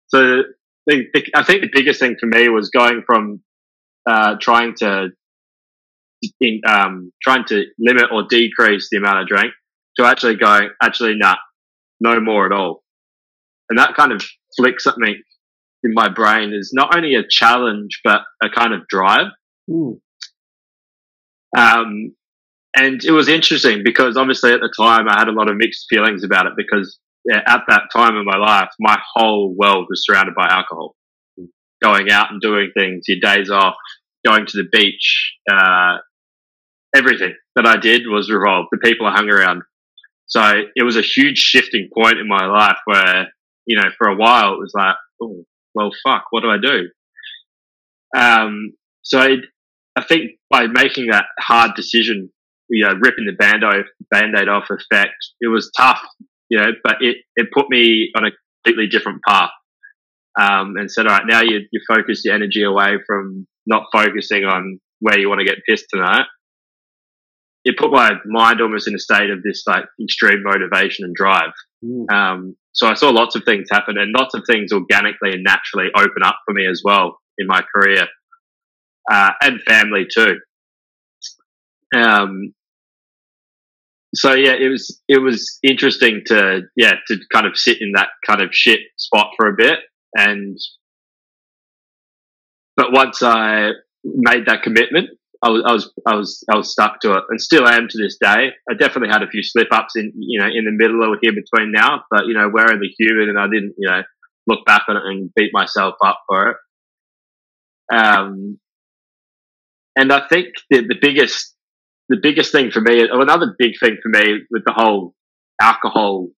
So 0.09 0.43
the, 0.87 1.05
the, 1.13 1.25
I 1.35 1.43
think 1.43 1.63
the 1.63 1.71
biggest 1.73 2.01
thing 2.01 2.17
for 2.19 2.27
me 2.27 2.49
was 2.49 2.71
going 2.71 3.03
from 3.07 3.43
uh, 4.09 4.37
trying 4.41 4.75
to 4.79 5.09
in, 6.41 6.61
um, 6.67 7.13
trying 7.23 7.45
to 7.47 7.65
limit 7.79 8.07
or 8.13 8.25
decrease 8.29 8.89
the 8.91 8.99
amount 8.99 9.19
I 9.19 9.25
drank 9.27 9.53
to 9.99 10.07
actually 10.07 10.37
going, 10.37 10.71
actually, 10.83 11.15
nah, 11.17 11.37
no 12.01 12.21
more 12.21 12.47
at 12.47 12.53
all. 12.53 12.83
And 13.69 13.79
that 13.79 13.95
kind 13.95 14.13
of 14.13 14.25
flicks 14.57 14.85
something 14.85 15.21
in 15.83 15.95
my 15.95 16.09
brain 16.09 16.53
is 16.53 16.71
not 16.73 16.97
only 16.97 17.15
a 17.15 17.23
challenge, 17.29 18.01
but 18.03 18.23
a 18.43 18.49
kind 18.49 18.73
of 18.75 18.87
drive. 18.89 19.27
Ooh. 19.71 20.01
Um, 21.57 22.15
and 22.79 23.03
it 23.03 23.11
was 23.11 23.29
interesting 23.29 23.83
because 23.85 24.16
obviously 24.16 24.53
at 24.53 24.61
the 24.61 24.72
time 24.79 25.09
I 25.09 25.18
had 25.18 25.29
a 25.29 25.33
lot 25.33 25.51
of 25.51 25.57
mixed 25.57 25.87
feelings 25.91 26.22
about 26.22 26.47
it 26.47 26.53
because 26.57 26.99
at 27.29 27.62
that 27.66 27.83
time 27.93 28.16
in 28.16 28.24
my 28.24 28.37
life, 28.37 28.68
my 28.79 28.97
whole 29.14 29.53
world 29.57 29.87
was 29.91 30.05
surrounded 30.05 30.35
by 30.37 30.47
alcohol. 30.49 30.95
Going 31.83 32.11
out 32.11 32.31
and 32.31 32.41
doing 32.41 32.70
things, 32.76 33.05
your 33.09 33.18
days 33.20 33.51
off, 33.51 33.74
going 34.24 34.47
to 34.47 34.62
the 34.62 34.68
beach, 34.70 35.35
uh, 35.51 35.99
everything 36.95 37.35
that 37.57 37.66
I 37.66 37.76
did 37.76 38.03
was 38.07 38.31
revolved. 38.31 38.68
The 38.70 38.79
people 38.79 39.07
I 39.07 39.12
hung 39.12 39.29
around. 39.29 39.62
So 40.26 40.62
it 40.74 40.83
was 40.85 40.97
a 40.97 41.03
huge 41.03 41.39
shifting 41.39 41.89
point 41.93 42.18
in 42.18 42.29
my 42.29 42.47
life 42.47 42.79
where, 42.85 43.26
you 43.66 43.76
know, 43.76 43.89
for 43.99 44.09
a 44.09 44.16
while 44.16 44.55
it 44.55 44.59
was 44.59 44.72
like, 44.74 44.95
oh, 45.20 45.45
well, 45.74 45.91
fuck, 46.07 46.26
what 46.31 46.43
do 46.43 46.51
I 46.51 46.59
do? 46.62 46.89
Um, 48.16 48.72
so 49.03 49.18
I, 49.18 49.37
I 49.97 50.05
think 50.05 50.33
by 50.49 50.66
making 50.66 51.09
that 51.09 51.24
hard 51.41 51.74
decision, 51.74 52.31
you 52.69 52.85
know, 52.85 52.95
ripping 53.01 53.27
the 53.27 53.33
band-aid, 53.33 53.85
band-aid 54.11 54.49
off 54.49 54.69
effect, 54.71 55.14
it 55.41 55.49
was 55.49 55.71
tough, 55.77 56.03
you 56.49 56.59
know, 56.59 56.73
but 56.85 56.97
it, 57.01 57.19
it 57.37 57.49
put 57.53 57.71
me 57.71 58.11
on 58.16 58.25
a 58.25 58.31
completely 58.64 58.89
different 58.89 59.23
path. 59.27 59.51
Um, 60.39 60.77
and 60.77 60.89
said, 60.89 61.09
all 61.09 61.14
right, 61.14 61.25
now 61.27 61.43
you, 61.43 61.62
you 61.73 61.81
focus 61.89 62.23
your 62.25 62.35
energy 62.35 62.62
away 62.62 62.99
from 63.05 63.49
not 63.66 63.87
focusing 63.93 64.45
on 64.45 64.79
where 65.01 65.19
you 65.19 65.29
want 65.29 65.41
to 65.41 65.45
get 65.45 65.59
pissed 65.69 65.87
tonight 65.93 66.27
it 67.69 67.77
put 67.77 67.91
my 67.91 68.12
mind 68.25 68.61
almost 68.61 68.89
in 68.89 68.95
a 68.95 68.99
state 68.99 69.31
of 69.31 69.43
this 69.43 69.62
like 69.66 69.85
extreme 70.03 70.43
motivation 70.43 71.05
and 71.05 71.14
drive. 71.14 71.53
Mm. 71.85 72.11
Um, 72.11 72.57
so 72.73 72.87
I 72.87 72.95
saw 72.95 73.11
lots 73.11 73.37
of 73.37 73.45
things 73.45 73.69
happen 73.71 73.99
and 73.99 74.14
lots 74.16 74.35
of 74.35 74.45
things 74.47 74.73
organically 74.73 75.33
and 75.33 75.45
naturally 75.45 75.89
open 75.95 76.23
up 76.25 76.37
for 76.47 76.55
me 76.55 76.66
as 76.66 76.83
well 76.85 77.19
in 77.37 77.47
my 77.47 77.62
career 77.75 78.07
uh, 79.11 79.31
and 79.43 79.61
family 79.62 80.07
too. 80.12 80.39
Um, 81.95 82.55
so 84.15 84.35
yeah, 84.35 84.55
it 84.55 84.69
was 84.69 85.01
it 85.09 85.19
was 85.19 85.59
interesting 85.63 86.23
to 86.27 86.63
yeah 86.77 86.95
to 87.07 87.17
kind 87.33 87.47
of 87.47 87.57
sit 87.57 87.79
in 87.81 87.93
that 87.95 88.09
kind 88.27 88.41
of 88.41 88.51
shit 88.53 88.81
spot 88.97 89.33
for 89.37 89.49
a 89.49 89.57
bit 89.57 89.79
and 90.17 90.57
but 92.77 92.93
once 92.93 93.23
I 93.23 93.71
made 94.05 94.47
that 94.47 94.63
commitment 94.63 95.11
I 95.43 95.51
was, 95.51 95.63
I 95.65 95.73
was, 95.73 95.93
I 96.07 96.15
was, 96.17 96.45
I 96.53 96.57
was 96.57 96.73
stuck 96.73 97.01
to 97.01 97.13
it, 97.13 97.25
and 97.29 97.41
still 97.41 97.67
am 97.67 97.87
to 97.89 97.99
this 97.99 98.17
day. 98.21 98.51
I 98.69 98.75
definitely 98.75 99.11
had 99.11 99.23
a 99.23 99.29
few 99.29 99.43
slip 99.43 99.69
ups 99.71 99.95
in, 99.95 100.13
you 100.17 100.41
know, 100.41 100.47
in 100.47 100.65
the 100.65 100.73
middle 100.73 101.03
or 101.05 101.17
here 101.23 101.33
between 101.33 101.71
now, 101.71 102.03
but 102.11 102.27
you 102.27 102.35
know, 102.35 102.51
we're 102.53 102.73
only 102.73 102.93
human, 102.99 103.29
and 103.29 103.39
I 103.39 103.47
didn't, 103.47 103.75
you 103.79 103.89
know, 103.89 104.03
look 104.49 104.65
back 104.67 104.83
on 104.89 104.97
it 104.97 105.03
and 105.05 105.31
beat 105.37 105.51
myself 105.53 105.95
up 106.05 106.21
for 106.27 106.51
it. 106.51 106.57
Um, 107.95 108.59
and 109.95 110.13
I 110.13 110.27
think 110.29 110.49
the, 110.71 110.81
the 110.81 110.97
biggest, 111.01 111.55
the 112.09 112.19
biggest 112.23 112.53
thing 112.53 112.71
for 112.71 112.81
me, 112.81 113.07
another 113.11 113.55
big 113.59 113.73
thing 113.81 113.97
for 114.03 114.09
me 114.09 114.41
with 114.51 114.63
the 114.65 114.73
whole 114.75 115.15
alcohol 115.61 116.29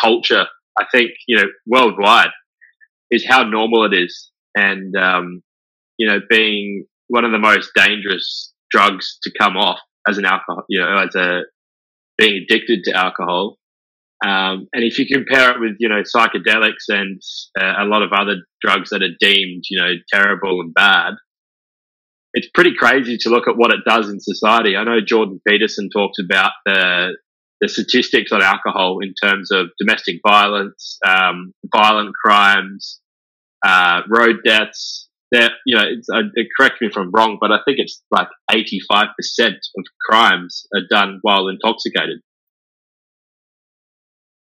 culture, 0.00 0.46
I 0.78 0.84
think, 0.92 1.10
you 1.26 1.36
know, 1.36 1.48
worldwide, 1.66 2.30
is 3.10 3.26
how 3.28 3.42
normal 3.42 3.84
it 3.84 3.96
is, 3.96 4.30
and 4.54 4.94
um, 4.96 5.42
you 5.98 6.08
know, 6.08 6.20
being 6.28 6.86
one 7.08 7.24
of 7.24 7.32
the 7.32 7.38
most 7.38 7.70
dangerous 7.74 8.52
drugs 8.70 9.18
to 9.22 9.32
come 9.40 9.56
off 9.56 9.80
as 10.08 10.18
an 10.18 10.24
alcohol, 10.24 10.64
you 10.68 10.80
know, 10.80 10.98
as 10.98 11.14
a 11.14 11.42
being 12.16 12.44
addicted 12.44 12.84
to 12.84 12.92
alcohol. 12.94 13.56
Um, 14.24 14.66
and 14.72 14.82
if 14.82 14.98
you 14.98 15.06
compare 15.06 15.52
it 15.52 15.60
with, 15.60 15.76
you 15.78 15.88
know, 15.88 16.02
psychedelics 16.02 16.88
and 16.88 17.20
uh, 17.58 17.74
a 17.78 17.84
lot 17.84 18.02
of 18.02 18.12
other 18.12 18.42
drugs 18.60 18.90
that 18.90 19.02
are 19.02 19.16
deemed, 19.20 19.64
you 19.70 19.80
know, 19.80 19.92
terrible 20.12 20.60
and 20.60 20.74
bad, 20.74 21.14
it's 22.34 22.48
pretty 22.54 22.74
crazy 22.78 23.16
to 23.18 23.30
look 23.30 23.48
at 23.48 23.56
what 23.56 23.72
it 23.72 23.80
does 23.86 24.08
in 24.08 24.20
society. 24.20 24.76
I 24.76 24.84
know 24.84 25.00
Jordan 25.04 25.40
Peterson 25.46 25.88
talks 25.92 26.18
about 26.18 26.52
the 26.64 27.16
the 27.60 27.68
statistics 27.68 28.30
on 28.30 28.40
alcohol 28.40 28.98
in 29.02 29.14
terms 29.20 29.50
of 29.50 29.70
domestic 29.80 30.20
violence, 30.24 30.96
um, 31.04 31.52
violent 31.74 32.14
crimes, 32.14 33.00
uh, 33.66 34.02
road 34.08 34.36
deaths, 34.44 35.08
that 35.32 35.52
you 35.66 35.76
know, 35.76 35.84
it's 35.84 36.08
uh, 36.08 36.22
correct 36.56 36.80
me 36.80 36.88
if 36.88 36.96
I'm 36.96 37.10
wrong, 37.10 37.38
but 37.40 37.50
I 37.50 37.58
think 37.64 37.78
it's 37.78 38.02
like 38.10 38.28
85% 38.50 39.08
of 39.48 39.84
crimes 40.08 40.66
are 40.74 40.86
done 40.88 41.18
while 41.22 41.48
intoxicated. 41.48 42.20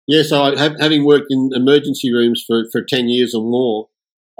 Yeah, 0.06 0.22
so 0.22 0.42
I, 0.42 0.58
have, 0.58 0.76
having 0.80 1.04
worked 1.04 1.26
in 1.30 1.50
emergency 1.54 2.12
rooms 2.12 2.44
for, 2.46 2.64
for 2.72 2.82
10 2.82 3.08
years 3.08 3.34
or 3.34 3.42
more, 3.42 3.88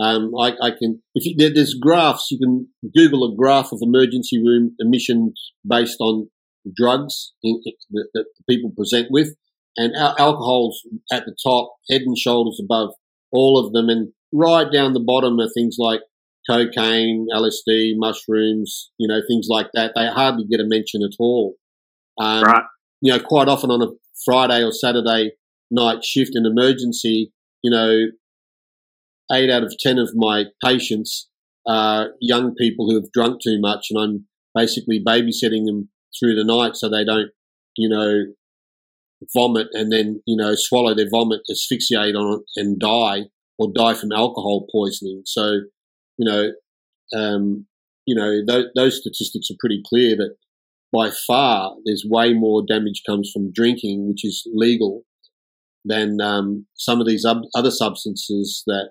um, 0.00 0.32
I, 0.38 0.52
I, 0.62 0.70
can, 0.70 1.02
if 1.14 1.26
you, 1.26 1.34
there, 1.36 1.52
there's 1.52 1.74
graphs, 1.74 2.28
you 2.30 2.38
can 2.38 2.68
Google 2.94 3.30
a 3.30 3.36
graph 3.36 3.72
of 3.72 3.80
emergency 3.82 4.38
room 4.38 4.74
emissions 4.78 5.52
based 5.66 5.98
on 6.00 6.28
drugs 6.74 7.32
that, 7.42 7.74
that 8.14 8.24
people 8.48 8.72
present 8.76 9.08
with, 9.10 9.34
and 9.76 9.94
al- 9.96 10.16
alcohol's 10.18 10.80
at 11.12 11.24
the 11.26 11.36
top, 11.42 11.74
head 11.90 12.02
and 12.02 12.16
shoulders 12.16 12.60
above 12.62 12.90
all 13.32 13.58
of 13.58 13.72
them, 13.72 13.88
and 13.88 14.12
right 14.32 14.72
down 14.72 14.92
the 14.92 15.00
bottom 15.00 15.38
are 15.40 15.50
things 15.54 15.76
like 15.78 16.00
cocaine, 16.48 17.26
LSD, 17.34 17.92
mushrooms, 17.96 18.90
you 18.98 19.08
know, 19.08 19.20
things 19.28 19.46
like 19.48 19.68
that. 19.74 19.92
They 19.94 20.06
hardly 20.06 20.44
get 20.50 20.60
a 20.60 20.64
mention 20.66 21.02
at 21.02 21.16
all. 21.18 21.54
Um, 22.18 22.44
right. 22.44 22.64
You 23.00 23.12
know, 23.12 23.20
quite 23.20 23.48
often 23.48 23.70
on 23.70 23.82
a 23.82 23.90
Friday 24.24 24.62
or 24.62 24.72
Saturday 24.72 25.32
night 25.70 26.04
shift 26.04 26.32
in 26.34 26.46
emergency, 26.46 27.32
you 27.62 27.70
know, 27.70 28.06
eight 29.30 29.50
out 29.50 29.62
of 29.62 29.74
10 29.78 29.98
of 29.98 30.10
my 30.14 30.44
patients 30.64 31.28
are 31.66 32.10
young 32.20 32.54
people 32.54 32.88
who 32.88 32.96
have 32.96 33.12
drunk 33.12 33.40
too 33.42 33.60
much 33.60 33.86
and 33.90 34.00
I'm 34.02 34.26
basically 34.54 35.02
babysitting 35.04 35.66
them 35.66 35.90
through 36.18 36.34
the 36.34 36.44
night 36.44 36.76
so 36.76 36.88
they 36.88 37.04
don't, 37.04 37.30
you 37.76 37.88
know, 37.88 38.32
vomit 39.34 39.68
and 39.72 39.92
then, 39.92 40.20
you 40.26 40.36
know, 40.36 40.54
swallow 40.54 40.94
their 40.94 41.08
vomit, 41.10 41.40
asphyxiate 41.50 42.16
on 42.16 42.40
it 42.40 42.60
and 42.60 42.78
die 42.78 43.22
or 43.58 43.72
die 43.74 43.94
from 43.94 44.12
alcohol 44.12 44.66
poisoning. 44.72 45.22
So, 45.24 45.60
you 46.18 46.28
know, 46.28 46.52
um, 47.16 47.66
you 48.06 48.16
know, 48.16 48.42
th- 48.46 48.72
those 48.74 48.98
statistics 49.00 49.50
are 49.50 49.60
pretty 49.60 49.82
clear 49.86 50.16
that 50.16 50.34
by 50.92 51.10
far 51.26 51.76
there's 51.84 52.04
way 52.06 52.34
more 52.34 52.62
damage 52.66 53.02
comes 53.06 53.30
from 53.32 53.52
drinking, 53.52 54.08
which 54.08 54.24
is 54.24 54.46
legal, 54.52 55.04
than 55.84 56.20
um, 56.20 56.66
some 56.74 57.00
of 57.00 57.06
these 57.06 57.24
other 57.24 57.70
substances 57.70 58.62
that 58.66 58.90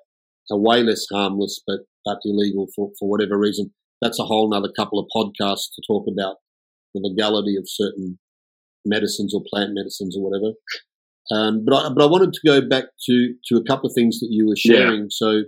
are 0.51 0.59
way 0.59 0.83
less 0.83 1.05
harmless 1.11 1.61
but, 1.65 1.79
but 2.05 2.19
illegal 2.25 2.67
for, 2.75 2.91
for 2.99 3.09
whatever 3.09 3.37
reason. 3.37 3.73
That's 4.01 4.19
a 4.19 4.25
whole 4.25 4.53
other 4.53 4.71
couple 4.75 4.99
of 4.99 5.07
podcasts 5.15 5.69
to 5.75 5.81
talk 5.87 6.05
about 6.07 6.37
the 6.93 7.01
legality 7.03 7.55
of 7.55 7.65
certain 7.67 8.19
medicines 8.85 9.33
or 9.33 9.41
plant 9.51 9.71
medicines 9.73 10.17
or 10.17 10.23
whatever. 10.23 10.53
Um, 11.31 11.63
but 11.65 11.75
I, 11.75 11.89
but 11.93 12.03
I 12.03 12.07
wanted 12.07 12.33
to 12.33 12.39
go 12.45 12.67
back 12.67 12.85
to, 13.05 13.33
to 13.47 13.57
a 13.57 13.63
couple 13.63 13.89
of 13.89 13.95
things 13.95 14.19
that 14.19 14.29
you 14.31 14.47
were 14.47 14.55
sharing. 14.55 15.01
Yeah. 15.01 15.07
So 15.09 15.43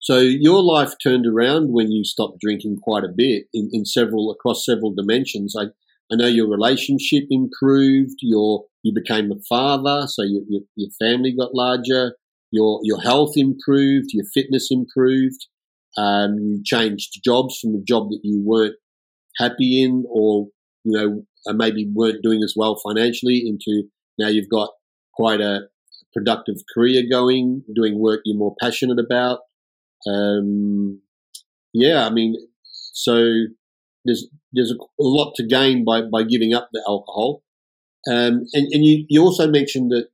so 0.00 0.18
your 0.18 0.62
life 0.62 0.94
turned 1.02 1.26
around 1.26 1.72
when 1.72 1.92
you 1.92 2.04
stopped 2.04 2.40
drinking 2.40 2.78
quite 2.82 3.04
a 3.04 3.12
bit 3.14 3.44
in, 3.52 3.68
in 3.72 3.84
several 3.84 4.30
across 4.30 4.64
several 4.64 4.94
dimensions. 4.94 5.54
I, 5.58 5.64
I 6.10 6.16
know 6.16 6.26
your 6.26 6.48
relationship 6.48 7.24
improved. 7.30 8.16
Your 8.22 8.64
you 8.82 8.94
became 8.94 9.30
a 9.30 9.38
father, 9.46 10.06
so 10.08 10.22
your, 10.22 10.42
your, 10.48 10.62
your 10.74 10.90
family 10.98 11.34
got 11.38 11.54
larger. 11.54 12.16
Your 12.50 12.80
your 12.82 13.00
health 13.00 13.32
improved. 13.36 14.10
Your 14.12 14.26
fitness 14.32 14.68
improved. 14.70 15.46
Um, 15.96 16.38
you 16.38 16.62
changed 16.64 17.20
jobs 17.24 17.58
from 17.58 17.74
a 17.74 17.82
job 17.82 18.10
that 18.10 18.20
you 18.22 18.42
weren't 18.44 18.76
happy 19.38 19.82
in, 19.82 20.04
or 20.08 20.48
you 20.84 20.96
know 20.96 21.52
maybe 21.54 21.90
weren't 21.92 22.22
doing 22.22 22.42
as 22.42 22.54
well 22.56 22.80
financially, 22.84 23.44
into 23.46 23.88
now 24.18 24.28
you've 24.28 24.50
got 24.50 24.70
quite 25.14 25.40
a 25.40 25.62
productive 26.12 26.56
career 26.74 27.02
going, 27.10 27.62
doing 27.74 27.98
work 27.98 28.20
you're 28.24 28.36
more 28.36 28.54
passionate 28.60 28.98
about. 28.98 29.40
Um, 30.08 31.00
yeah, 31.72 32.06
I 32.06 32.10
mean, 32.10 32.36
so 32.64 33.22
there's 34.04 34.28
there's 34.52 34.72
a, 34.72 34.74
a, 34.74 34.86
lot 34.98 35.34
to 35.36 35.46
gain 35.46 35.84
by, 35.84 36.02
by 36.02 36.22
giving 36.24 36.54
up 36.54 36.68
the 36.72 36.82
alcohol. 36.88 37.42
Um, 38.10 38.46
and 38.52 38.66
and 38.72 38.84
you, 38.84 39.04
you 39.08 39.22
also 39.22 39.48
mentioned 39.48 39.90
that, 39.90 40.08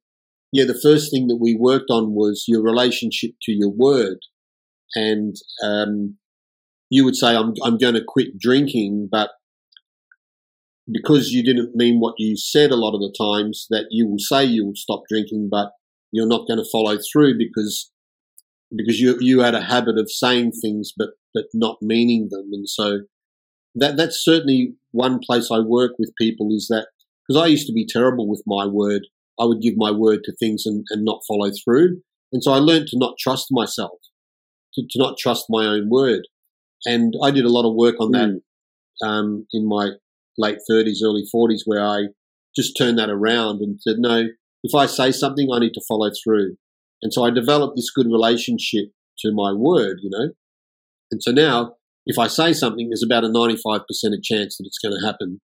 yeah, 0.52 0.64
the 0.64 0.78
first 0.80 1.10
thing 1.10 1.26
that 1.28 1.38
we 1.40 1.56
worked 1.58 1.90
on 1.90 2.14
was 2.14 2.44
your 2.46 2.62
relationship 2.62 3.32
to 3.42 3.52
your 3.52 3.70
word. 3.70 4.18
And 4.94 5.34
um, 5.64 6.16
you 6.90 7.04
would 7.04 7.16
say, 7.16 7.34
I'm, 7.34 7.54
I'm 7.64 7.78
going 7.78 7.94
to 7.94 8.04
quit 8.06 8.38
drinking, 8.38 9.08
but 9.10 9.30
because 10.90 11.30
you 11.30 11.42
didn't 11.42 11.74
mean 11.74 11.98
what 11.98 12.14
you 12.18 12.36
said 12.36 12.70
a 12.70 12.76
lot 12.76 12.94
of 12.94 13.00
the 13.00 13.14
times, 13.18 13.66
that 13.70 13.86
you 13.90 14.06
will 14.08 14.18
say 14.18 14.44
you 14.44 14.66
will 14.66 14.76
stop 14.76 15.02
drinking, 15.08 15.48
but 15.50 15.72
you're 16.12 16.28
not 16.28 16.46
going 16.46 16.58
to 16.58 16.70
follow 16.70 16.96
through 17.12 17.36
because 17.38 17.90
because 18.76 18.98
you 18.98 19.16
you 19.20 19.40
had 19.40 19.54
a 19.54 19.62
habit 19.62 19.96
of 19.96 20.10
saying 20.10 20.50
things 20.50 20.92
but 20.96 21.10
but 21.34 21.44
not 21.54 21.78
meaning 21.80 22.28
them, 22.30 22.48
and 22.52 22.68
so 22.68 23.00
that 23.74 23.96
that's 23.96 24.24
certainly 24.24 24.74
one 24.92 25.18
place 25.18 25.50
I 25.50 25.58
work 25.58 25.92
with 25.98 26.12
people 26.18 26.48
is 26.54 26.68
that 26.68 26.88
because 27.26 27.42
I 27.42 27.46
used 27.46 27.66
to 27.66 27.72
be 27.72 27.86
terrible 27.86 28.28
with 28.28 28.42
my 28.46 28.66
word, 28.66 29.02
I 29.38 29.44
would 29.44 29.60
give 29.60 29.74
my 29.76 29.90
word 29.90 30.20
to 30.24 30.34
things 30.36 30.64
and, 30.66 30.84
and 30.90 31.04
not 31.04 31.22
follow 31.28 31.50
through, 31.64 32.02
and 32.32 32.42
so 32.42 32.52
I 32.52 32.58
learned 32.58 32.88
to 32.88 32.98
not 32.98 33.14
trust 33.18 33.48
myself, 33.50 33.98
to, 34.74 34.82
to 34.82 34.98
not 34.98 35.18
trust 35.18 35.46
my 35.48 35.64
own 35.64 35.88
word, 35.90 36.22
and 36.84 37.14
I 37.22 37.30
did 37.30 37.44
a 37.44 37.52
lot 37.52 37.68
of 37.68 37.74
work 37.74 37.96
on 38.00 38.12
that 38.12 38.40
mm. 39.02 39.06
um, 39.06 39.46
in 39.52 39.68
my 39.68 39.90
late 40.38 40.58
thirties, 40.68 41.02
early 41.04 41.24
forties, 41.30 41.62
where 41.66 41.84
I 41.84 42.08
just 42.56 42.76
turned 42.76 42.98
that 42.98 43.10
around 43.10 43.60
and 43.60 43.80
said, 43.80 43.96
no, 43.98 44.28
if 44.62 44.74
I 44.74 44.86
say 44.86 45.12
something, 45.12 45.48
I 45.52 45.60
need 45.60 45.74
to 45.74 45.84
follow 45.86 46.10
through. 46.24 46.56
And 47.02 47.12
so 47.12 47.24
I 47.24 47.30
developed 47.30 47.76
this 47.76 47.90
good 47.90 48.06
relationship 48.06 48.86
to 49.20 49.32
my 49.32 49.52
word, 49.52 49.98
you 50.02 50.10
know. 50.10 50.30
And 51.10 51.22
so 51.22 51.30
now, 51.30 51.74
if 52.06 52.18
I 52.18 52.26
say 52.26 52.52
something, 52.52 52.88
there's 52.88 53.04
about 53.04 53.24
a 53.24 53.28
95% 53.28 53.80
chance 54.22 54.56
that 54.56 54.64
it's 54.66 54.78
going 54.82 54.98
to 54.98 55.06
happen. 55.06 55.40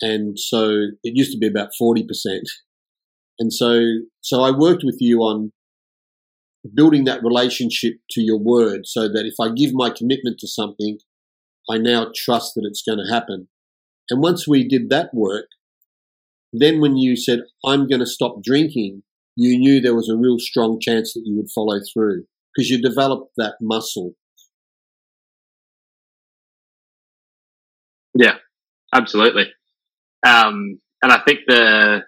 And 0.00 0.38
so 0.38 0.70
it 1.02 1.12
used 1.14 1.32
to 1.32 1.38
be 1.38 1.48
about 1.48 1.70
40%. 1.80 2.04
And 3.38 3.52
so, 3.52 3.80
so 4.20 4.42
I 4.42 4.50
worked 4.50 4.82
with 4.84 4.96
you 5.00 5.20
on 5.20 5.52
building 6.74 7.04
that 7.04 7.22
relationship 7.22 7.94
to 8.10 8.20
your 8.20 8.38
word 8.38 8.80
so 8.84 9.02
that 9.02 9.24
if 9.26 9.34
I 9.40 9.52
give 9.54 9.70
my 9.72 9.90
commitment 9.90 10.38
to 10.40 10.48
something, 10.48 10.98
I 11.70 11.78
now 11.78 12.10
trust 12.14 12.54
that 12.54 12.66
it's 12.66 12.82
going 12.82 12.98
to 12.98 13.12
happen. 13.12 13.48
And 14.10 14.22
once 14.22 14.48
we 14.48 14.66
did 14.66 14.90
that 14.90 15.10
work, 15.12 15.46
then 16.52 16.80
when 16.80 16.96
you 16.96 17.16
said, 17.16 17.40
I'm 17.64 17.86
going 17.86 18.00
to 18.00 18.06
stop 18.06 18.42
drinking, 18.42 19.02
you 19.36 19.58
knew 19.58 19.80
there 19.80 19.94
was 19.94 20.08
a 20.08 20.16
real 20.16 20.38
strong 20.38 20.80
chance 20.80 21.12
that 21.12 21.22
you 21.24 21.36
would 21.36 21.50
follow 21.54 21.78
through 21.92 22.24
because 22.54 22.70
you 22.70 22.80
developed 22.80 23.32
that 23.36 23.54
muscle. 23.60 24.14
Yeah, 28.14 28.36
absolutely. 28.92 29.44
Um, 30.26 30.80
and 31.02 31.12
I 31.12 31.20
think 31.24 31.40
the 31.46 32.02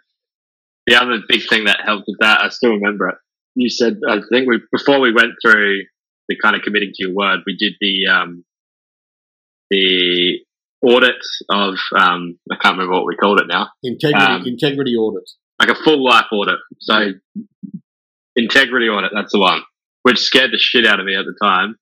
the 0.91 1.01
other 1.01 1.19
big 1.29 1.49
thing 1.49 1.65
that 1.65 1.79
helped 1.87 2.05
with 2.09 2.19
that, 2.21 2.43
I 2.43 2.49
still 2.49 2.73
remember 2.73 3.09
it. 3.09 3.15
You 3.55 3.71
said, 3.71 4.01
I 4.09 4.19
think 4.29 4.49
we 4.49 4.61
before 4.73 5.01
we 5.01 5.13
went 5.13 5.35
through 5.41 5.83
the 6.29 6.37
kind 6.43 6.57
of 6.57 6.63
committing 6.63 6.91
to 6.93 7.07
your 7.07 7.15
word, 7.15 7.41
we 7.47 7.57
did 7.57 7.75
the 7.81 8.07
um, 8.13 8.45
the 9.71 10.39
audit 10.83 11.23
of 11.49 11.75
um, 11.97 12.39
I 12.51 12.57
can't 12.61 12.77
remember 12.77 12.95
what 12.95 13.07
we 13.07 13.17
called 13.17 13.41
it 13.41 13.47
now. 13.49 13.69
Integrity 13.85 14.25
um, 14.25 14.43
integrity 14.47 14.97
audit. 14.97 15.31
Like 15.61 15.69
a 15.69 15.77
full 15.77 16.05
life 16.05 16.27
audit. 16.33 16.59
So 16.81 17.13
integrity 18.35 18.89
audit, 18.89 19.13
that's 19.15 19.33
the 19.33 19.39
one. 19.39 19.61
Which 20.03 20.19
scared 20.19 20.51
the 20.53 20.59
shit 20.59 20.87
out 20.87 20.99
of 20.99 21.07
me 21.07 21.15
at 21.15 21.25
the 21.25 21.37
time. 21.41 21.77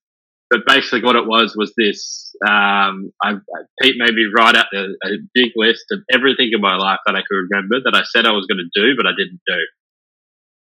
But 0.49 0.61
basically 0.65 1.03
what 1.03 1.15
it 1.15 1.27
was 1.27 1.55
was 1.55 1.73
this 1.77 2.33
um, 2.47 3.11
I, 3.21 3.33
Pete 3.81 3.95
made 3.97 4.13
me 4.13 4.25
write 4.35 4.55
out 4.55 4.67
a, 4.73 4.85
a, 5.05 5.17
big 5.33 5.51
list 5.55 5.85
of 5.91 5.99
everything 6.11 6.49
in 6.53 6.61
my 6.61 6.75
life 6.77 6.99
that 7.05 7.15
I 7.15 7.19
could 7.19 7.35
remember 7.49 7.81
that 7.83 7.95
I 7.95 8.03
said 8.03 8.25
I 8.25 8.31
was 8.31 8.47
going 8.47 8.63
to 8.63 8.81
do, 8.81 8.95
but 8.95 9.05
I 9.05 9.11
didn't 9.11 9.41
do. 9.45 9.59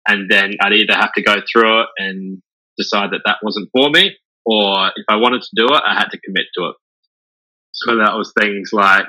And 0.08 0.30
then 0.30 0.52
I'd 0.60 0.72
either 0.72 0.94
have 0.94 1.12
to 1.12 1.22
go 1.22 1.36
through 1.52 1.82
it 1.82 1.86
and 1.98 2.42
decide 2.78 3.10
that 3.12 3.20
that 3.26 3.38
wasn't 3.42 3.68
for 3.76 3.90
me, 3.90 4.16
or 4.46 4.88
if 4.96 5.04
I 5.08 5.16
wanted 5.16 5.42
to 5.42 5.48
do 5.54 5.66
it, 5.66 5.82
I 5.86 5.94
had 5.94 6.08
to 6.08 6.20
commit 6.20 6.46
to 6.56 6.70
it. 6.70 6.76
So 7.72 7.96
that 7.96 8.16
was 8.16 8.32
things 8.38 8.70
like 8.72 9.06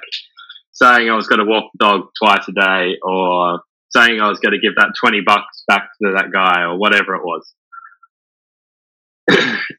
saying 0.74 1.10
I 1.10 1.16
was 1.16 1.28
going 1.28 1.40
to 1.40 1.50
walk 1.50 1.72
the 1.74 1.86
dog 1.86 2.02
twice 2.22 2.48
a 2.48 2.52
day 2.52 2.98
or 3.02 3.62
saying 3.92 4.20
I 4.20 4.30
was 4.30 4.40
going 4.40 4.54
to 4.54 4.60
give 4.60 4.76
that 4.76 4.94
20 5.00 5.22
bucks 5.26 5.64
back 5.68 5.90
to 6.02 6.14
that 6.16 6.32
guy 6.34 6.62
or 6.64 6.78
whatever 6.78 7.16
it 7.16 7.24
was. 7.24 7.54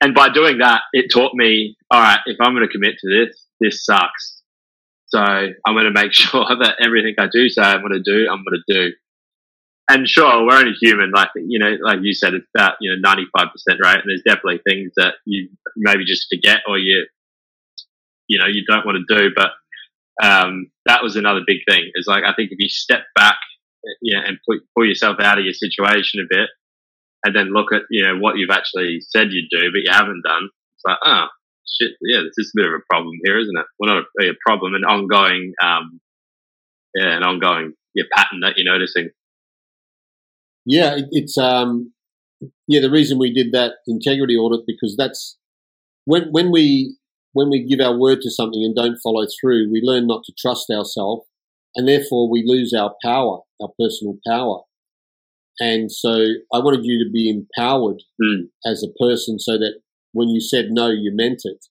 And 0.01 0.15
by 0.15 0.29
doing 0.31 0.59
that, 0.59 0.83
it 0.93 1.11
taught 1.13 1.35
me, 1.35 1.77
all 1.91 2.01
right, 2.01 2.21
if 2.27 2.37
I'm 2.41 2.55
going 2.55 2.67
to 2.67 2.73
commit 2.73 2.95
to 3.01 3.09
this, 3.09 3.47
this 3.61 3.85
sucks. 3.85 4.43
So 5.07 5.19
I'm 5.21 5.75
going 5.75 5.85
to 5.85 5.91
make 5.93 6.13
sure 6.13 6.45
that 6.45 6.77
everything 6.81 7.15
I 7.19 7.27
do 7.33 7.49
say 7.49 7.63
I'm 7.63 7.81
going 7.81 7.93
to 7.93 8.03
do, 8.03 8.29
I'm 8.31 8.45
going 8.45 8.63
to 8.67 8.75
do. 8.75 8.93
And 9.91 10.09
sure, 10.09 10.47
we're 10.47 10.59
only 10.59 10.73
human. 10.81 11.11
Like, 11.11 11.31
you 11.35 11.59
know, 11.59 11.77
like 11.83 11.99
you 12.03 12.15
said, 12.15 12.35
it's 12.35 12.47
about, 12.57 12.77
you 12.81 12.95
know, 12.95 13.09
95% 13.09 13.27
right. 13.83 13.97
And 13.97 14.05
there's 14.07 14.23
definitely 14.25 14.61
things 14.67 14.93
that 14.97 15.15
you 15.27 15.51
maybe 15.77 16.05
just 16.05 16.29
forget 16.33 16.61
or 16.69 16.79
you, 16.79 17.07
you 18.29 18.39
know, 18.39 18.47
you 18.47 18.63
don't 18.67 18.87
want 18.87 18.99
to 19.07 19.19
do. 19.19 19.31
But, 19.35 19.51
um, 20.23 20.71
that 20.87 21.03
was 21.03 21.17
another 21.17 21.41
big 21.47 21.59
thing 21.69 21.91
is 21.95 22.07
like, 22.07 22.23
I 22.25 22.33
think 22.35 22.53
if 22.53 22.59
you 22.59 22.69
step 22.69 23.03
back, 23.17 23.39
you 24.01 24.17
know, 24.17 24.23
and 24.25 24.39
pull 24.47 24.87
yourself 24.87 25.19
out 25.21 25.39
of 25.39 25.45
your 25.45 25.55
situation 25.55 26.21
a 26.21 26.33
bit, 26.33 26.49
and 27.25 27.35
then 27.35 27.53
look 27.53 27.73
at 27.73 27.83
you 27.91 28.03
know 28.05 28.19
what 28.19 28.37
you've 28.37 28.51
actually 28.51 28.99
said 29.01 29.29
you'd 29.31 29.51
do 29.51 29.71
but 29.73 29.83
you 29.85 29.91
haven't 29.91 30.23
done. 30.25 30.49
It's 30.77 30.85
like, 30.87 30.99
oh 31.05 31.27
shit, 31.81 31.93
yeah, 32.03 32.21
this 32.21 32.35
is 32.39 32.53
a 32.55 32.61
bit 32.61 32.67
of 32.67 32.73
a 32.73 32.85
problem 32.91 33.15
here, 33.25 33.39
isn't 33.39 33.57
it? 33.57 33.67
Well, 33.79 33.95
not 33.95 34.05
a, 34.21 34.31
a 34.31 34.35
problem, 34.45 34.75
an 34.75 34.85
ongoing, 34.85 35.53
um, 35.63 36.01
yeah, 36.95 37.17
an 37.17 37.23
ongoing 37.23 37.73
yeah, 37.95 38.05
pattern 38.15 38.41
that 38.41 38.55
you're 38.57 38.73
noticing. 38.73 39.11
Yeah, 40.65 40.97
it, 40.97 41.07
it's 41.11 41.39
um, 41.39 41.93
yeah, 42.67 42.81
the 42.81 42.91
reason 42.91 43.19
we 43.19 43.33
did 43.33 43.53
that 43.53 43.75
integrity 43.87 44.37
audit 44.37 44.67
because 44.67 44.97
that's 44.97 45.39
when 46.05 46.29
when 46.31 46.51
we 46.51 46.97
when 47.33 47.51
we 47.51 47.67
give 47.67 47.81
our 47.81 47.97
word 47.97 48.21
to 48.23 48.31
something 48.31 48.63
and 48.63 48.77
don't 48.77 48.99
follow 49.03 49.27
through, 49.41 49.71
we 49.71 49.81
learn 49.83 50.07
not 50.07 50.23
to 50.25 50.33
trust 50.39 50.71
ourselves, 50.71 51.27
and 51.75 51.89
therefore 51.89 52.31
we 52.31 52.45
lose 52.47 52.73
our 52.77 52.95
power, 53.03 53.41
our 53.61 53.69
personal 53.79 54.19
power. 54.27 54.61
And 55.61 55.93
so 55.93 56.11
I 56.53 56.59
wanted 56.59 56.85
you 56.85 57.05
to 57.05 57.11
be 57.11 57.29
empowered 57.29 58.03
mm. 58.21 58.49
as 58.65 58.83
a 58.83 58.93
person 58.99 59.39
so 59.39 59.53
that 59.53 59.81
when 60.13 60.29
you 60.29 60.41
said 60.41 60.67
no, 60.71 60.89
you 60.89 61.13
meant 61.15 61.43
it. 61.45 61.67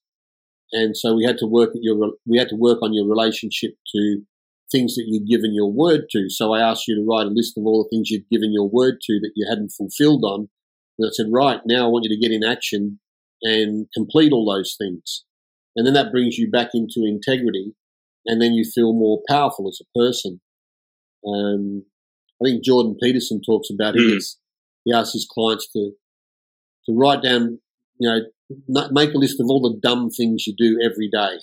And 0.72 0.96
so 0.96 1.14
we 1.14 1.24
had 1.24 1.38
to 1.38 1.46
work 1.46 1.70
at 1.70 1.82
your, 1.82 2.12
we 2.26 2.38
had 2.38 2.48
to 2.48 2.56
work 2.56 2.78
on 2.82 2.94
your 2.94 3.06
relationship 3.06 3.72
to 3.94 4.22
things 4.70 4.94
that 4.94 5.04
you'd 5.06 5.28
given 5.28 5.54
your 5.54 5.70
word 5.70 6.06
to. 6.10 6.30
So 6.30 6.54
I 6.54 6.60
asked 6.60 6.88
you 6.88 6.94
to 6.94 7.06
write 7.06 7.26
a 7.26 7.34
list 7.34 7.58
of 7.58 7.66
all 7.66 7.82
the 7.82 7.94
things 7.94 8.10
you'd 8.10 8.30
given 8.30 8.52
your 8.52 8.68
word 8.68 8.96
to 9.02 9.20
that 9.20 9.32
you 9.36 9.46
hadn't 9.48 9.72
fulfilled 9.76 10.24
on. 10.24 10.48
And 10.98 11.08
I 11.08 11.10
said, 11.12 11.26
right, 11.30 11.60
now 11.66 11.84
I 11.84 11.88
want 11.88 12.06
you 12.08 12.16
to 12.16 12.20
get 12.20 12.34
in 12.34 12.42
action 12.42 12.98
and 13.42 13.86
complete 13.94 14.32
all 14.32 14.50
those 14.50 14.74
things. 14.78 15.24
And 15.76 15.86
then 15.86 15.94
that 15.94 16.12
brings 16.12 16.38
you 16.38 16.50
back 16.50 16.70
into 16.74 17.04
integrity 17.04 17.74
and 18.24 18.40
then 18.40 18.52
you 18.52 18.64
feel 18.64 18.92
more 18.92 19.20
powerful 19.28 19.68
as 19.68 19.80
a 19.80 19.98
person. 19.98 20.40
Um, 21.26 21.84
I 22.42 22.50
think 22.50 22.64
Jordan 22.64 22.96
Peterson 23.00 23.40
talks 23.44 23.68
about 23.70 23.94
mm. 23.94 24.14
his. 24.14 24.38
He 24.84 24.92
asks 24.92 25.12
his 25.12 25.28
clients 25.30 25.70
to 25.72 25.92
to 26.86 26.92
write 26.92 27.22
down, 27.22 27.60
you 27.98 28.08
know, 28.08 28.88
make 28.90 29.14
a 29.14 29.18
list 29.18 29.38
of 29.40 29.46
all 29.48 29.60
the 29.60 29.78
dumb 29.80 30.10
things 30.10 30.46
you 30.46 30.54
do 30.56 30.78
every 30.82 31.08
day. 31.08 31.38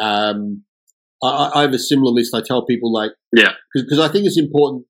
Um, 0.00 0.64
I, 1.22 1.50
I 1.54 1.62
have 1.62 1.72
a 1.72 1.78
similar 1.78 2.12
list. 2.12 2.34
I 2.34 2.40
tell 2.40 2.64
people 2.64 2.92
like, 2.92 3.12
yeah, 3.34 3.54
because 3.74 3.98
I 3.98 4.08
think 4.08 4.26
it's 4.26 4.38
important 4.38 4.86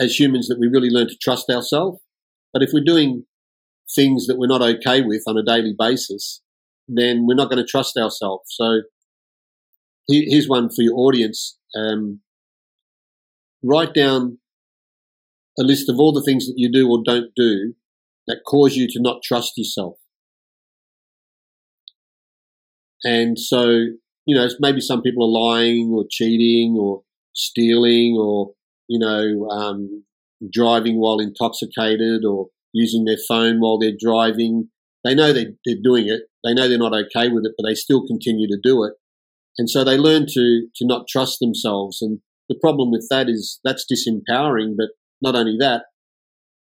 as 0.00 0.18
humans 0.18 0.48
that 0.48 0.58
we 0.58 0.66
really 0.66 0.90
learn 0.90 1.08
to 1.08 1.16
trust 1.20 1.48
ourselves. 1.48 2.00
But 2.52 2.62
if 2.62 2.70
we're 2.72 2.84
doing 2.84 3.24
things 3.94 4.26
that 4.26 4.36
we're 4.36 4.48
not 4.48 4.62
okay 4.62 5.02
with 5.02 5.22
on 5.26 5.36
a 5.36 5.44
daily 5.44 5.74
basis, 5.78 6.42
then 6.88 7.26
we're 7.26 7.34
not 7.34 7.50
going 7.50 7.62
to 7.62 7.70
trust 7.70 7.96
ourselves. 7.96 8.44
So 8.48 8.80
here's 10.08 10.48
one 10.48 10.68
for 10.68 10.82
your 10.82 10.96
audience. 10.96 11.58
Um, 11.76 12.20
write 13.62 13.94
down 13.94 14.38
a 15.58 15.62
list 15.62 15.88
of 15.88 15.96
all 15.98 16.12
the 16.12 16.22
things 16.22 16.46
that 16.46 16.54
you 16.56 16.70
do 16.70 16.88
or 16.90 17.02
don't 17.04 17.30
do 17.34 17.74
that 18.26 18.42
cause 18.46 18.76
you 18.76 18.86
to 18.88 19.00
not 19.00 19.22
trust 19.22 19.52
yourself. 19.56 19.94
And 23.04 23.38
so, 23.38 23.68
you 24.26 24.34
know, 24.34 24.48
maybe 24.58 24.80
some 24.80 25.02
people 25.02 25.24
are 25.24 25.56
lying 25.56 25.92
or 25.94 26.04
cheating 26.10 26.76
or 26.78 27.02
stealing 27.34 28.16
or, 28.18 28.52
you 28.88 28.98
know, 28.98 29.48
um, 29.48 30.04
driving 30.52 30.98
while 31.00 31.20
intoxicated 31.20 32.24
or 32.24 32.48
using 32.72 33.04
their 33.04 33.18
phone 33.28 33.60
while 33.60 33.78
they're 33.78 33.96
driving. 33.98 34.68
They 35.04 35.14
know 35.14 35.32
they, 35.32 35.46
they're 35.64 35.76
doing 35.82 36.08
it. 36.08 36.22
They 36.44 36.52
know 36.52 36.68
they're 36.68 36.78
not 36.78 36.94
okay 36.94 37.28
with 37.28 37.44
it, 37.44 37.52
but 37.56 37.66
they 37.66 37.74
still 37.74 38.06
continue 38.06 38.48
to 38.48 38.58
do 38.62 38.84
it. 38.84 38.94
And 39.58 39.70
so 39.70 39.84
they 39.84 39.96
learn 39.96 40.26
to, 40.26 40.68
to 40.74 40.86
not 40.86 41.06
trust 41.08 41.38
themselves. 41.40 42.02
And 42.02 42.20
the 42.48 42.58
problem 42.60 42.90
with 42.90 43.06
that 43.10 43.28
is 43.28 43.60
that's 43.64 43.86
disempowering, 43.90 44.74
but 44.76 44.90
not 45.20 45.34
only 45.34 45.56
that, 45.58 45.84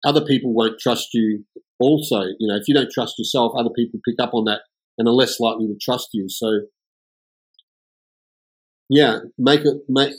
other 0.04 0.24
people 0.24 0.54
won't 0.54 0.78
trust 0.80 1.08
you 1.12 1.44
also. 1.78 2.22
You 2.38 2.48
know, 2.48 2.56
if 2.56 2.68
you 2.68 2.74
don't 2.74 2.90
trust 2.90 3.18
yourself, 3.18 3.52
other 3.58 3.70
people 3.74 4.00
pick 4.06 4.16
up 4.20 4.32
on 4.32 4.44
that 4.44 4.60
and 4.98 5.08
are 5.08 5.14
less 5.14 5.38
likely 5.40 5.66
to 5.66 5.76
trust 5.80 6.08
you. 6.12 6.28
So, 6.28 6.60
yeah, 8.88 9.18
make 9.36 9.60
it. 9.60 9.78
Make, 9.88 10.14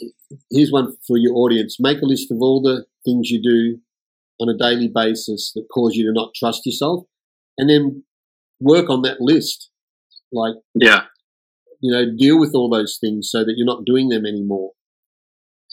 here's 0.51 0.71
one 0.71 0.95
for 1.07 1.17
your 1.17 1.35
audience. 1.35 1.77
Make 1.79 2.01
a 2.01 2.05
list 2.05 2.31
of 2.31 2.37
all 2.41 2.61
the 2.61 2.85
things 3.05 3.29
you 3.29 3.41
do 3.41 3.79
on 4.39 4.49
a 4.49 4.57
daily 4.57 4.91
basis 4.93 5.51
that 5.55 5.65
cause 5.73 5.95
you 5.95 6.05
to 6.05 6.13
not 6.13 6.33
trust 6.35 6.65
yourself, 6.65 7.05
and 7.57 7.69
then 7.69 8.03
work 8.59 8.89
on 8.89 9.01
that 9.03 9.21
list. 9.21 9.69
Like, 10.31 10.55
yeah, 10.75 11.05
you 11.81 11.91
know, 11.91 12.05
deal 12.15 12.39
with 12.39 12.51
all 12.53 12.69
those 12.69 12.97
things 12.99 13.29
so 13.31 13.39
that 13.39 13.53
you're 13.55 13.65
not 13.65 13.85
doing 13.85 14.09
them 14.09 14.25
anymore 14.25 14.71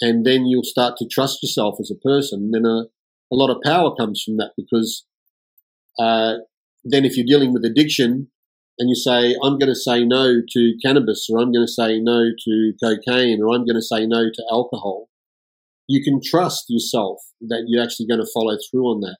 and 0.00 0.26
then 0.26 0.46
you'll 0.46 0.64
start 0.64 0.96
to 0.98 1.06
trust 1.10 1.42
yourself 1.42 1.76
as 1.80 1.90
a 1.90 2.00
person. 2.00 2.44
And 2.44 2.54
then 2.54 2.66
a, 2.66 2.84
a 3.32 3.36
lot 3.36 3.50
of 3.50 3.62
power 3.62 3.94
comes 3.94 4.22
from 4.22 4.36
that 4.38 4.52
because 4.56 5.04
uh, 5.98 6.34
then 6.84 7.04
if 7.04 7.16
you're 7.16 7.26
dealing 7.26 7.52
with 7.52 7.64
addiction 7.64 8.28
and 8.78 8.88
you 8.88 8.96
say, 8.96 9.36
I'm 9.42 9.58
going 9.58 9.72
to 9.72 9.74
say 9.74 10.04
no 10.04 10.40
to 10.52 10.74
cannabis 10.84 11.28
or 11.30 11.40
I'm 11.40 11.52
going 11.52 11.66
to 11.66 11.72
say 11.72 12.00
no 12.00 12.30
to 12.44 12.72
cocaine 12.82 13.40
or 13.42 13.54
I'm 13.54 13.64
going 13.64 13.76
to 13.76 13.82
say 13.82 14.06
no 14.06 14.24
to 14.24 14.44
alcohol, 14.50 15.08
you 15.88 16.02
can 16.02 16.20
trust 16.22 16.64
yourself 16.68 17.18
that 17.42 17.64
you're 17.68 17.82
actually 17.82 18.06
going 18.06 18.20
to 18.20 18.30
follow 18.32 18.56
through 18.70 18.84
on 18.86 19.00
that 19.00 19.18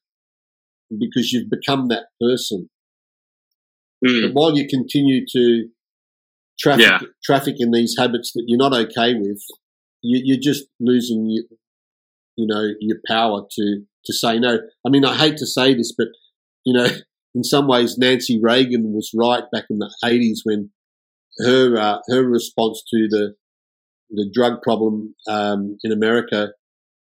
because 0.99 1.33
you've 1.33 1.51
become 1.51 1.89
that 1.89 2.07
person. 2.21 2.69
Mm. 4.05 4.23
But 4.23 4.35
while 4.35 4.57
you 4.57 4.67
continue 4.69 5.25
to 5.33 5.69
traffic, 6.59 6.85
yeah. 6.85 6.99
traffic 7.25 7.57
in 7.59 7.71
these 7.71 7.97
habits 7.99 8.33
that 8.35 8.45
you're 8.47 8.59
not 8.59 8.75
okay 8.75 9.15
with, 9.15 9.43
you, 10.05 10.35
are 10.35 10.41
just 10.41 10.65
losing 10.79 11.27
your, 11.29 11.45
you 12.37 12.47
know, 12.47 12.71
your 12.81 12.99
power 13.09 13.43
to, 13.51 13.83
to 14.05 14.13
say 14.13 14.39
no. 14.39 14.59
I 14.87 14.91
mean, 14.91 15.05
I 15.05 15.17
hate 15.17 15.39
to 15.39 15.47
say 15.47 15.75
this, 15.75 15.93
but, 15.97 16.09
you 16.65 16.75
know, 16.75 16.89
in 17.35 17.43
some 17.43 17.67
ways, 17.67 17.97
Nancy 17.99 18.39
Reagan 18.41 18.93
was 18.93 19.11
right 19.15 19.45
back 19.53 19.65
in 19.71 19.79
the 19.79 19.93
80s 20.05 20.41
when 20.45 20.71
her, 21.39 21.77
uh, 21.77 21.99
her 22.09 22.23
response 22.23 22.83
to 22.91 23.09
the, 23.09 23.35
the 24.11 24.31
drug 24.33 24.63
problem 24.63 25.15
um, 25.27 25.79
in 25.83 25.91
America, 25.91 26.51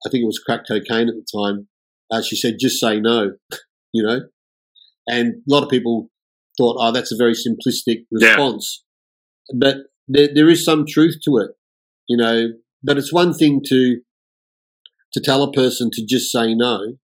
I 0.07 0.11
think 0.11 0.23
it 0.23 0.27
was 0.27 0.39
crack 0.39 0.61
cocaine 0.69 1.09
at 1.09 1.15
the 1.17 1.27
time, 1.35 1.69
uh, 2.11 2.23
she 2.23 2.37
said, 2.37 2.55
just 2.61 2.79
say 2.79 3.01
no, 3.01 3.33
you 3.93 4.03
know? 4.03 4.21
And 5.09 5.35
a 5.35 5.53
lot 5.53 5.65
of 5.65 5.69
people 5.69 6.09
thought, 6.57 6.77
oh, 6.79 6.93
that's 6.93 7.13
a 7.13 7.17
very 7.17 7.35
simplistic 7.35 8.07
response. 8.11 8.85
Yeah. 9.53 9.59
But 9.61 9.77
there, 10.09 10.29
there 10.33 10.49
is 10.49 10.65
some 10.65 10.85
truth 10.89 11.17
to 11.25 11.39
it, 11.39 11.51
you 12.09 12.17
know? 12.17 12.49
But 12.87 12.99
it's 12.99 13.13
one 13.13 13.35
thing 13.35 13.63
to, 13.67 14.01
to 15.13 15.21
tell 15.21 15.43
a 15.43 15.53
person 15.53 15.91
to 15.93 16.07
just 16.07 16.31
say 16.31 16.55
no. 16.55 16.99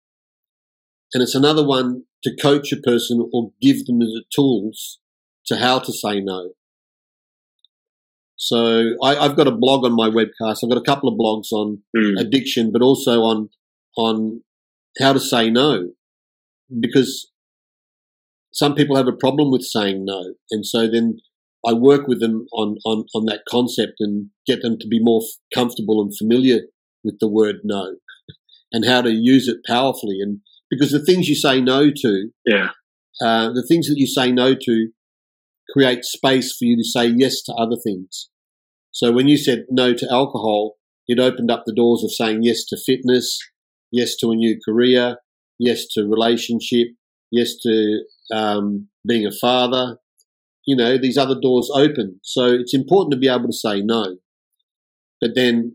And 1.14 1.22
it's 1.22 1.34
another 1.34 1.66
one 1.66 2.04
to 2.22 2.36
coach 2.36 2.70
a 2.70 2.76
person 2.76 3.28
or 3.32 3.52
give 3.62 3.86
them 3.86 4.00
the 4.00 4.22
tools 4.34 5.00
to 5.46 5.56
how 5.56 5.78
to 5.78 5.92
say 5.92 6.20
no. 6.20 6.50
So 8.36 8.94
I, 9.02 9.14
have 9.14 9.36
got 9.36 9.48
a 9.48 9.52
blog 9.52 9.84
on 9.84 9.94
my 9.94 10.08
webcast. 10.08 10.58
I've 10.62 10.70
got 10.70 10.78
a 10.78 10.84
couple 10.84 11.08
of 11.08 11.18
blogs 11.18 11.52
on 11.52 11.82
mm. 11.96 12.18
addiction, 12.18 12.70
but 12.72 12.82
also 12.82 13.20
on 13.20 13.48
on 13.96 14.42
how 14.98 15.12
to 15.12 15.20
say 15.20 15.50
no, 15.50 15.90
because 16.80 17.30
some 18.52 18.74
people 18.74 18.96
have 18.96 19.08
a 19.08 19.12
problem 19.12 19.50
with 19.50 19.62
saying 19.62 20.04
no, 20.04 20.34
and 20.50 20.64
so 20.64 20.88
then 20.88 21.18
I 21.66 21.72
work 21.72 22.06
with 22.06 22.20
them 22.20 22.46
on 22.52 22.76
on 22.84 23.04
on 23.14 23.26
that 23.26 23.42
concept 23.48 23.94
and 24.00 24.30
get 24.46 24.62
them 24.62 24.78
to 24.78 24.88
be 24.88 24.98
more 25.00 25.22
comfortable 25.54 26.00
and 26.00 26.16
familiar 26.16 26.60
with 27.04 27.18
the 27.20 27.28
word 27.28 27.56
no, 27.64 27.96
and 28.72 28.84
how 28.86 29.02
to 29.02 29.10
use 29.10 29.48
it 29.48 29.58
powerfully. 29.66 30.18
And 30.20 30.40
because 30.70 30.90
the 30.90 31.04
things 31.04 31.28
you 31.28 31.34
say 31.34 31.60
no 31.60 31.90
to, 31.90 32.30
yeah, 32.46 32.70
uh, 33.20 33.52
the 33.52 33.66
things 33.66 33.88
that 33.88 33.98
you 33.98 34.06
say 34.06 34.32
no 34.32 34.54
to 34.54 34.88
create 35.72 36.04
space 36.04 36.56
for 36.56 36.64
you 36.64 36.76
to 36.76 36.84
say 36.84 37.06
yes 37.06 37.42
to 37.42 37.54
other 37.54 37.76
things. 37.82 38.28
So 38.92 39.12
when 39.12 39.28
you 39.28 39.36
said 39.36 39.66
no 39.70 39.94
to 39.94 40.10
alcohol, 40.10 40.76
it 41.06 41.18
opened 41.18 41.50
up 41.50 41.62
the 41.64 41.74
doors 41.74 42.02
of 42.02 42.12
saying 42.12 42.42
yes 42.42 42.64
to 42.66 42.76
fitness, 42.84 43.38
yes 43.90 44.16
to 44.16 44.30
a 44.30 44.36
new 44.36 44.58
career, 44.64 45.16
yes 45.58 45.86
to 45.92 46.06
relationship, 46.06 46.88
yes 47.30 47.54
to 47.62 48.02
um, 48.32 48.88
being 49.06 49.26
a 49.26 49.32
father. 49.40 49.98
You 50.70 50.76
know, 50.76 50.96
these 50.96 51.18
other 51.18 51.34
doors 51.34 51.68
open. 51.74 52.20
So 52.22 52.44
it's 52.44 52.74
important 52.74 53.10
to 53.12 53.18
be 53.18 53.26
able 53.26 53.48
to 53.48 53.52
say 53.52 53.80
no. 53.80 54.18
But 55.20 55.30
then, 55.34 55.74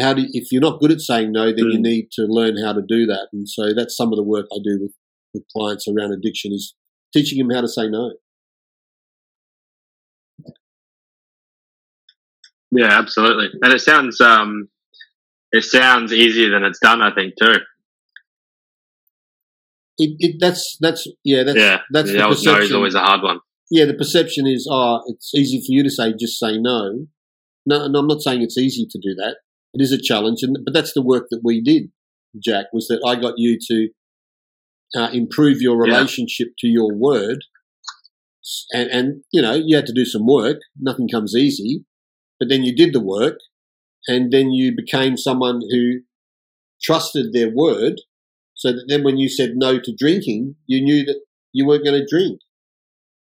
how 0.00 0.14
do 0.14 0.26
if 0.32 0.50
you're 0.50 0.60
not 0.60 0.80
good 0.80 0.90
at 0.90 1.00
saying 1.00 1.30
no, 1.30 1.46
then 1.46 1.66
mm. 1.66 1.74
you 1.74 1.80
need 1.80 2.08
to 2.14 2.22
learn 2.22 2.56
how 2.60 2.72
to 2.72 2.82
do 2.82 3.06
that. 3.06 3.28
And 3.32 3.48
so 3.48 3.72
that's 3.72 3.96
some 3.96 4.12
of 4.12 4.16
the 4.16 4.24
work 4.24 4.46
I 4.52 4.58
do 4.64 4.80
with, 4.80 4.94
with 5.32 5.44
clients 5.56 5.86
around 5.86 6.12
addiction 6.12 6.52
is 6.52 6.74
teaching 7.12 7.38
them 7.38 7.54
how 7.54 7.60
to 7.60 7.68
say 7.68 7.86
no. 7.88 8.14
Yeah, 12.72 12.98
absolutely. 12.98 13.50
And 13.62 13.72
it 13.72 13.80
sounds 13.80 14.20
um, 14.20 14.68
it 15.52 15.62
sounds 15.62 16.12
easier 16.12 16.50
than 16.50 16.64
it's 16.64 16.80
done. 16.80 17.00
I 17.00 17.14
think 17.14 17.34
too. 17.40 17.60
It, 19.98 20.16
it 20.18 20.36
that's 20.40 20.78
that's 20.80 21.06
yeah 21.22 21.44
that's 21.44 21.58
yeah 21.58 21.78
that's 21.92 22.10
the 22.10 22.18
perception. 22.18 22.52
no 22.54 22.58
is 22.60 22.72
always 22.72 22.94
a 22.96 23.02
hard 23.02 23.22
one. 23.22 23.38
Yeah, 23.72 23.86
the 23.86 23.94
perception 23.94 24.46
is 24.46 24.68
oh, 24.70 25.00
it's 25.06 25.34
easy 25.34 25.58
for 25.58 25.72
you 25.72 25.82
to 25.82 25.88
say 25.88 26.12
just 26.12 26.38
say 26.38 26.58
no. 26.58 27.06
No, 27.64 27.86
no, 27.86 28.00
I'm 28.00 28.06
not 28.06 28.20
saying 28.20 28.42
it's 28.42 28.58
easy 28.58 28.86
to 28.90 28.98
do 28.98 29.14
that. 29.14 29.36
It 29.72 29.80
is 29.80 29.92
a 29.92 30.02
challenge, 30.02 30.42
and 30.42 30.58
but 30.62 30.74
that's 30.74 30.92
the 30.92 31.00
work 31.00 31.28
that 31.30 31.40
we 31.42 31.62
did, 31.62 31.90
Jack. 32.38 32.66
Was 32.74 32.88
that 32.88 33.02
I 33.06 33.16
got 33.18 33.34
you 33.38 33.58
to 33.68 33.88
uh, 34.94 35.08
improve 35.14 35.62
your 35.62 35.78
relationship 35.80 36.48
yeah. 36.48 36.60
to 36.60 36.66
your 36.68 36.94
word, 36.94 37.38
and 38.72 38.90
and 38.90 39.24
you 39.32 39.40
know 39.40 39.54
you 39.54 39.74
had 39.74 39.86
to 39.86 39.94
do 39.94 40.04
some 40.04 40.26
work. 40.26 40.58
Nothing 40.78 41.08
comes 41.08 41.34
easy, 41.34 41.86
but 42.38 42.50
then 42.50 42.64
you 42.64 42.76
did 42.76 42.92
the 42.92 43.00
work 43.00 43.38
and 44.08 44.32
then 44.32 44.50
you 44.50 44.74
became 44.74 45.16
someone 45.16 45.60
who 45.70 46.00
trusted 46.82 47.32
their 47.32 47.50
word 47.50 48.00
so 48.54 48.72
that 48.72 48.84
then 48.88 49.04
when 49.04 49.16
you 49.16 49.28
said 49.28 49.52
no 49.54 49.78
to 49.78 49.94
drinking, 49.96 50.56
you 50.66 50.82
knew 50.82 51.04
that 51.04 51.20
you 51.52 51.66
weren't 51.66 51.84
going 51.84 52.00
to 52.00 52.06
drink. 52.06 52.40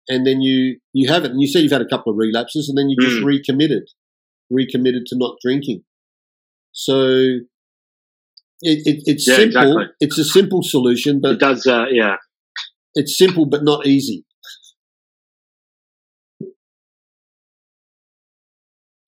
And 0.08 0.26
then 0.26 0.40
you, 0.40 0.78
you 0.92 1.08
haven't. 1.12 1.32
And 1.32 1.40
you 1.40 1.46
said 1.46 1.62
you've 1.62 1.72
had 1.72 1.82
a 1.82 1.88
couple 1.88 2.12
of 2.12 2.18
relapses 2.18 2.68
and 2.68 2.78
then 2.78 2.88
you 2.88 2.96
just 3.00 3.22
mm. 3.22 3.24
recommitted, 3.24 3.84
recommitted 4.50 5.04
to 5.06 5.16
not 5.18 5.36
drinking. 5.42 5.84
So 6.72 7.00
it, 8.62 8.86
it, 8.86 9.02
it's 9.04 9.28
yeah, 9.28 9.36
simple. 9.36 9.60
Exactly. 9.60 9.84
It's 10.00 10.18
a 10.18 10.24
simple 10.24 10.62
solution, 10.62 11.20
but 11.20 11.32
it 11.32 11.40
does, 11.40 11.66
uh, 11.66 11.86
yeah. 11.90 12.16
It's 12.94 13.16
simple, 13.16 13.46
but 13.46 13.62
not 13.62 13.86
easy. 13.86 14.24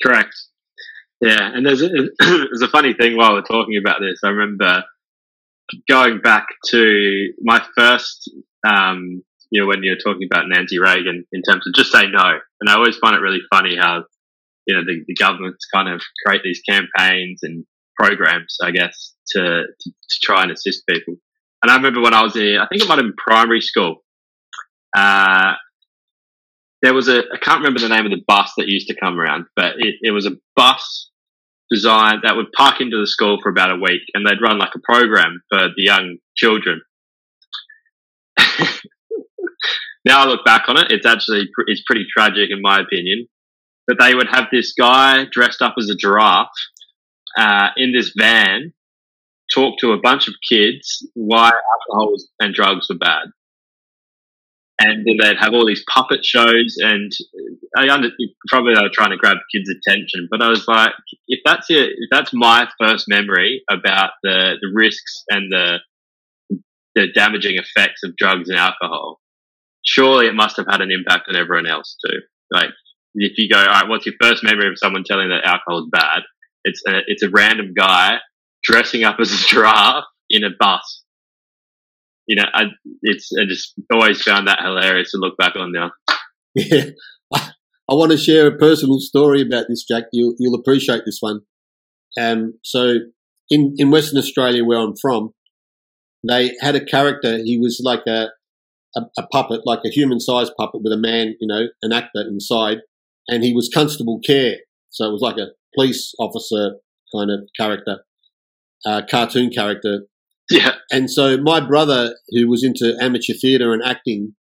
Correct. 0.02 0.34
Yeah, 1.20 1.50
and 1.54 1.66
there's 1.66 1.82
a, 1.82 1.88
there's 2.20 2.62
a 2.62 2.68
funny 2.68 2.94
thing 2.94 3.16
while 3.16 3.34
we're 3.34 3.42
talking 3.42 3.76
about 3.76 4.00
this. 4.00 4.20
I 4.24 4.28
remember 4.28 4.84
going 5.88 6.20
back 6.20 6.46
to 6.68 7.32
my 7.40 7.62
first, 7.76 8.30
um, 8.66 9.22
you 9.50 9.60
know, 9.60 9.66
when 9.66 9.82
you're 9.82 9.96
talking 9.96 10.28
about 10.30 10.48
Nancy 10.48 10.78
Reagan 10.78 11.24
in 11.32 11.42
terms 11.42 11.66
of 11.66 11.74
just 11.74 11.92
say 11.92 12.06
no. 12.06 12.38
And 12.60 12.70
I 12.70 12.74
always 12.74 12.96
find 12.98 13.16
it 13.16 13.20
really 13.20 13.40
funny 13.50 13.76
how, 13.76 14.04
you 14.66 14.76
know, 14.76 14.84
the, 14.84 15.02
the 15.06 15.14
governments 15.14 15.66
kind 15.72 15.88
of 15.88 16.00
create 16.24 16.42
these 16.44 16.60
campaigns 16.68 17.40
and 17.42 17.64
programs, 17.98 18.56
I 18.62 18.70
guess, 18.70 19.14
to, 19.32 19.40
to, 19.40 19.90
to 19.90 20.16
try 20.22 20.42
and 20.42 20.52
assist 20.52 20.86
people. 20.88 21.14
And 21.62 21.70
I 21.70 21.76
remember 21.76 22.00
when 22.00 22.14
I 22.14 22.22
was 22.22 22.36
in, 22.36 22.58
I 22.58 22.66
think 22.68 22.82
it 22.82 22.88
might 22.88 22.98
have 22.98 23.04
been 23.04 23.14
primary 23.16 23.60
school, 23.60 24.02
uh, 24.96 25.54
there 26.82 26.94
was 26.94 27.08
a 27.08 27.18
I 27.18 27.38
can't 27.40 27.58
remember 27.58 27.80
the 27.80 27.88
name 27.88 28.06
of 28.06 28.10
the 28.10 28.24
bus 28.26 28.52
that 28.56 28.68
used 28.68 28.88
to 28.88 28.96
come 28.98 29.20
around, 29.20 29.44
but 29.54 29.74
it, 29.78 29.96
it 30.00 30.12
was 30.12 30.26
a 30.26 30.36
bus 30.56 31.10
designed 31.70 32.20
that 32.22 32.36
would 32.36 32.50
park 32.56 32.80
into 32.80 32.98
the 32.98 33.06
school 33.06 33.38
for 33.42 33.50
about 33.50 33.70
a 33.70 33.76
week, 33.76 34.02
and 34.14 34.26
they'd 34.26 34.42
run 34.42 34.58
like 34.58 34.74
a 34.74 34.80
program 34.80 35.40
for 35.50 35.68
the 35.76 35.82
young 35.82 36.16
children. 36.36 36.80
Now 40.04 40.22
I 40.22 40.26
look 40.26 40.44
back 40.44 40.68
on 40.68 40.78
it, 40.78 40.90
it's 40.90 41.06
actually 41.06 41.48
it's 41.66 41.82
pretty 41.86 42.06
tragic 42.16 42.50
in 42.50 42.60
my 42.62 42.80
opinion. 42.80 43.26
But 43.86 43.98
they 43.98 44.14
would 44.14 44.28
have 44.28 44.46
this 44.52 44.72
guy 44.78 45.24
dressed 45.32 45.62
up 45.62 45.74
as 45.78 45.90
a 45.90 45.96
giraffe 45.96 46.48
uh, 47.36 47.68
in 47.76 47.92
this 47.92 48.12
van 48.16 48.72
talk 49.52 49.78
to 49.80 49.90
a 49.90 50.00
bunch 50.00 50.28
of 50.28 50.34
kids 50.48 51.04
why 51.14 51.50
alcohol 51.50 52.14
and 52.38 52.54
drugs 52.54 52.86
were 52.88 52.98
bad 52.98 53.32
and 54.80 55.04
then 55.06 55.16
they'd 55.20 55.38
have 55.38 55.52
all 55.52 55.66
these 55.66 55.84
puppet 55.92 56.24
shows 56.24 56.76
and 56.78 57.12
I 57.76 57.88
under, 57.92 58.08
probably 58.48 58.74
they 58.74 58.82
were 58.82 58.90
trying 58.92 59.10
to 59.10 59.16
grab 59.16 59.36
kids' 59.54 59.68
attention, 59.68 60.26
but 60.30 60.42
I 60.42 60.48
was 60.48 60.66
like, 60.66 60.92
if 61.28 61.40
that's 61.44 61.66
it, 61.68 61.90
if 61.90 62.08
that's 62.10 62.30
my 62.32 62.66
first 62.80 63.04
memory 63.06 63.62
about 63.70 64.12
the, 64.22 64.54
the 64.60 64.70
risks 64.74 65.22
and 65.28 65.52
the 65.52 65.78
the 66.96 67.06
damaging 67.14 67.54
effects 67.54 68.02
of 68.02 68.16
drugs 68.16 68.48
and 68.48 68.58
alcohol, 68.58 69.20
surely 69.84 70.26
it 70.26 70.34
must 70.34 70.56
have 70.56 70.66
had 70.68 70.80
an 70.80 70.90
impact 70.90 71.28
on 71.28 71.36
everyone 71.36 71.66
else 71.66 71.96
too. 72.04 72.18
Like 72.50 72.70
if 73.14 73.32
you 73.38 73.48
go, 73.48 73.58
all 73.58 73.66
right, 73.66 73.88
what's 73.88 74.06
your 74.06 74.14
first 74.20 74.42
memory 74.42 74.68
of 74.68 74.74
someone 74.76 75.04
telling 75.04 75.28
that 75.30 75.46
alcohol 75.46 75.80
is 75.80 75.88
bad? 75.90 76.22
It's 76.64 76.82
a, 76.86 77.00
it's 77.06 77.22
a 77.22 77.30
random 77.30 77.72
guy 77.76 78.18
dressing 78.62 79.04
up 79.04 79.16
as 79.20 79.32
a 79.32 79.36
giraffe 79.46 80.04
in 80.28 80.44
a 80.44 80.50
bus 80.58 81.02
you 82.30 82.36
know, 82.36 82.44
I, 82.54 82.66
it's 83.02 83.30
I 83.36 83.44
just 83.44 83.74
always 83.92 84.22
found 84.22 84.46
that 84.46 84.60
hilarious 84.62 85.10
to 85.10 85.18
look 85.18 85.36
back 85.36 85.56
on 85.56 85.72
now. 85.72 85.90
Yeah, 86.54 86.86
I, 87.32 87.50
want 87.94 88.10
to 88.10 88.18
share 88.18 88.48
a 88.48 88.56
personal 88.56 88.98
story 88.98 89.40
about 89.42 89.66
this, 89.68 89.84
Jack. 89.84 90.04
You, 90.12 90.34
you'll 90.38 90.58
appreciate 90.58 91.02
this 91.06 91.18
one. 91.20 91.40
Um, 92.20 92.54
so 92.64 92.94
in 93.50 93.74
in 93.78 93.90
Western 93.92 94.18
Australia, 94.18 94.64
where 94.64 94.78
I'm 94.78 94.94
from, 95.00 95.30
they 96.26 96.52
had 96.60 96.74
a 96.74 96.84
character. 96.84 97.38
He 97.38 97.58
was 97.58 97.80
like 97.84 98.02
a 98.08 98.30
a, 98.96 99.02
a 99.18 99.26
puppet, 99.28 99.62
like 99.64 99.80
a 99.84 99.90
human 99.90 100.20
sized 100.20 100.52
puppet 100.58 100.82
with 100.82 100.92
a 100.92 100.98
man, 100.98 101.36
you 101.40 101.46
know, 101.46 101.66
an 101.82 101.92
actor 101.92 102.22
inside, 102.22 102.78
and 103.28 103.44
he 103.44 103.54
was 103.54 103.70
Constable 103.72 104.20
Care. 104.24 104.56
So 104.90 105.06
it 105.06 105.12
was 105.12 105.22
like 105.22 105.36
a 105.36 105.48
police 105.74 106.12
officer 106.18 106.76
kind 107.14 107.30
of 107.30 107.48
character, 107.56 107.98
uh, 108.84 109.02
cartoon 109.10 109.50
character 109.50 110.00
Yeah. 110.50 110.72
And 110.90 111.08
so 111.10 111.36
my 111.38 111.60
brother, 111.60 112.16
who 112.30 112.48
was 112.48 112.64
into 112.64 112.96
amateur 113.00 113.34
theatre 113.34 113.72
and 113.72 113.82
acting, 113.84 114.34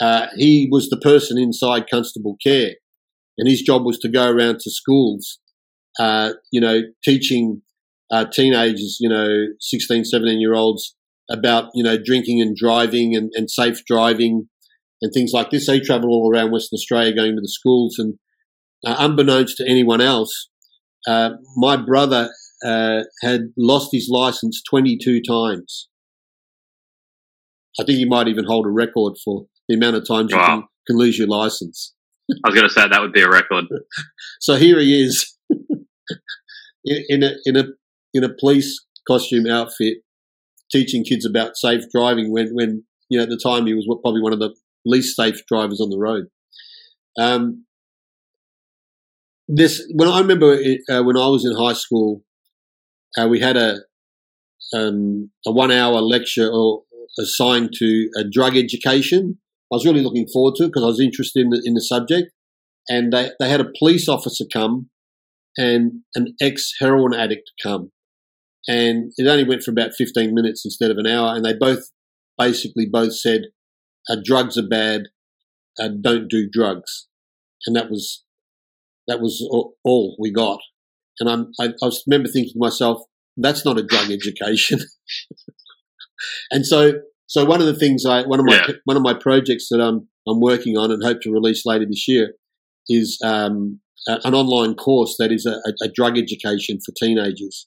uh, 0.00 0.28
he 0.36 0.68
was 0.70 0.88
the 0.88 0.96
person 0.96 1.36
inside 1.36 1.90
constable 1.90 2.36
care, 2.42 2.74
and 3.36 3.48
his 3.48 3.62
job 3.62 3.84
was 3.84 3.98
to 3.98 4.08
go 4.08 4.30
around 4.30 4.60
to 4.60 4.70
schools, 4.70 5.40
uh, 5.98 6.34
you 6.52 6.60
know, 6.60 6.82
teaching 7.04 7.62
uh, 8.12 8.24
teenagers, 8.26 8.98
you 9.00 9.08
know, 9.08 9.46
16, 9.60 10.04
17 10.04 10.40
year 10.40 10.54
olds 10.54 10.94
about, 11.30 11.70
you 11.74 11.82
know, 11.82 11.96
drinking 12.02 12.40
and 12.40 12.56
driving 12.56 13.14
and, 13.14 13.30
and 13.34 13.50
safe 13.50 13.84
driving 13.86 14.48
and 15.02 15.12
things 15.12 15.32
like 15.32 15.50
this. 15.50 15.66
They 15.66 15.80
travel 15.80 16.10
all 16.10 16.32
around 16.32 16.52
Western 16.52 16.76
Australia 16.76 17.14
going 17.14 17.34
to 17.36 17.40
the 17.40 17.48
schools 17.48 17.96
and 17.98 18.18
uh, 18.86 18.96
unbeknownst 18.98 19.56
to 19.58 19.68
anyone 19.68 20.00
else, 20.00 20.48
uh, 21.06 21.30
my 21.56 21.76
brother 21.76 22.30
uh, 22.64 23.00
had 23.22 23.52
lost 23.56 23.88
his 23.92 24.08
license 24.10 24.62
22 24.68 25.20
times. 25.28 25.88
I 27.80 27.84
think 27.84 27.98
he 27.98 28.04
might 28.04 28.28
even 28.28 28.44
hold 28.44 28.66
a 28.66 28.70
record 28.70 29.14
for 29.24 29.46
the 29.68 29.76
amount 29.76 29.96
of 29.96 30.06
times 30.06 30.32
wow. 30.32 30.40
you 30.40 30.46
can, 30.46 30.62
can 30.88 30.96
lose 30.96 31.18
your 31.18 31.28
license. 31.28 31.94
I 32.30 32.50
was 32.50 32.54
going 32.54 32.68
to 32.68 32.72
say 32.72 32.86
that 32.88 33.00
would 33.00 33.12
be 33.12 33.22
a 33.22 33.30
record. 33.30 33.64
so 34.40 34.56
here 34.56 34.78
he 34.80 35.02
is 35.02 35.36
in 36.84 37.22
a 37.22 37.32
in 37.44 37.56
a 37.56 37.64
in 38.12 38.24
a 38.24 38.34
police 38.34 38.84
costume 39.06 39.46
outfit, 39.46 39.98
teaching 40.70 41.04
kids 41.04 41.24
about 41.24 41.56
safe 41.56 41.84
driving. 41.92 42.32
When 42.32 42.54
when 42.54 42.84
you 43.08 43.18
know 43.18 43.24
at 43.24 43.30
the 43.30 43.40
time 43.42 43.66
he 43.66 43.74
was 43.74 43.86
probably 44.02 44.22
one 44.22 44.32
of 44.32 44.38
the 44.38 44.54
least 44.84 45.16
safe 45.16 45.44
drivers 45.46 45.80
on 45.80 45.90
the 45.90 45.98
road. 45.98 46.26
Um, 47.18 47.64
this 49.48 49.82
when 49.94 50.08
I 50.08 50.20
remember 50.20 50.54
it, 50.54 50.80
uh, 50.90 51.02
when 51.02 51.16
I 51.16 51.28
was 51.28 51.44
in 51.44 51.56
high 51.56 51.72
school, 51.72 52.22
uh, 53.16 53.28
we 53.28 53.40
had 53.40 53.56
a 53.56 53.78
um, 54.74 55.30
a 55.46 55.52
one 55.52 55.72
hour 55.72 56.00
lecture 56.00 56.48
or 56.48 56.82
assigned 57.18 57.70
to 57.74 58.10
a 58.16 58.24
drug 58.24 58.56
education. 58.56 59.38
I 59.72 59.76
was 59.76 59.84
really 59.84 60.02
looking 60.02 60.26
forward 60.32 60.54
to 60.56 60.64
it 60.64 60.68
because 60.68 60.82
I 60.82 60.86
was 60.86 61.00
interested 61.00 61.40
in 61.40 61.50
the, 61.50 61.62
in 61.64 61.74
the 61.74 61.80
subject. 61.80 62.32
And 62.88 63.12
they, 63.12 63.30
they 63.38 63.50
had 63.50 63.60
a 63.60 63.70
police 63.78 64.08
officer 64.08 64.44
come 64.50 64.88
and 65.56 66.00
an 66.14 66.34
ex 66.40 66.72
heroin 66.80 67.14
addict 67.14 67.50
come. 67.62 67.90
And 68.68 69.12
it 69.16 69.26
only 69.26 69.44
went 69.44 69.62
for 69.62 69.70
about 69.70 69.94
15 69.96 70.34
minutes 70.34 70.64
instead 70.64 70.90
of 70.90 70.98
an 70.98 71.06
hour. 71.06 71.34
And 71.34 71.44
they 71.44 71.54
both 71.54 71.90
basically 72.36 72.86
both 72.86 73.16
said, 73.16 73.42
uh, 74.08 74.16
drugs 74.22 74.56
are 74.56 74.66
bad, 74.66 75.04
uh, 75.80 75.88
don't 76.00 76.28
do 76.28 76.48
drugs. 76.50 77.08
And 77.66 77.74
that 77.74 77.90
was 77.90 78.24
that 79.08 79.20
was 79.20 79.42
all 79.84 80.16
we 80.20 80.30
got. 80.30 80.60
And 81.18 81.28
I'm, 81.28 81.50
I, 81.58 81.70
I 81.82 81.90
remember 82.06 82.28
thinking 82.28 82.52
to 82.52 82.58
myself, 82.58 83.02
that's 83.36 83.64
not 83.64 83.78
a 83.78 83.82
drug 83.82 84.10
education. 84.10 84.80
and 86.50 86.64
so, 86.64 87.00
so 87.26 87.44
one 87.44 87.60
of 87.60 87.66
the 87.66 87.74
things 87.74 88.04
I, 88.06 88.22
one 88.22 88.38
of 88.38 88.46
my, 88.46 88.54
yeah. 88.54 88.74
one 88.84 88.96
of 88.96 89.02
my 89.02 89.14
projects 89.14 89.68
that 89.70 89.80
I'm, 89.80 90.08
I'm 90.28 90.40
working 90.40 90.76
on 90.76 90.92
and 90.92 91.02
hope 91.02 91.22
to 91.22 91.32
release 91.32 91.64
later 91.64 91.86
this 91.88 92.06
year 92.06 92.34
is 92.88 93.18
um, 93.24 93.80
a, 94.06 94.20
an 94.24 94.34
online 94.34 94.74
course 94.74 95.16
that 95.18 95.32
is 95.32 95.46
a, 95.46 95.56
a, 95.82 95.88
drug 95.88 96.18
education 96.18 96.78
for 96.84 96.92
teenagers, 96.96 97.66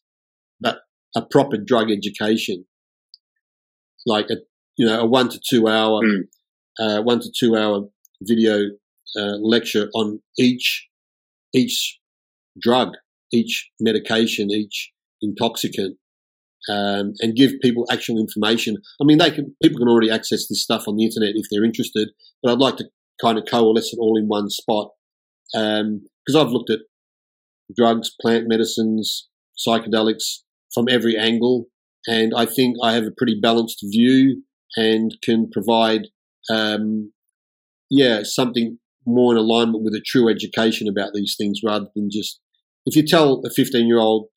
a 1.16 1.22
proper 1.22 1.58
drug 1.58 1.92
education, 1.92 2.66
like 4.06 4.28
a 4.30 4.38
you 4.78 4.86
know 4.86 5.02
a 5.02 5.06
one 5.06 5.30
to 5.30 5.40
two 5.50 5.68
hour, 5.68 6.02
mm. 6.02 6.22
uh, 6.80 7.02
one 7.02 7.20
to 7.20 7.32
two 7.38 7.56
hour 7.56 7.88
video 8.22 8.70
uh, 9.18 9.38
lecture 9.42 9.90
on 9.94 10.22
each 10.38 10.88
each 11.54 12.00
drug, 12.60 12.94
each 13.32 13.70
medication, 13.80 14.50
each 14.52 14.92
intoxicant, 15.22 15.98
um, 16.70 17.14
and 17.20 17.36
give 17.36 17.52
people 17.62 17.86
actual 17.92 18.20
information. 18.20 18.78
I 19.02 19.06
mean, 19.06 19.18
they 19.18 19.32
can 19.32 19.56
people 19.62 19.80
can 19.80 19.90
already 19.90 20.12
access 20.12 20.48
this 20.48 20.64
stuff 20.64 20.88
on 20.88 20.98
the 20.98 21.06
internet 21.06 21.36
if 21.36 21.48
they're 21.52 21.66
interested, 21.66 22.10
but 22.42 22.52
I'd 22.52 22.60
like 22.60 22.78
to 22.78 22.86
kind 23.22 23.38
of 23.38 23.46
coalesce 23.50 23.94
it 23.94 24.00
all 24.00 24.18
in 24.18 24.28
one 24.28 24.50
spot 24.50 24.92
because 25.54 25.82
um, 25.82 26.38
I've 26.38 26.52
looked 26.52 26.70
at 26.70 26.80
drugs, 27.76 28.12
plant 28.22 28.48
medicines, 28.48 29.28
psychedelics 29.58 30.40
from 30.74 30.88
every 30.90 31.18
angle, 31.18 31.68
and 32.08 32.34
I 32.36 32.46
think 32.46 32.78
I 32.84 32.94
have 32.94 33.04
a 33.04 33.16
pretty 33.16 33.40
balanced 33.42 33.80
view 33.84 34.44
and 34.76 35.16
can 35.24 35.50
provide, 35.52 36.08
um, 36.50 37.12
yeah, 37.90 38.22
something 38.24 38.80
more 39.06 39.34
in 39.34 39.38
alignment 39.38 39.84
with 39.84 39.94
a 39.94 40.04
true 40.06 40.30
education 40.30 40.88
about 40.88 41.14
these 41.14 41.36
things 41.38 41.60
rather 41.66 41.88
than 41.96 42.10
just 42.12 42.40
if 42.86 42.96
you 42.96 43.06
tell 43.06 43.42
a 43.46 43.50
15 43.50 43.88
year 43.88 44.00
old 44.00 44.28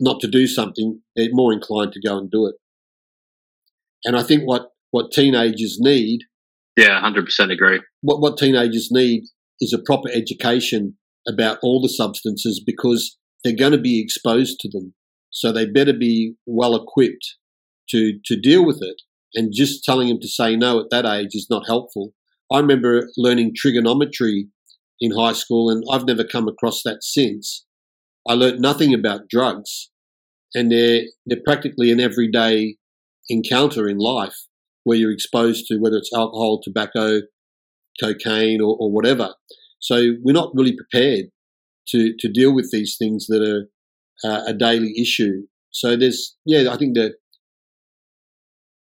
not 0.00 0.20
to 0.20 0.28
do 0.28 0.46
something, 0.46 1.00
they're 1.14 1.28
more 1.32 1.52
inclined 1.52 1.92
to 1.92 2.00
go 2.06 2.18
and 2.18 2.30
do 2.30 2.46
it. 2.46 2.54
And 4.04 4.16
I 4.16 4.22
think 4.22 4.42
what, 4.42 4.70
what 4.90 5.10
teenagers 5.10 5.78
need. 5.80 6.20
Yeah, 6.76 7.00
100% 7.00 7.50
agree. 7.50 7.80
What, 8.02 8.20
what 8.20 8.36
teenagers 8.36 8.88
need 8.90 9.24
is 9.60 9.72
a 9.72 9.82
proper 9.82 10.10
education 10.12 10.96
about 11.26 11.58
all 11.62 11.80
the 11.80 11.88
substances 11.88 12.62
because 12.64 13.16
they're 13.42 13.56
going 13.56 13.72
to 13.72 13.78
be 13.78 14.00
exposed 14.00 14.60
to 14.60 14.68
them. 14.68 14.94
So 15.36 15.52
they 15.52 15.66
better 15.66 15.92
be 15.92 16.34
well 16.46 16.74
equipped 16.74 17.36
to, 17.90 18.18
to 18.24 18.40
deal 18.40 18.64
with 18.64 18.78
it. 18.80 19.02
And 19.34 19.52
just 19.54 19.84
telling 19.84 20.08
them 20.08 20.18
to 20.22 20.28
say 20.28 20.56
no 20.56 20.80
at 20.80 20.86
that 20.90 21.04
age 21.04 21.34
is 21.34 21.48
not 21.50 21.66
helpful. 21.66 22.14
I 22.50 22.58
remember 22.58 23.10
learning 23.18 23.52
trigonometry 23.54 24.48
in 24.98 25.14
high 25.14 25.34
school, 25.34 25.68
and 25.68 25.84
I've 25.92 26.06
never 26.06 26.24
come 26.24 26.48
across 26.48 26.82
that 26.84 27.02
since. 27.02 27.66
I 28.26 28.32
learnt 28.32 28.60
nothing 28.60 28.94
about 28.94 29.28
drugs, 29.28 29.90
and 30.54 30.72
they're 30.72 31.02
they're 31.26 31.42
practically 31.44 31.92
an 31.92 32.00
everyday 32.00 32.76
encounter 33.28 33.88
in 33.88 33.98
life 33.98 34.36
where 34.84 34.96
you're 34.96 35.12
exposed 35.12 35.66
to 35.66 35.76
whether 35.76 35.98
it's 35.98 36.14
alcohol, 36.14 36.62
tobacco, 36.62 37.20
cocaine, 38.00 38.62
or, 38.62 38.74
or 38.80 38.90
whatever. 38.90 39.34
So 39.80 40.14
we're 40.22 40.32
not 40.32 40.54
really 40.54 40.74
prepared 40.74 41.26
to 41.88 42.14
to 42.20 42.32
deal 42.32 42.54
with 42.54 42.70
these 42.72 42.96
things 42.98 43.26
that 43.26 43.42
are 43.42 43.68
uh, 44.24 44.42
a 44.46 44.54
daily 44.54 44.94
issue. 45.00 45.42
So 45.70 45.96
there's 45.96 46.36
yeah, 46.44 46.72
I 46.72 46.76
think 46.76 46.94
the 46.94 47.14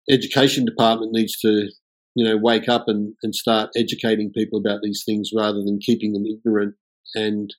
education 0.08 0.64
department 0.64 1.12
needs 1.12 1.38
to 1.40 1.68
you 2.14 2.24
know, 2.24 2.36
wake 2.36 2.68
up 2.68 2.84
and, 2.86 3.14
and 3.22 3.34
start 3.34 3.70
educating 3.76 4.32
people 4.34 4.58
about 4.58 4.80
these 4.82 5.02
things 5.06 5.30
rather 5.36 5.62
than 5.64 5.78
keeping 5.80 6.12
them 6.12 6.24
ignorant 6.26 6.74
and, 7.14 7.54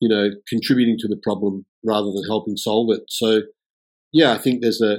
you 0.00 0.08
know, 0.08 0.30
contributing 0.48 0.96
to 0.98 1.08
the 1.08 1.20
problem 1.22 1.64
rather 1.84 2.06
than 2.06 2.24
helping 2.28 2.56
solve 2.56 2.88
it. 2.90 3.02
So, 3.08 3.42
yeah, 4.12 4.32
I 4.32 4.38
think 4.38 4.62
there's 4.62 4.80
a 4.80 4.98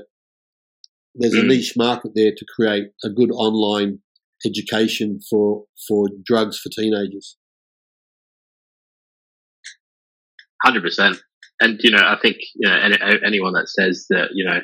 there's 1.15 1.33
a 1.33 1.41
mm. 1.41 1.47
niche 1.47 1.73
market 1.75 2.11
there 2.15 2.31
to 2.35 2.45
create 2.55 2.89
a 3.03 3.09
good 3.09 3.31
online 3.31 3.99
education 4.45 5.19
for 5.29 5.65
for 5.87 6.07
drugs 6.23 6.59
for 6.59 6.69
teenagers. 6.69 7.37
Hundred 10.63 10.83
percent, 10.83 11.21
and 11.59 11.79
you 11.83 11.91
know, 11.91 12.01
I 12.01 12.17
think 12.21 12.37
you 12.55 12.69
know 12.69 12.77
anyone 13.25 13.53
that 13.53 13.69
says 13.69 14.05
that 14.09 14.29
you 14.33 14.45
know 14.45 14.59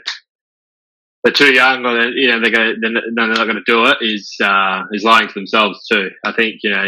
they're 1.24 1.34
too 1.34 1.54
young 1.54 1.86
or 1.86 2.10
you 2.10 2.28
know 2.28 2.40
they're 2.40 2.52
going 2.52 2.76
they're, 2.82 2.92
they're 3.16 3.28
not 3.28 3.46
going 3.46 3.56
to 3.56 3.64
do 3.66 3.86
it 3.86 3.98
is 4.02 4.36
uh, 4.44 4.84
is 4.92 5.04
lying 5.04 5.28
to 5.28 5.34
themselves 5.34 5.86
too. 5.92 6.10
I 6.24 6.32
think 6.32 6.58
you 6.64 6.70
know, 6.70 6.86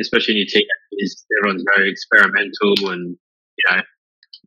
especially 0.00 0.34
in 0.34 0.38
your 0.38 0.46
teenagers, 0.48 1.24
everyone's 1.40 1.64
very 1.74 1.90
experimental 1.90 2.90
and 2.90 3.16
you 3.56 3.70
know, 3.70 3.82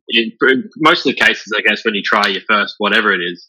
in 0.08 0.70
most 0.78 1.06
of 1.06 1.14
the 1.14 1.20
cases, 1.20 1.52
I 1.56 1.62
guess 1.62 1.84
when 1.84 1.94
you 1.94 2.02
try 2.02 2.28
your 2.28 2.42
first 2.48 2.76
whatever 2.78 3.12
it 3.12 3.20
is, 3.20 3.48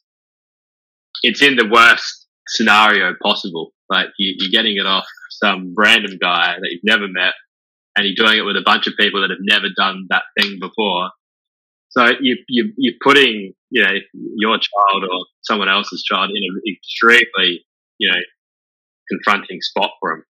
it's 1.23 1.41
in 1.41 1.55
the 1.55 1.69
worst 1.71 2.25
scenario 2.47 3.13
possible. 3.21 3.71
Like 3.89 4.07
you, 4.17 4.35
you're 4.39 4.51
getting 4.51 4.77
it 4.77 4.85
off 4.85 5.05
some 5.29 5.73
random 5.77 6.17
guy 6.19 6.55
that 6.59 6.69
you've 6.71 6.83
never 6.83 7.07
met, 7.07 7.33
and 7.97 8.05
you're 8.05 8.27
doing 8.27 8.37
it 8.37 8.43
with 8.43 8.55
a 8.55 8.63
bunch 8.63 8.85
of 8.85 8.93
people 8.97 9.21
that 9.21 9.31
have 9.31 9.39
never 9.41 9.67
done 9.75 10.05
that 10.09 10.23
thing 10.39 10.59
before. 10.61 11.09
So 11.89 12.05
you, 12.21 12.37
you, 12.47 12.73
you're 12.77 12.99
putting, 13.01 13.53
you 13.71 13.83
know, 13.83 13.93
your 14.13 14.59
child 14.59 15.03
or 15.03 15.25
someone 15.41 15.67
else's 15.67 16.03
child 16.03 16.29
in 16.29 16.43
an 16.43 16.61
extremely, 16.71 17.65
you 17.97 18.11
know, 18.11 18.19
confronting 19.09 19.61
spot 19.61 19.91
for 19.99 20.11
them. 20.11 20.23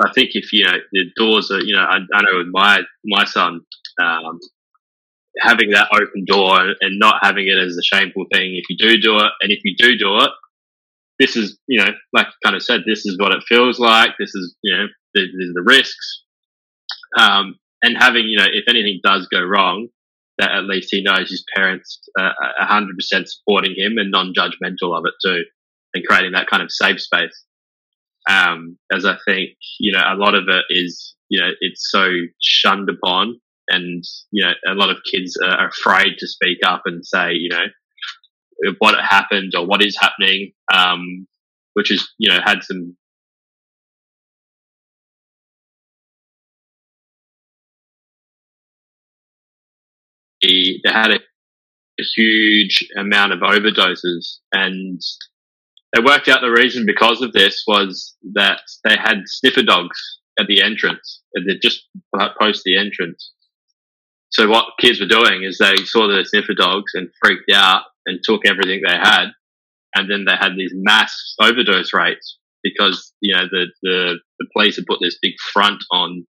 I 0.00 0.12
think 0.12 0.30
if, 0.34 0.52
you 0.52 0.64
know, 0.64 0.76
the 0.92 1.06
doors 1.16 1.50
are, 1.50 1.60
you 1.60 1.74
know, 1.74 1.82
I, 1.82 1.96
I 2.14 2.22
know 2.22 2.38
with 2.38 2.48
my, 2.52 2.82
my 3.04 3.24
son, 3.24 3.62
um, 4.00 4.38
having 5.40 5.70
that 5.70 5.88
open 5.92 6.24
door 6.26 6.60
and 6.80 6.98
not 6.98 7.16
having 7.22 7.48
it 7.48 7.58
as 7.58 7.76
a 7.76 7.82
shameful 7.82 8.26
thing 8.32 8.54
if 8.54 8.64
you 8.68 8.76
do 8.78 9.00
do 9.00 9.16
it. 9.16 9.32
And 9.40 9.50
if 9.50 9.60
you 9.64 9.74
do 9.76 9.98
do 9.98 10.18
it, 10.18 10.30
this 11.18 11.34
is, 11.34 11.58
you 11.66 11.82
know, 11.82 11.90
like 12.12 12.26
kind 12.44 12.54
of 12.54 12.62
said, 12.62 12.82
this 12.86 13.06
is 13.06 13.16
what 13.18 13.32
it 13.32 13.42
feels 13.48 13.78
like. 13.78 14.10
This 14.18 14.34
is, 14.34 14.54
you 14.62 14.76
know, 14.76 14.84
there's 15.14 15.30
the 15.32 15.64
risks. 15.64 16.22
Um, 17.18 17.56
and 17.82 17.96
having, 17.96 18.24
you 18.26 18.38
know, 18.38 18.46
if 18.50 18.64
anything 18.68 19.00
does 19.02 19.28
go 19.28 19.42
wrong, 19.42 19.88
that 20.38 20.52
at 20.52 20.64
least 20.64 20.88
he 20.90 21.02
knows 21.02 21.30
his 21.30 21.44
parents 21.54 22.00
are 22.18 22.34
100% 22.62 22.84
supporting 23.26 23.74
him 23.76 23.96
and 23.96 24.10
non-judgmental 24.10 24.96
of 24.96 25.04
it 25.06 25.14
too, 25.24 25.44
and 25.94 26.06
creating 26.06 26.32
that 26.32 26.48
kind 26.48 26.62
of 26.62 26.70
safe 26.70 27.00
space. 27.00 27.44
Um, 28.28 28.76
as 28.92 29.04
I 29.04 29.16
think, 29.26 29.50
you 29.78 29.92
know, 29.92 30.02
a 30.04 30.16
lot 30.16 30.34
of 30.34 30.44
it 30.48 30.64
is, 30.68 31.14
you 31.28 31.40
know, 31.40 31.50
it's 31.60 31.90
so 31.90 32.08
shunned 32.42 32.90
upon 32.90 33.40
and, 33.68 34.04
you 34.30 34.44
know, 34.44 34.52
a 34.66 34.74
lot 34.74 34.90
of 34.90 34.98
kids 35.10 35.38
are 35.42 35.68
afraid 35.68 36.18
to 36.18 36.26
speak 36.26 36.58
up 36.66 36.82
and 36.86 37.06
say, 37.06 37.32
you 37.32 37.48
know, 37.50 37.66
what 38.78 38.94
happened 39.00 39.52
or 39.54 39.66
what 39.66 39.84
is 39.84 39.96
happening, 39.98 40.52
um, 40.72 41.26
which 41.74 41.90
is 41.90 42.08
you 42.18 42.30
know 42.30 42.38
had 42.44 42.62
some 42.62 42.96
they 50.84 50.92
had 50.92 51.10
a, 51.10 51.16
a, 51.16 52.04
huge 52.16 52.88
amount 52.96 53.32
of 53.32 53.40
overdoses. 53.40 54.38
And 54.52 55.00
they 55.94 56.02
worked 56.02 56.28
out 56.28 56.40
the 56.40 56.50
reason 56.50 56.84
because 56.86 57.22
of 57.22 57.32
this 57.32 57.64
was 57.66 58.16
that 58.34 58.60
they 58.84 58.96
had 58.96 59.22
sniffer 59.26 59.62
dogs 59.62 60.20
at 60.38 60.46
the 60.46 60.62
entrance 60.62 61.22
they 61.44 61.58
just 61.60 61.86
post 62.40 62.62
the 62.64 62.78
entrance. 62.78 63.32
So 64.30 64.48
what 64.48 64.74
kids 64.80 65.00
were 65.00 65.06
doing 65.06 65.44
is 65.44 65.58
they 65.58 65.76
saw 65.84 66.08
the 66.08 66.24
sniffer 66.24 66.54
dogs 66.54 66.92
and 66.94 67.08
freaked 67.22 67.50
out 67.52 67.82
and 68.06 68.20
took 68.22 68.46
everything 68.46 68.82
they 68.84 68.96
had. 68.96 69.28
And 69.94 70.10
then 70.10 70.24
they 70.26 70.34
had 70.38 70.56
these 70.56 70.72
mass 70.74 71.34
overdose 71.40 71.92
rates 71.92 72.38
because 72.62 73.12
you 73.20 73.34
know 73.34 73.44
the 73.50 73.66
the, 73.82 74.14
the 74.38 74.46
police 74.52 74.76
had 74.76 74.86
put 74.86 74.98
this 75.00 75.18
big 75.22 75.34
front 75.52 75.82
on 75.90 76.26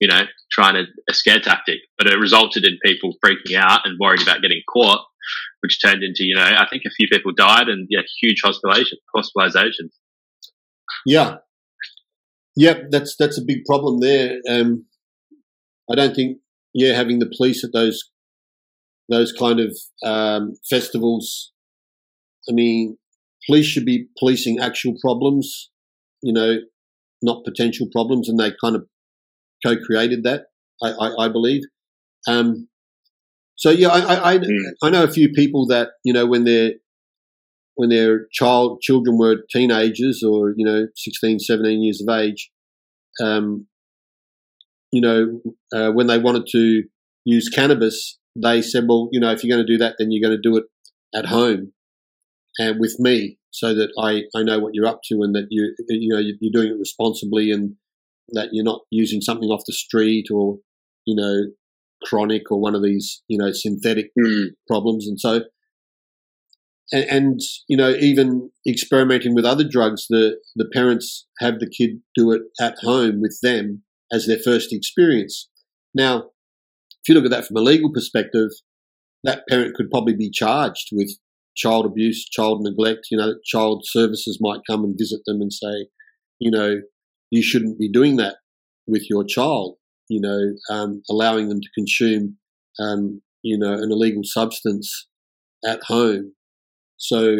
you 0.00 0.08
know, 0.08 0.22
trying 0.50 0.74
to 0.74 0.84
a 1.08 1.14
scare 1.14 1.40
tactic, 1.40 1.80
but 1.98 2.06
it 2.06 2.18
resulted 2.18 2.64
in 2.64 2.78
people 2.84 3.14
freaking 3.24 3.56
out 3.56 3.82
and 3.84 3.98
worried 4.00 4.22
about 4.22 4.42
getting 4.42 4.62
caught, 4.72 5.04
which 5.60 5.80
turned 5.84 6.02
into, 6.02 6.24
you 6.24 6.34
know, 6.34 6.42
I 6.42 6.66
think 6.68 6.82
a 6.86 6.90
few 6.90 7.06
people 7.10 7.32
died 7.36 7.68
and 7.68 7.86
yeah, 7.90 8.00
huge 8.20 8.40
hospitalization, 8.42 8.98
hospitalizations. 9.14 9.92
Yeah. 11.04 11.36
Yep. 12.56 12.86
That's, 12.90 13.14
that's 13.18 13.38
a 13.38 13.44
big 13.44 13.64
problem 13.66 14.00
there. 14.00 14.38
Um, 14.48 14.86
I 15.90 15.94
don't 15.94 16.14
think, 16.14 16.38
yeah, 16.72 16.94
having 16.94 17.18
the 17.18 17.32
police 17.36 17.62
at 17.62 17.70
those, 17.72 18.10
those 19.08 19.32
kind 19.32 19.60
of, 19.60 19.76
um, 20.04 20.54
festivals, 20.68 21.52
I 22.48 22.52
mean, 22.52 22.96
police 23.46 23.66
should 23.66 23.84
be 23.84 24.06
policing 24.18 24.60
actual 24.60 24.94
problems, 25.00 25.70
you 26.22 26.32
know, 26.32 26.58
not 27.22 27.44
potential 27.44 27.86
problems, 27.92 28.28
and 28.28 28.38
they 28.38 28.52
kind 28.62 28.76
of 28.76 28.86
co-created 29.64 30.24
that, 30.24 30.44
I, 30.82 30.90
I, 30.90 31.24
I 31.26 31.28
believe. 31.28 31.62
Um, 32.28 32.68
so 33.56 33.70
yeah, 33.70 33.88
I, 33.88 34.32
I, 34.32 34.38
mm. 34.38 34.46
I 34.82 34.90
know 34.90 35.04
a 35.04 35.10
few 35.10 35.30
people 35.30 35.66
that 35.66 35.88
you 36.04 36.12
know 36.12 36.26
when 36.26 36.44
their 36.44 36.72
when 37.74 37.90
their 37.90 38.26
child 38.32 38.80
children 38.80 39.18
were 39.18 39.44
teenagers 39.50 40.22
or 40.22 40.54
you 40.56 40.64
know 40.64 40.86
16, 40.96 41.38
17 41.40 41.82
years 41.82 42.02
of 42.06 42.14
age, 42.14 42.50
um, 43.22 43.66
you 44.92 45.00
know 45.00 45.40
uh, 45.74 45.92
when 45.92 46.06
they 46.06 46.18
wanted 46.18 46.46
to 46.52 46.84
use 47.24 47.48
cannabis, 47.48 48.18
they 48.34 48.62
said, 48.62 48.84
well, 48.88 49.08
you 49.12 49.20
know, 49.20 49.30
if 49.30 49.44
you're 49.44 49.54
going 49.54 49.66
to 49.66 49.72
do 49.72 49.78
that, 49.78 49.96
then 49.98 50.10
you're 50.10 50.26
going 50.26 50.40
to 50.40 50.48
do 50.48 50.56
it 50.56 50.64
at 51.14 51.26
home 51.26 51.72
and 52.58 52.80
with 52.80 52.96
me, 52.98 53.38
so 53.50 53.74
that 53.74 53.90
I, 53.98 54.22
I 54.38 54.42
know 54.42 54.58
what 54.58 54.74
you're 54.74 54.86
up 54.86 55.00
to 55.04 55.22
and 55.22 55.34
that 55.34 55.48
you 55.50 55.74
you 55.88 56.14
know 56.14 56.20
you're 56.20 56.52
doing 56.52 56.74
it 56.74 56.78
responsibly 56.78 57.50
and 57.50 57.76
that 58.32 58.50
you're 58.52 58.64
not 58.64 58.80
using 58.90 59.20
something 59.20 59.48
off 59.48 59.62
the 59.66 59.72
street 59.72 60.26
or, 60.32 60.58
you 61.06 61.14
know, 61.14 61.50
chronic 62.04 62.50
or 62.50 62.60
one 62.60 62.74
of 62.74 62.82
these, 62.82 63.22
you 63.28 63.38
know, 63.38 63.52
synthetic 63.52 64.10
mm. 64.18 64.48
problems. 64.68 65.06
And 65.06 65.20
so, 65.20 65.42
and, 66.92 67.04
and, 67.04 67.40
you 67.68 67.76
know, 67.76 67.90
even 67.90 68.50
experimenting 68.66 69.34
with 69.34 69.44
other 69.44 69.64
drugs, 69.68 70.06
the, 70.08 70.38
the 70.56 70.68
parents 70.72 71.26
have 71.38 71.58
the 71.58 71.70
kid 71.70 72.00
do 72.14 72.32
it 72.32 72.42
at 72.60 72.78
home 72.78 73.20
with 73.20 73.38
them 73.42 73.82
as 74.12 74.26
their 74.26 74.38
first 74.38 74.72
experience. 74.72 75.48
Now, 75.94 76.30
if 77.02 77.08
you 77.08 77.14
look 77.14 77.24
at 77.24 77.30
that 77.30 77.46
from 77.46 77.56
a 77.56 77.60
legal 77.60 77.92
perspective, 77.92 78.50
that 79.24 79.46
parent 79.48 79.74
could 79.74 79.90
probably 79.90 80.14
be 80.14 80.30
charged 80.30 80.88
with 80.92 81.18
child 81.56 81.86
abuse, 81.86 82.24
child 82.28 82.62
neglect. 82.62 83.08
You 83.10 83.18
know, 83.18 83.34
child 83.44 83.84
services 83.86 84.38
might 84.40 84.60
come 84.68 84.84
and 84.84 84.98
visit 84.98 85.20
them 85.26 85.40
and 85.40 85.52
say, 85.52 85.88
you 86.38 86.50
know, 86.50 86.80
you 87.30 87.42
shouldn't 87.42 87.78
be 87.78 87.90
doing 87.90 88.16
that 88.16 88.36
with 88.86 89.06
your 89.08 89.24
child. 89.24 89.76
You 90.08 90.20
know, 90.20 90.74
um, 90.74 91.02
allowing 91.08 91.48
them 91.48 91.60
to 91.60 91.68
consume, 91.74 92.36
um, 92.80 93.22
you 93.42 93.56
know, 93.56 93.72
an 93.72 93.92
illegal 93.92 94.22
substance 94.24 95.06
at 95.64 95.80
home. 95.84 96.32
So 96.96 97.36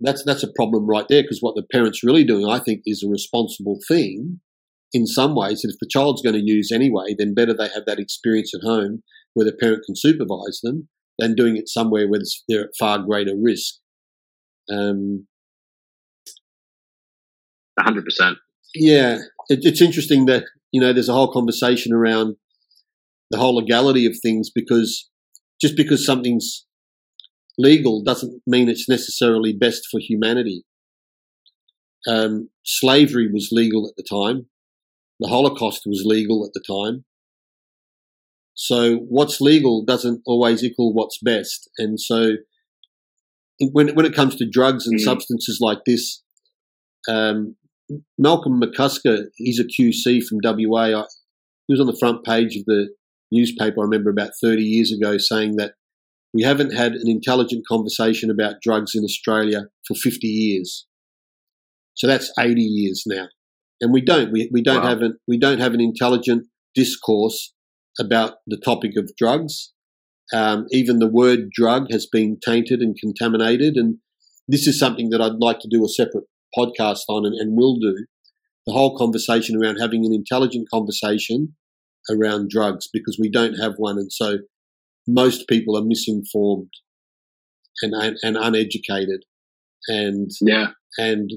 that's 0.00 0.22
that's 0.24 0.42
a 0.42 0.52
problem 0.54 0.86
right 0.86 1.06
there 1.08 1.22
because 1.22 1.38
what 1.40 1.54
the 1.54 1.66
parents 1.72 2.04
really 2.04 2.24
doing, 2.24 2.46
I 2.46 2.58
think, 2.58 2.82
is 2.84 3.02
a 3.02 3.10
responsible 3.10 3.78
thing 3.88 4.40
in 4.92 5.06
some 5.06 5.34
ways. 5.34 5.64
If 5.64 5.76
the 5.80 5.88
child's 5.88 6.22
going 6.22 6.34
to 6.34 6.44
use 6.44 6.70
anyway, 6.72 7.14
then 7.18 7.34
better 7.34 7.54
they 7.54 7.68
have 7.68 7.86
that 7.86 7.98
experience 7.98 8.52
at 8.54 8.66
home 8.66 9.02
where 9.34 9.46
the 9.46 9.56
parent 9.58 9.84
can 9.86 9.96
supervise 9.96 10.60
them 10.62 10.88
than 11.18 11.34
doing 11.34 11.56
it 11.56 11.68
somewhere 11.68 12.08
where 12.08 12.20
they're 12.48 12.64
at 12.64 12.76
far 12.78 12.98
greater 12.98 13.34
risk. 13.40 13.74
Um, 14.70 15.26
100%. 17.80 18.34
Yeah, 18.74 19.18
it, 19.48 19.60
it's 19.62 19.82
interesting 19.82 20.26
that 20.26 20.44
you 20.70 20.80
know 20.80 20.92
there's 20.92 21.08
a 21.08 21.14
whole 21.14 21.32
conversation 21.32 21.92
around 21.92 22.36
the 23.30 23.38
whole 23.38 23.56
legality 23.56 24.06
of 24.06 24.14
things 24.22 24.50
because 24.54 25.08
just 25.60 25.76
because 25.76 26.04
something's 26.04 26.66
legal 27.58 28.02
doesn't 28.02 28.42
mean 28.46 28.68
it's 28.68 28.88
necessarily 28.88 29.52
best 29.52 29.82
for 29.90 30.00
humanity. 30.00 30.64
Um, 32.06 32.50
slavery 32.64 33.30
was 33.32 33.50
legal 33.52 33.86
at 33.86 33.94
the 33.96 34.04
time. 34.08 34.46
The 35.20 35.28
Holocaust 35.28 35.82
was 35.86 36.02
legal 36.04 36.44
at 36.44 36.52
the 36.52 36.62
time. 36.66 37.04
So 38.54 38.96
what's 39.08 39.40
legal 39.40 39.84
doesn't 39.84 40.22
always 40.26 40.64
equal 40.64 40.92
what's 40.92 41.18
best. 41.22 41.70
And 41.78 41.98
so 41.98 42.32
when, 43.70 43.94
when 43.94 44.04
it 44.04 44.14
comes 44.14 44.36
to 44.36 44.48
drugs 44.50 44.86
and 44.86 44.98
mm. 44.98 45.02
substances 45.02 45.58
like 45.60 45.78
this, 45.86 46.22
um, 47.08 47.56
Malcolm 48.18 48.60
McCusker, 48.60 49.24
he's 49.36 49.60
a 49.60 49.64
QC 49.64 50.22
from 50.24 50.38
WA. 50.42 51.00
I, 51.00 51.04
he 51.66 51.72
was 51.72 51.80
on 51.80 51.86
the 51.86 51.96
front 51.98 52.24
page 52.24 52.56
of 52.56 52.64
the 52.66 52.90
newspaper, 53.30 53.80
I 53.80 53.84
remember 53.84 54.10
about 54.10 54.32
30 54.42 54.62
years 54.62 54.92
ago, 54.92 55.16
saying 55.18 55.56
that 55.56 55.72
we 56.34 56.42
haven't 56.42 56.74
had 56.74 56.92
an 56.92 57.08
intelligent 57.08 57.64
conversation 57.68 58.30
about 58.30 58.56
drugs 58.62 58.92
in 58.94 59.04
Australia 59.04 59.64
for 59.86 59.94
50 59.94 60.26
years. 60.26 60.86
So 61.94 62.06
that's 62.06 62.32
80 62.38 62.60
years 62.60 63.04
now. 63.06 63.26
And 63.80 63.92
we 63.92 64.00
don't, 64.00 64.32
we, 64.32 64.48
we 64.52 64.62
don't 64.62 64.82
wow. 64.82 64.88
have 64.88 65.02
an, 65.02 65.18
we 65.26 65.38
don't 65.38 65.58
have 65.58 65.74
an 65.74 65.80
intelligent 65.80 66.46
discourse 66.74 67.52
about 68.00 68.34
the 68.46 68.60
topic 68.64 68.92
of 68.96 69.10
drugs. 69.18 69.72
Um, 70.32 70.66
even 70.70 70.98
the 70.98 71.10
word 71.10 71.50
drug 71.52 71.88
has 71.90 72.06
been 72.10 72.38
tainted 72.42 72.80
and 72.80 72.96
contaminated. 72.98 73.74
And 73.76 73.98
this 74.48 74.66
is 74.66 74.78
something 74.78 75.10
that 75.10 75.20
I'd 75.20 75.40
like 75.40 75.58
to 75.60 75.68
do 75.70 75.84
a 75.84 75.88
separate 75.88 76.24
podcast 76.56 77.00
on 77.08 77.24
and, 77.26 77.34
and 77.34 77.56
will 77.56 77.76
do 77.78 78.06
the 78.66 78.72
whole 78.72 78.96
conversation 78.96 79.60
around 79.60 79.78
having 79.78 80.04
an 80.04 80.14
intelligent 80.14 80.68
conversation 80.72 81.54
around 82.10 82.50
drugs 82.50 82.88
because 82.92 83.18
we 83.20 83.30
don't 83.30 83.54
have 83.54 83.74
one. 83.76 83.98
And 83.98 84.12
so 84.12 84.38
most 85.06 85.48
people 85.48 85.76
are 85.76 85.84
misinformed 85.84 86.70
and, 87.82 87.94
and, 87.94 88.16
and 88.22 88.36
uneducated. 88.36 89.24
And, 89.88 90.30
yeah. 90.40 90.68
and 90.98 91.30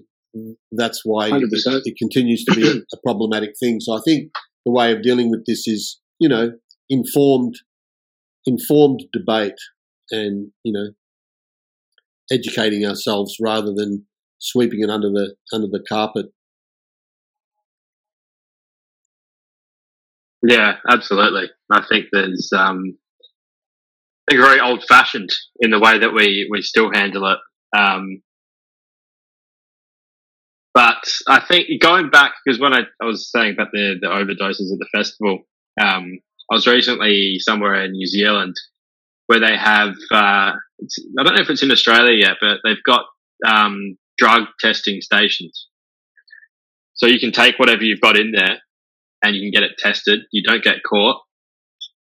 that's 0.71 1.01
why 1.03 1.29
it, 1.29 1.43
it, 1.85 1.97
continues 1.97 2.43
to 2.45 2.55
be 2.55 2.67
a, 2.67 2.73
a 2.93 3.01
problematic 3.03 3.51
thing. 3.59 3.79
So 3.79 3.93
I 3.93 4.01
think 4.05 4.31
the 4.65 4.71
way 4.71 4.91
of 4.91 5.01
dealing 5.01 5.31
with 5.31 5.45
this 5.47 5.67
is, 5.67 5.99
you 6.19 6.29
know, 6.29 6.51
informed, 6.89 7.55
informed 8.45 9.03
debate 9.11 9.57
and, 10.11 10.51
you 10.63 10.73
know, 10.73 10.91
educating 12.31 12.85
ourselves 12.85 13.37
rather 13.39 13.73
than 13.73 14.05
sweeping 14.45 14.81
it 14.81 14.89
under 14.89 15.09
the 15.09 15.35
under 15.53 15.67
the 15.67 15.83
carpet. 15.87 16.27
Yeah, 20.47 20.75
absolutely. 20.87 21.49
I 21.71 21.83
think 21.89 22.07
there's 22.11 22.51
um, 22.55 22.97
think 24.29 24.41
very 24.41 24.59
old 24.59 24.83
fashioned 24.87 25.29
in 25.59 25.71
the 25.71 25.79
way 25.79 25.99
that 25.99 26.13
we 26.13 26.47
we 26.51 26.61
still 26.61 26.91
handle 26.93 27.25
it. 27.31 27.39
Um, 27.77 28.21
but 30.73 31.07
I 31.27 31.41
think 31.47 31.67
going 31.81 32.09
back 32.09 32.33
because 32.43 32.59
when 32.59 32.73
I, 32.73 32.81
I 33.01 33.05
was 33.05 33.31
saying 33.31 33.53
about 33.53 33.71
the 33.71 33.95
the 34.01 34.07
overdoses 34.07 34.71
at 34.71 34.79
the 34.79 34.87
festival, 34.95 35.39
um, 35.81 36.19
I 36.51 36.55
was 36.55 36.67
recently 36.67 37.37
somewhere 37.39 37.83
in 37.83 37.91
New 37.91 38.07
Zealand 38.07 38.55
where 39.27 39.39
they 39.39 39.57
have 39.57 39.95
uh, 40.11 40.51
I 40.53 41.23
don't 41.23 41.35
know 41.35 41.41
if 41.41 41.49
it's 41.49 41.63
in 41.63 41.71
Australia 41.71 42.13
yet, 42.13 42.37
but 42.41 42.59
they've 42.63 42.83
got 42.85 43.05
um, 43.45 43.97
drug 44.17 44.43
testing 44.59 45.01
stations. 45.01 45.67
So 46.93 47.07
you 47.07 47.19
can 47.19 47.31
take 47.31 47.59
whatever 47.59 47.83
you've 47.83 48.01
got 48.01 48.17
in 48.17 48.31
there 48.31 48.59
and 49.21 49.35
you 49.35 49.41
can 49.41 49.51
get 49.51 49.69
it 49.69 49.77
tested. 49.77 50.21
You 50.31 50.43
don't 50.43 50.63
get 50.63 50.83
caught. 50.87 51.21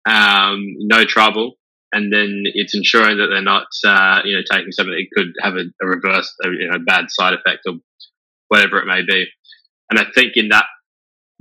Um, 0.07 0.63
no 0.79 1.03
trouble. 1.03 1.53
And 1.91 2.11
then 2.11 2.43
it's 2.45 2.75
ensuring 2.75 3.17
that 3.17 3.27
they're 3.27 3.41
not, 3.41 3.67
uh, 3.85 4.21
you 4.23 4.35
know, 4.35 4.43
taking 4.49 4.71
something 4.71 4.93
that 4.93 5.07
could 5.15 5.33
have 5.41 5.55
a, 5.55 5.65
a 5.81 5.87
reverse, 5.87 6.33
a, 6.43 6.49
you 6.49 6.69
know, 6.69 6.79
bad 6.85 7.05
side 7.09 7.33
effect 7.33 7.61
or 7.65 7.75
whatever 8.49 8.77
it 8.79 8.87
may 8.87 9.01
be. 9.07 9.25
And 9.89 9.99
I 9.99 10.05
think 10.13 10.33
in 10.35 10.49
that, 10.49 10.65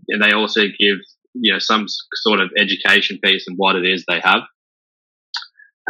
and 0.09 0.23
they 0.23 0.33
also 0.33 0.63
give, 0.63 0.99
you 1.35 1.53
know, 1.53 1.59
some 1.59 1.87
sort 2.15 2.41
of 2.41 2.51
education 2.57 3.19
piece 3.23 3.47
on 3.49 3.57
what 3.57 3.77
it 3.77 3.85
is 3.85 4.05
they 4.07 4.21
have. 4.23 4.43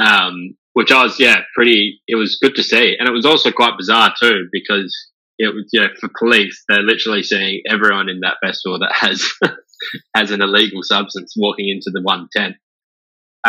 Um, 0.00 0.56
which 0.74 0.92
I 0.92 1.02
was 1.02 1.18
yeah 1.18 1.40
pretty. 1.54 2.00
It 2.06 2.16
was 2.16 2.38
good 2.40 2.54
to 2.56 2.62
see, 2.62 2.96
and 2.98 3.08
it 3.08 3.12
was 3.12 3.26
also 3.26 3.50
quite 3.50 3.78
bizarre 3.78 4.12
too 4.20 4.48
because 4.52 4.94
it 5.38 5.54
was 5.54 5.68
yeah 5.72 5.88
for 6.00 6.10
police 6.18 6.64
they're 6.68 6.82
literally 6.82 7.22
seeing 7.22 7.62
everyone 7.68 8.08
in 8.08 8.20
that 8.20 8.36
festival 8.44 8.78
that 8.78 8.92
has 8.92 9.26
has 10.14 10.30
an 10.30 10.42
illegal 10.42 10.82
substance 10.82 11.34
walking 11.36 11.68
into 11.68 11.90
the 11.92 12.02
one 12.02 12.28
tent. 12.34 12.56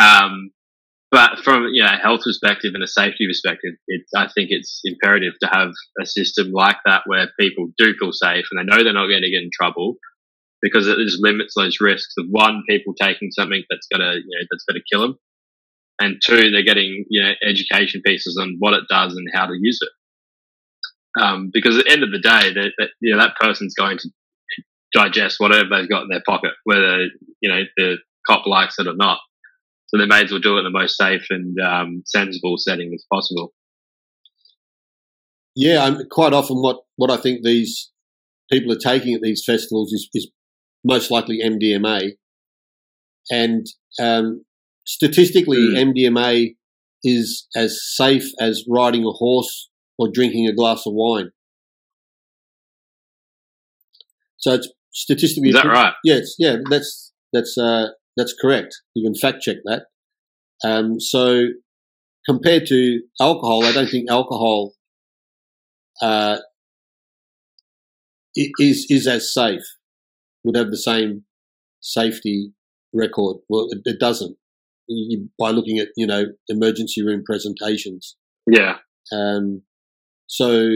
Um, 0.00 0.50
but 1.10 1.38
from 1.42 1.68
you 1.72 1.82
know, 1.82 1.88
a 1.88 1.96
health 1.96 2.20
perspective 2.24 2.72
and 2.74 2.82
a 2.82 2.86
safety 2.86 3.26
perspective, 3.26 3.74
it, 3.86 4.02
I 4.14 4.28
think 4.34 4.48
it's 4.50 4.80
imperative 4.84 5.32
to 5.40 5.48
have 5.48 5.70
a 6.00 6.04
system 6.04 6.50
like 6.52 6.76
that 6.84 7.02
where 7.06 7.28
people 7.40 7.68
do 7.78 7.94
feel 7.98 8.12
safe 8.12 8.44
and 8.50 8.60
they 8.60 8.64
know 8.64 8.84
they're 8.84 8.92
not 8.92 9.08
going 9.08 9.22
to 9.22 9.30
get 9.30 9.42
in 9.42 9.50
trouble 9.52 9.96
because 10.60 10.86
it 10.86 10.98
just 10.98 11.22
limits 11.22 11.54
those 11.56 11.78
risks 11.80 12.14
of 12.18 12.26
one, 12.30 12.62
people 12.68 12.92
taking 13.00 13.30
something 13.30 13.62
that's 13.70 13.86
going 13.90 14.00
to, 14.00 14.16
you 14.16 14.38
know, 14.38 14.46
that's 14.50 14.64
going 14.68 14.80
to 14.80 14.84
kill 14.92 15.00
them. 15.02 15.18
And 16.00 16.20
two, 16.24 16.50
they're 16.50 16.62
getting, 16.62 17.04
you 17.10 17.22
know, 17.22 17.32
education 17.42 18.02
pieces 18.04 18.38
on 18.40 18.56
what 18.60 18.74
it 18.74 18.84
does 18.88 19.14
and 19.16 19.26
how 19.34 19.46
to 19.46 19.54
use 19.60 19.78
it. 19.80 21.22
Um, 21.22 21.50
because 21.52 21.76
at 21.76 21.86
the 21.86 21.92
end 21.92 22.04
of 22.04 22.12
the 22.12 22.20
day, 22.20 22.52
that, 22.54 22.90
you 23.00 23.12
know, 23.12 23.20
that 23.20 23.34
person's 23.40 23.74
going 23.74 23.98
to 23.98 24.08
digest 24.94 25.36
whatever 25.38 25.68
they've 25.70 25.88
got 25.88 26.02
in 26.02 26.08
their 26.08 26.22
pocket, 26.24 26.52
whether, 26.64 27.06
you 27.40 27.50
know, 27.50 27.62
the 27.76 27.96
cop 28.28 28.46
likes 28.46 28.78
it 28.78 28.86
or 28.86 28.94
not. 28.94 29.18
So 29.88 29.98
they 29.98 30.06
may 30.06 30.22
as 30.22 30.30
well 30.30 30.40
do 30.40 30.56
it 30.56 30.60
in 30.60 30.64
the 30.64 30.70
most 30.70 30.96
safe 30.96 31.26
and 31.30 31.56
um, 31.60 32.02
sensible 32.06 32.56
setting 32.58 32.92
as 32.94 33.04
possible. 33.12 33.52
Yeah, 35.56 35.82
I'm, 35.82 36.08
quite 36.10 36.32
often 36.32 36.58
what, 36.58 36.80
what 36.96 37.10
I 37.10 37.16
think 37.16 37.42
these 37.42 37.90
people 38.52 38.72
are 38.72 38.78
taking 38.78 39.14
at 39.14 39.22
these 39.22 39.42
festivals 39.44 39.92
is, 39.92 40.08
is 40.14 40.30
most 40.84 41.10
likely 41.10 41.40
MDMA. 41.44 42.12
And 43.30 43.66
um, 44.00 44.44
statistically, 44.88 45.58
mm. 45.58 45.92
MDMA 45.92 46.56
is 47.04 47.46
as 47.54 47.78
safe 47.94 48.24
as 48.40 48.64
riding 48.68 49.04
a 49.04 49.10
horse 49.10 49.68
or 49.98 50.08
drinking 50.10 50.48
a 50.48 50.54
glass 50.54 50.86
of 50.86 50.94
wine. 50.94 51.30
So 54.38 54.54
it's 54.54 54.68
statistically. 54.92 55.50
Is 55.50 55.54
that 55.56 55.66
right? 55.66 55.92
Yes, 56.04 56.34
yeah, 56.38 56.56
that's 56.70 57.12
that's 57.32 57.56
uh, 57.58 57.88
that's 58.16 58.34
correct. 58.40 58.74
You 58.94 59.06
can 59.06 59.14
fact 59.14 59.42
check 59.42 59.56
that. 59.64 59.82
Um, 60.64 60.98
so 60.98 61.48
compared 62.26 62.66
to 62.68 63.00
alcohol, 63.20 63.64
I 63.64 63.72
don't 63.72 63.90
think 63.90 64.10
alcohol 64.10 64.72
uh, 66.00 66.38
is 68.34 68.86
is 68.88 69.06
as 69.06 69.32
safe. 69.32 69.62
Would 70.44 70.56
have 70.56 70.70
the 70.70 70.78
same 70.78 71.24
safety 71.80 72.52
record. 72.94 73.38
Well, 73.50 73.66
it, 73.70 73.80
it 73.84 74.00
doesn't. 74.00 74.36
By 75.38 75.50
looking 75.50 75.78
at 75.78 75.88
you 75.96 76.06
know 76.06 76.26
emergency 76.48 77.02
room 77.02 77.22
presentations. 77.24 78.16
Yeah. 78.50 78.76
Um, 79.12 79.62
so 80.26 80.68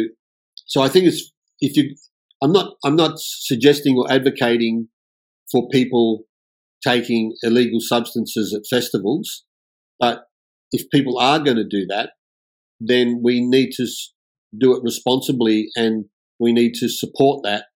so 0.66 0.82
I 0.82 0.88
think 0.88 1.06
it's 1.06 1.32
if 1.60 1.76
you. 1.76 1.94
I'm 2.42 2.52
not. 2.52 2.74
I'm 2.84 2.96
not 2.96 3.14
suggesting 3.16 3.96
or 3.96 4.10
advocating 4.10 4.88
for 5.50 5.68
people 5.68 6.24
taking 6.84 7.34
illegal 7.42 7.80
substances 7.80 8.54
at 8.54 8.62
festivals. 8.68 9.44
But 10.00 10.24
if 10.72 10.90
people 10.90 11.18
are 11.18 11.38
going 11.38 11.58
to 11.58 11.64
do 11.64 11.86
that, 11.88 12.10
then 12.80 13.20
we 13.22 13.40
need 13.40 13.72
to 13.76 13.86
do 14.58 14.74
it 14.74 14.82
responsibly 14.82 15.68
and 15.76 16.06
we 16.40 16.52
need 16.52 16.74
to 16.74 16.88
support 16.88 17.42
that 17.44 17.66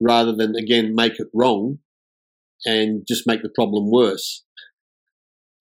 rather 0.00 0.34
than, 0.34 0.54
again, 0.56 0.94
make 0.94 1.18
it 1.18 1.28
wrong 1.34 1.78
and 2.64 3.04
just 3.06 3.26
make 3.26 3.42
the 3.42 3.50
problem 3.54 3.90
worse. 3.90 4.44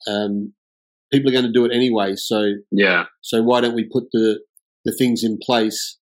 Um, 0.06 0.52
people 1.12 1.30
are 1.30 1.32
going 1.32 1.46
to 1.46 1.52
do 1.52 1.64
it 1.64 1.72
anyway. 1.74 2.14
So, 2.16 2.54
yeah. 2.70 3.04
So 3.20 3.42
why 3.42 3.60
don't 3.60 3.74
we 3.74 3.88
put 3.90 4.04
the, 4.12 4.40
the 4.84 4.92
things 4.92 5.22
in 5.22 5.38
place 5.42 5.98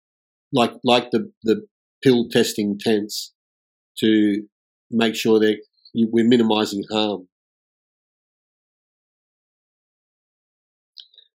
like, 0.53 0.73
like 0.85 1.11
the, 1.11 1.33
the 1.43 1.67
pill 2.03 2.29
testing 2.31 2.79
tents 2.79 3.33
to 3.99 4.43
make 4.91 5.15
sure 5.15 5.39
that 5.39 5.57
we're 5.95 6.29
minimizing 6.29 6.83
harm. 6.91 7.29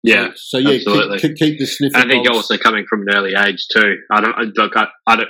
Yeah. 0.02 0.28
So, 0.34 0.58
so 0.58 0.58
yeah, 0.58 0.76
absolutely. 0.76 1.18
Keep, 1.18 1.36
keep 1.36 1.58
the 1.58 1.66
sniffing. 1.66 1.96
I 1.96 2.06
think 2.06 2.28
also 2.30 2.58
coming 2.58 2.84
from 2.88 3.08
an 3.08 3.16
early 3.16 3.32
age 3.34 3.66
too. 3.72 3.96
I 4.12 4.20
don't. 4.20 4.34
I, 4.34 4.86
I 5.06 5.16
don't. 5.16 5.28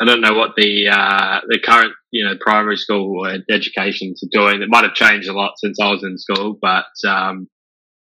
I 0.00 0.04
don't 0.04 0.20
know 0.20 0.34
what 0.34 0.50
the 0.56 0.88
uh, 0.88 1.40
the 1.48 1.58
current 1.64 1.92
you 2.10 2.24
know 2.24 2.34
primary 2.40 2.76
school 2.76 3.26
educations 3.50 4.22
are 4.22 4.28
doing. 4.30 4.62
It 4.62 4.68
might 4.68 4.84
have 4.84 4.94
changed 4.94 5.28
a 5.28 5.32
lot 5.32 5.54
since 5.56 5.80
I 5.80 5.90
was 5.90 6.04
in 6.04 6.18
school, 6.18 6.58
but 6.60 6.84
um, 7.08 7.48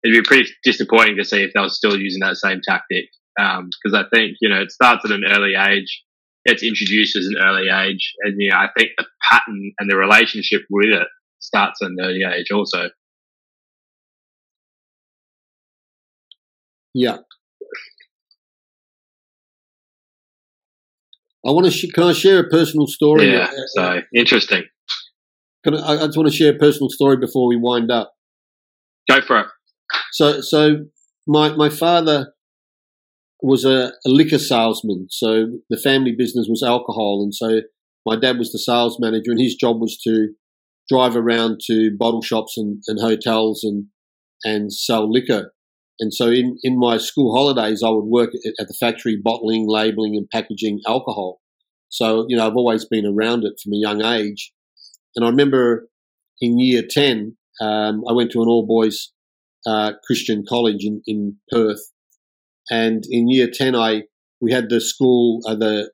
it'd 0.02 0.16
be 0.16 0.26
pretty 0.26 0.48
disappointing 0.64 1.16
to 1.18 1.24
see 1.24 1.42
if 1.42 1.52
they 1.54 1.60
were 1.60 1.68
still 1.68 1.98
using 1.98 2.20
that 2.20 2.36
same 2.36 2.60
tactic. 2.66 3.06
Because 3.36 3.94
um, 3.94 3.94
I 3.94 4.04
think 4.12 4.36
you 4.40 4.48
know 4.48 4.62
it 4.62 4.70
starts 4.70 5.04
at 5.04 5.10
an 5.10 5.24
early 5.26 5.54
age, 5.54 6.02
gets 6.46 6.62
introduced 6.62 7.16
as 7.16 7.26
an 7.26 7.36
early 7.44 7.68
age, 7.68 8.14
and 8.22 8.36
you 8.38 8.50
know 8.50 8.56
I 8.56 8.68
think 8.76 8.90
the 8.96 9.06
pattern 9.30 9.72
and 9.78 9.90
the 9.90 9.96
relationship 9.96 10.62
with 10.70 10.94
it 10.94 11.08
starts 11.40 11.82
at 11.82 11.90
an 11.90 11.96
early 12.00 12.22
age 12.24 12.50
also. 12.50 12.88
Yeah. 16.94 17.18
I 21.46 21.50
want 21.50 21.66
to. 21.66 21.72
Sh- 21.72 21.90
can 21.92 22.04
I 22.04 22.12
share 22.12 22.40
a 22.40 22.48
personal 22.48 22.86
story? 22.86 23.32
Yeah. 23.32 23.50
So 23.76 24.00
interesting. 24.14 24.64
Can 25.64 25.76
I, 25.76 26.02
I 26.02 26.06
just 26.06 26.16
want 26.16 26.28
to 26.28 26.34
share 26.34 26.54
a 26.54 26.58
personal 26.58 26.88
story 26.90 27.16
before 27.16 27.48
we 27.48 27.56
wind 27.56 27.90
up. 27.90 28.12
Go 29.08 29.20
for 29.20 29.40
it. 29.40 29.46
So, 30.12 30.40
so 30.40 30.86
my 31.26 31.50
my 31.54 31.68
father 31.68 32.32
was 33.40 33.64
a, 33.64 33.92
a 34.06 34.08
liquor 34.08 34.38
salesman. 34.38 35.08
So 35.10 35.46
the 35.68 35.76
family 35.76 36.14
business 36.16 36.46
was 36.48 36.62
alcohol, 36.62 37.22
and 37.22 37.34
so 37.34 37.62
my 38.06 38.16
dad 38.16 38.38
was 38.38 38.52
the 38.52 38.58
sales 38.58 38.98
manager, 39.00 39.30
and 39.30 39.40
his 39.40 39.54
job 39.54 39.80
was 39.80 39.98
to 40.04 40.28
drive 40.88 41.16
around 41.16 41.60
to 41.66 41.90
bottle 41.96 42.22
shops 42.22 42.54
and, 42.56 42.82
and 42.86 43.00
hotels 43.00 43.64
and 43.64 43.86
and 44.44 44.72
sell 44.72 45.10
liquor. 45.10 45.51
And 46.00 46.12
so 46.12 46.28
in, 46.28 46.58
in 46.62 46.78
my 46.78 46.98
school 46.98 47.34
holidays, 47.34 47.82
I 47.84 47.90
would 47.90 48.04
work 48.04 48.30
at, 48.34 48.66
the 48.66 48.76
factory 48.78 49.18
bottling, 49.22 49.66
labeling, 49.68 50.16
and 50.16 50.28
packaging 50.30 50.80
alcohol. 50.86 51.40
So, 51.88 52.24
you 52.28 52.36
know, 52.36 52.46
I've 52.46 52.56
always 52.56 52.84
been 52.84 53.06
around 53.06 53.44
it 53.44 53.60
from 53.62 53.72
a 53.74 53.76
young 53.76 54.02
age. 54.02 54.52
And 55.14 55.24
I 55.24 55.28
remember 55.28 55.88
in 56.40 56.58
year 56.58 56.82
10, 56.88 57.36
um, 57.60 58.02
I 58.08 58.12
went 58.12 58.32
to 58.32 58.42
an 58.42 58.48
all 58.48 58.66
boys 58.66 59.12
uh, 59.66 59.92
Christian 60.06 60.44
college 60.48 60.84
in, 60.84 61.02
in 61.06 61.36
Perth. 61.50 61.92
And 62.70 63.04
in 63.10 63.28
year 63.28 63.48
10, 63.52 63.76
I, 63.76 64.02
we 64.40 64.52
had 64.52 64.70
the 64.70 64.80
school, 64.80 65.40
uh, 65.46 65.54
the, 65.54 65.92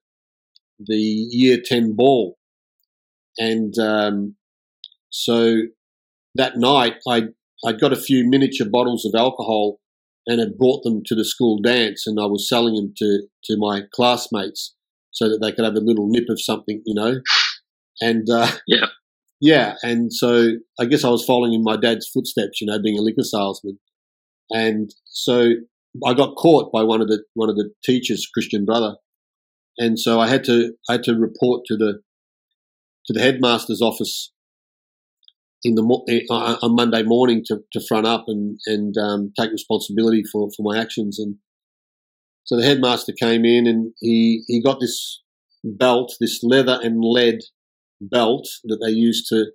the 0.78 0.96
year 0.96 1.58
10 1.62 1.96
ball. 1.96 2.38
And, 3.36 3.76
um, 3.78 4.36
so 5.10 5.62
that 6.34 6.56
night, 6.56 6.94
I 7.08 7.28
I 7.66 7.72
got 7.72 7.92
a 7.92 7.96
few 7.96 8.28
miniature 8.28 8.68
bottles 8.70 9.04
of 9.04 9.18
alcohol 9.18 9.80
and 10.28 10.38
had 10.38 10.58
brought 10.58 10.84
them 10.84 11.00
to 11.06 11.14
the 11.14 11.24
school 11.24 11.58
dance, 11.60 12.06
and 12.06 12.20
I 12.20 12.26
was 12.26 12.48
selling 12.48 12.74
them 12.74 12.92
to 12.98 13.22
to 13.46 13.56
my 13.58 13.82
classmates 13.92 14.74
so 15.10 15.28
that 15.28 15.38
they 15.42 15.50
could 15.50 15.64
have 15.64 15.74
a 15.74 15.80
little 15.80 16.06
nip 16.08 16.26
of 16.28 16.40
something, 16.40 16.82
you 16.84 16.94
know. 16.94 17.20
And 18.00 18.28
uh, 18.30 18.52
yeah, 18.68 18.86
yeah, 19.40 19.74
and 19.82 20.12
so 20.12 20.52
I 20.78 20.84
guess 20.84 21.02
I 21.02 21.08
was 21.08 21.24
following 21.24 21.54
in 21.54 21.64
my 21.64 21.76
dad's 21.76 22.06
footsteps, 22.06 22.60
you 22.60 22.66
know, 22.66 22.80
being 22.80 22.98
a 22.98 23.02
liquor 23.02 23.24
salesman. 23.24 23.78
And 24.50 24.94
so 25.06 25.52
I 26.06 26.14
got 26.14 26.36
caught 26.36 26.70
by 26.72 26.82
one 26.82 27.00
of 27.00 27.08
the 27.08 27.24
one 27.34 27.48
of 27.48 27.56
the 27.56 27.70
teachers, 27.82 28.28
Christian 28.32 28.66
brother, 28.66 28.96
and 29.78 29.98
so 29.98 30.20
I 30.20 30.28
had 30.28 30.44
to 30.44 30.74
I 30.88 30.92
had 30.92 31.04
to 31.04 31.14
report 31.14 31.62
to 31.66 31.76
the 31.76 32.00
to 33.06 33.12
the 33.14 33.20
headmaster's 33.20 33.80
office 33.80 34.30
in 35.64 35.74
the 35.74 36.04
eh, 36.08 36.20
on 36.30 36.74
Monday 36.74 37.02
morning 37.02 37.42
to, 37.46 37.58
to 37.72 37.80
front 37.86 38.06
up 38.06 38.24
and 38.28 38.58
and 38.66 38.96
um, 38.96 39.32
take 39.38 39.50
responsibility 39.50 40.22
for, 40.30 40.48
for 40.56 40.62
my 40.62 40.80
actions. 40.80 41.18
And 41.18 41.36
so 42.44 42.56
the 42.56 42.64
headmaster 42.64 43.12
came 43.12 43.44
in 43.44 43.66
and 43.66 43.92
he 43.98 44.44
he 44.46 44.62
got 44.62 44.80
this 44.80 45.22
belt, 45.64 46.14
this 46.20 46.40
leather 46.42 46.78
and 46.82 47.00
lead 47.02 47.40
belt 48.00 48.46
that 48.64 48.78
they 48.84 48.92
used 48.92 49.26
to 49.28 49.46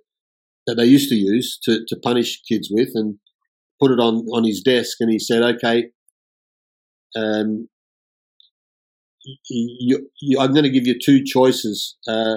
that 0.66 0.76
they 0.76 0.84
used 0.84 1.08
to 1.10 1.14
use 1.14 1.58
to, 1.62 1.80
to 1.88 1.96
punish 1.96 2.40
kids 2.48 2.68
with, 2.70 2.90
and 2.94 3.18
put 3.80 3.90
it 3.90 4.00
on 4.00 4.26
on 4.34 4.44
his 4.44 4.60
desk. 4.60 4.98
And 5.00 5.10
he 5.10 5.18
said, 5.18 5.42
"Okay, 5.42 5.86
um, 7.16 7.68
you, 9.48 10.10
you, 10.20 10.38
I'm 10.38 10.52
going 10.52 10.64
to 10.64 10.70
give 10.70 10.86
you 10.86 10.98
two 11.02 11.24
choices. 11.24 11.96
Uh, 12.06 12.36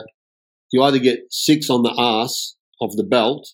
you 0.72 0.82
either 0.84 1.00
get 1.00 1.20
six 1.30 1.70
on 1.70 1.84
the 1.84 1.94
ass." 1.98 2.54
of 2.82 2.96
the 2.96 3.04
belt, 3.04 3.54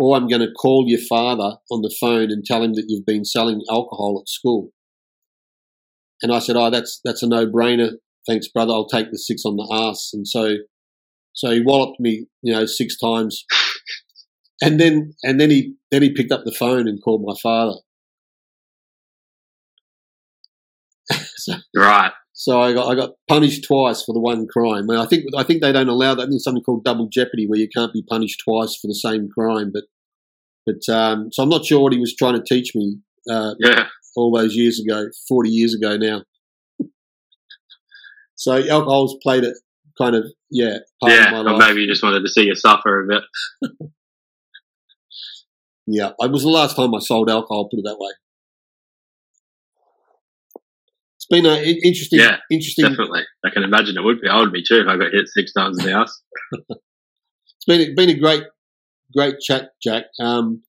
or 0.00 0.16
I'm 0.16 0.28
going 0.28 0.40
to 0.40 0.50
call 0.50 0.86
your 0.88 0.98
father 1.10 1.58
on 1.70 1.82
the 1.82 1.94
phone 2.00 2.30
and 2.30 2.42
tell 2.42 2.62
him 2.62 2.72
that 2.72 2.86
you've 2.88 3.04
been 3.04 3.26
selling 3.26 3.60
alcohol 3.70 4.22
at 4.22 4.30
school. 4.30 4.70
And 6.22 6.32
I 6.32 6.38
said, 6.38 6.56
"Oh, 6.56 6.70
that's 6.70 7.00
that's 7.04 7.22
a 7.22 7.28
no-brainer. 7.28 7.92
Thanks, 8.26 8.48
brother. 8.48 8.72
I'll 8.72 8.88
take 8.88 9.10
the 9.10 9.18
six 9.18 9.42
on 9.44 9.56
the 9.56 9.68
ass." 9.70 10.10
And 10.14 10.26
so, 10.26 10.56
so 11.34 11.50
he 11.50 11.60
walloped 11.60 12.00
me, 12.00 12.26
you 12.40 12.52
know, 12.52 12.64
six 12.64 12.96
times, 12.98 13.44
and 14.62 14.80
then 14.80 15.12
and 15.22 15.38
then 15.38 15.50
he 15.50 15.74
then 15.90 16.00
he 16.00 16.14
picked 16.14 16.32
up 16.32 16.44
the 16.46 16.52
phone 16.58 16.88
and 16.88 17.02
called 17.02 17.22
my 17.22 17.34
father. 17.42 17.76
so, 21.36 21.54
right. 21.76 22.12
So 22.40 22.58
I 22.58 22.72
got 22.72 22.90
I 22.90 22.94
got 22.94 23.10
punished 23.28 23.64
twice 23.64 24.02
for 24.02 24.14
the 24.14 24.18
one 24.18 24.46
crime. 24.46 24.90
I 24.90 25.04
think 25.04 25.26
I 25.36 25.42
think 25.42 25.60
they 25.60 25.72
don't 25.72 25.90
allow 25.90 26.14
that. 26.14 26.30
There's 26.30 26.42
something 26.42 26.62
called 26.62 26.84
double 26.84 27.06
jeopardy 27.06 27.46
where 27.46 27.58
you 27.58 27.68
can't 27.68 27.92
be 27.92 28.02
punished 28.08 28.40
twice 28.42 28.74
for 28.80 28.86
the 28.86 28.94
same 28.94 29.28
crime. 29.28 29.70
But 29.70 29.84
but 30.64 30.90
um, 30.90 31.28
so 31.32 31.42
I'm 31.42 31.50
not 31.50 31.66
sure 31.66 31.82
what 31.82 31.92
he 31.92 31.98
was 31.98 32.16
trying 32.16 32.36
to 32.36 32.42
teach 32.42 32.74
me. 32.74 33.00
Uh, 33.30 33.56
yeah. 33.58 33.88
All 34.16 34.34
those 34.34 34.54
years 34.54 34.80
ago, 34.80 35.08
forty 35.28 35.50
years 35.50 35.74
ago 35.74 35.98
now. 35.98 36.22
so 38.36 38.52
alcohol's 38.54 39.18
played 39.22 39.44
it 39.44 39.58
kind 39.98 40.16
of 40.16 40.24
yeah. 40.50 40.78
yeah, 41.02 41.42
or 41.42 41.58
maybe 41.58 41.82
you 41.82 41.88
just 41.88 42.02
wanted 42.02 42.22
to 42.22 42.28
see 42.30 42.46
you 42.46 42.54
suffer 42.54 43.02
a 43.02 43.06
bit. 43.06 43.70
yeah, 45.86 46.12
it 46.18 46.30
was 46.30 46.42
the 46.44 46.48
last 46.48 46.74
time 46.74 46.94
I 46.94 47.00
sold 47.00 47.28
alcohol. 47.28 47.68
Put 47.70 47.80
it 47.80 47.84
that 47.84 47.98
way. 47.98 48.12
It's 51.16 51.19
been 51.30 51.46
an 51.46 51.62
interesting, 51.62 52.18
yeah, 52.18 52.36
interesting. 52.50 52.88
Definitely, 52.88 53.22
I 53.44 53.50
can 53.50 53.62
imagine 53.62 53.96
it 53.96 54.04
would 54.04 54.20
be. 54.20 54.28
I 54.28 54.38
would 54.38 54.52
be 54.52 54.64
too 54.66 54.80
if 54.80 54.88
I 54.88 54.96
got 54.96 55.12
hit 55.12 55.28
six 55.28 55.52
times 55.52 55.78
in 55.78 55.86
the 55.86 55.92
house. 55.92 56.22
it's 56.68 57.64
been 57.66 57.94
been 57.94 58.10
a 58.10 58.18
great, 58.18 58.44
great 59.16 59.40
chat, 59.40 59.70
Jack. 59.82 60.04
Um, 60.20 60.62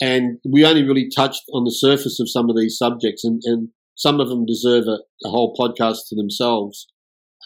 and 0.00 0.38
we 0.48 0.64
only 0.64 0.82
really 0.82 1.08
touched 1.14 1.42
on 1.52 1.64
the 1.64 1.72
surface 1.72 2.20
of 2.20 2.30
some 2.30 2.50
of 2.50 2.56
these 2.56 2.76
subjects, 2.76 3.24
and, 3.24 3.40
and 3.44 3.68
some 3.96 4.20
of 4.20 4.28
them 4.28 4.44
deserve 4.44 4.84
a, 4.86 4.98
a 5.26 5.30
whole 5.30 5.54
podcast 5.54 6.08
to 6.08 6.16
themselves. 6.16 6.88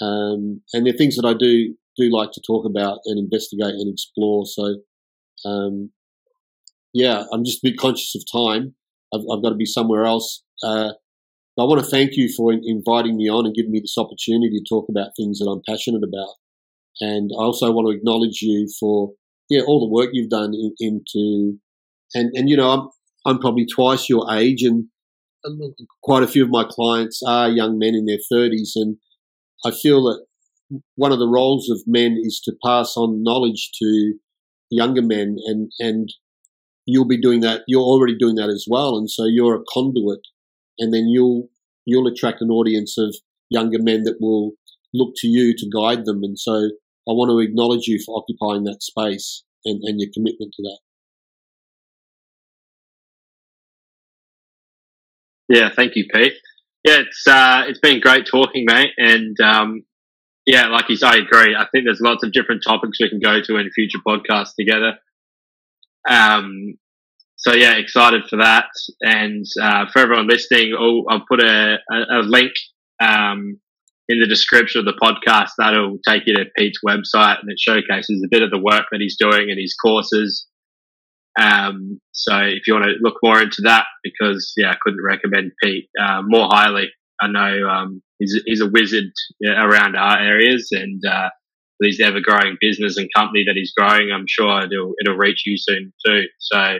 Um, 0.00 0.62
and 0.72 0.86
they're 0.86 0.92
things 0.92 1.16
that 1.16 1.26
I 1.26 1.34
do 1.34 1.74
do 1.96 2.10
like 2.10 2.32
to 2.32 2.42
talk 2.46 2.64
about 2.64 2.98
and 3.04 3.18
investigate 3.18 3.74
and 3.74 3.92
explore. 3.92 4.44
So, 4.46 4.76
um, 5.44 5.90
yeah, 6.94 7.24
I'm 7.32 7.44
just 7.44 7.58
a 7.58 7.68
bit 7.68 7.78
conscious 7.78 8.14
of 8.14 8.22
time. 8.32 8.74
I've, 9.14 9.20
I've 9.30 9.42
got 9.42 9.50
to 9.50 9.56
be 9.56 9.66
somewhere 9.66 10.04
else. 10.04 10.42
Uh, 10.62 10.92
I 11.58 11.64
want 11.64 11.80
to 11.84 11.86
thank 11.86 12.16
you 12.16 12.28
for 12.34 12.52
inviting 12.52 13.16
me 13.16 13.28
on 13.28 13.44
and 13.44 13.54
giving 13.54 13.72
me 13.72 13.80
this 13.80 13.98
opportunity 13.98 14.58
to 14.58 14.64
talk 14.68 14.86
about 14.88 15.10
things 15.16 15.38
that 15.38 15.50
I'm 15.50 15.62
passionate 15.68 16.02
about. 16.02 16.34
And 17.00 17.30
I 17.38 17.42
also 17.42 17.70
want 17.72 17.88
to 17.88 17.96
acknowledge 17.96 18.40
you 18.42 18.68
for 18.80 19.12
yeah 19.48 19.62
all 19.66 19.80
the 19.80 19.92
work 19.92 20.10
you've 20.12 20.30
done 20.30 20.54
in, 20.54 20.74
into 20.80 21.58
and 22.14 22.30
and 22.34 22.48
you 22.48 22.56
know 22.56 22.70
I'm 22.70 22.88
I'm 23.26 23.38
probably 23.38 23.66
twice 23.66 24.08
your 24.08 24.32
age 24.32 24.62
and 24.62 24.86
quite 26.02 26.22
a 26.22 26.28
few 26.28 26.44
of 26.44 26.50
my 26.50 26.64
clients 26.68 27.20
are 27.26 27.48
young 27.48 27.78
men 27.78 27.94
in 27.94 28.06
their 28.06 28.18
30s 28.32 28.70
and 28.76 28.96
I 29.64 29.70
feel 29.70 30.02
that 30.04 30.24
one 30.94 31.12
of 31.12 31.18
the 31.18 31.28
roles 31.28 31.68
of 31.70 31.82
men 31.86 32.18
is 32.20 32.40
to 32.44 32.52
pass 32.64 32.94
on 32.96 33.22
knowledge 33.22 33.70
to 33.78 34.14
younger 34.70 35.02
men, 35.02 35.36
and 35.44 35.70
and 35.78 36.08
you'll 36.86 37.06
be 37.06 37.20
doing 37.20 37.40
that. 37.40 37.62
You're 37.66 37.82
already 37.82 38.16
doing 38.16 38.36
that 38.36 38.48
as 38.48 38.66
well, 38.68 38.96
and 38.96 39.10
so 39.10 39.24
you're 39.26 39.56
a 39.56 39.64
conduit, 39.72 40.20
and 40.82 40.92
then 40.92 41.06
you'll 41.08 41.48
you'll 41.84 42.06
attract 42.06 42.40
an 42.40 42.50
audience 42.50 42.96
of 42.98 43.14
younger 43.50 43.78
men 43.80 44.02
that 44.04 44.18
will 44.20 44.52
look 44.94 45.14
to 45.16 45.26
you 45.26 45.54
to 45.56 45.70
guide 45.72 46.04
them. 46.04 46.22
And 46.22 46.38
so 46.38 46.52
I 47.08 47.12
want 47.12 47.30
to 47.30 47.38
acknowledge 47.40 47.86
you 47.86 47.98
for 48.04 48.18
occupying 48.18 48.64
that 48.64 48.82
space 48.82 49.44
and, 49.64 49.80
and 49.82 50.00
your 50.00 50.10
commitment 50.14 50.52
to 50.56 50.62
that. 50.62 50.78
Yeah, 55.48 55.70
thank 55.74 55.96
you, 55.96 56.06
Pete 56.12 56.34
yeah, 56.84 56.98
it's 56.98 57.26
uh, 57.26 57.64
it's 57.68 57.78
been 57.78 58.00
great 58.00 58.26
talking, 58.26 58.64
mate. 58.66 58.90
And 58.96 59.36
um, 59.40 59.82
yeah, 60.46 60.66
like 60.66 60.88
you 60.88 60.96
say, 60.96 61.06
I 61.06 61.16
agree. 61.16 61.54
I 61.54 61.66
think 61.70 61.84
there's 61.84 62.00
lots 62.00 62.24
of 62.24 62.32
different 62.32 62.62
topics 62.66 62.98
we 63.00 63.08
can 63.08 63.20
go 63.20 63.40
to 63.40 63.56
in 63.56 63.70
future 63.70 63.98
podcasts 64.06 64.54
together. 64.58 64.98
Um, 66.08 66.74
so 67.46 67.54
yeah, 67.54 67.76
excited 67.76 68.22
for 68.28 68.36
that. 68.36 68.66
And 69.00 69.44
uh, 69.60 69.86
for 69.92 70.00
everyone 70.00 70.28
listening, 70.28 70.74
I'll, 70.78 71.04
I'll 71.08 71.24
put 71.28 71.42
a, 71.42 71.76
a, 71.90 72.18
a 72.18 72.20
link 72.20 72.52
um, 73.00 73.58
in 74.08 74.20
the 74.20 74.26
description 74.28 74.80
of 74.80 74.84
the 74.84 74.98
podcast 75.00 75.50
that'll 75.58 75.98
take 76.06 76.24
you 76.26 76.34
to 76.36 76.44
Pete's 76.56 76.80
website 76.86 77.40
and 77.40 77.50
it 77.50 77.58
showcases 77.58 78.22
a 78.24 78.28
bit 78.30 78.42
of 78.42 78.50
the 78.50 78.58
work 78.58 78.86
that 78.90 79.00
he's 79.00 79.16
doing 79.18 79.50
and 79.50 79.58
his 79.58 79.74
courses 79.74 80.46
um, 81.40 82.00
so 82.12 82.36
if 82.38 82.66
you 82.66 82.74
want 82.74 82.86
to 82.86 82.96
look 83.00 83.16
more 83.22 83.40
into 83.40 83.62
that, 83.62 83.86
because 84.02 84.52
yeah, 84.56 84.70
I 84.70 84.76
couldn't 84.82 85.02
recommend 85.02 85.52
Pete 85.62 85.88
uh, 86.00 86.22
more 86.24 86.48
highly. 86.50 86.88
I 87.20 87.28
know 87.28 87.68
um, 87.68 88.02
he's 88.18 88.38
he's 88.44 88.60
a 88.60 88.68
wizard 88.68 89.12
around 89.44 89.96
our 89.96 90.18
areas, 90.18 90.68
and 90.72 91.00
uh, 91.08 91.30
his 91.82 92.00
ever 92.00 92.20
growing 92.20 92.56
business 92.60 92.96
and 92.96 93.08
company 93.14 93.44
that 93.46 93.56
he's 93.56 93.72
growing, 93.76 94.10
I'm 94.12 94.26
sure 94.28 94.62
it'll 94.64 94.92
it'll 95.00 95.16
reach 95.16 95.42
you 95.46 95.56
soon 95.56 95.92
too. 96.04 96.24
So, 96.38 96.78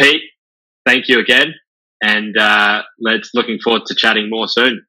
Pete, 0.00 0.22
thank 0.86 1.08
you 1.08 1.18
again, 1.20 1.54
and 2.02 2.36
uh, 2.36 2.82
let's 3.00 3.30
looking 3.34 3.58
forward 3.62 3.82
to 3.86 3.94
chatting 3.94 4.28
more 4.30 4.48
soon. 4.48 4.84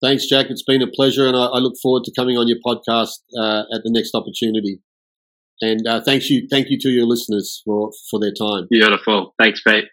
Thanks, 0.00 0.26
Jack. 0.26 0.46
It's 0.48 0.62
been 0.62 0.82
a 0.82 0.86
pleasure, 0.86 1.26
and 1.26 1.36
I, 1.36 1.46
I 1.46 1.58
look 1.58 1.74
forward 1.82 2.04
to 2.04 2.12
coming 2.16 2.36
on 2.36 2.46
your 2.46 2.58
podcast 2.64 3.18
uh, 3.36 3.62
at 3.74 3.82
the 3.82 3.90
next 3.90 4.14
opportunity. 4.14 4.80
And 5.60 5.86
uh, 5.88 6.00
thanks 6.04 6.30
you, 6.30 6.46
thank 6.48 6.70
you 6.70 6.78
to 6.78 6.88
your 6.88 7.06
listeners 7.06 7.62
for 7.64 7.90
for 8.10 8.20
their 8.20 8.32
time. 8.32 8.68
Beautiful. 8.70 9.34
Thanks, 9.38 9.60
Pete. 9.66 9.84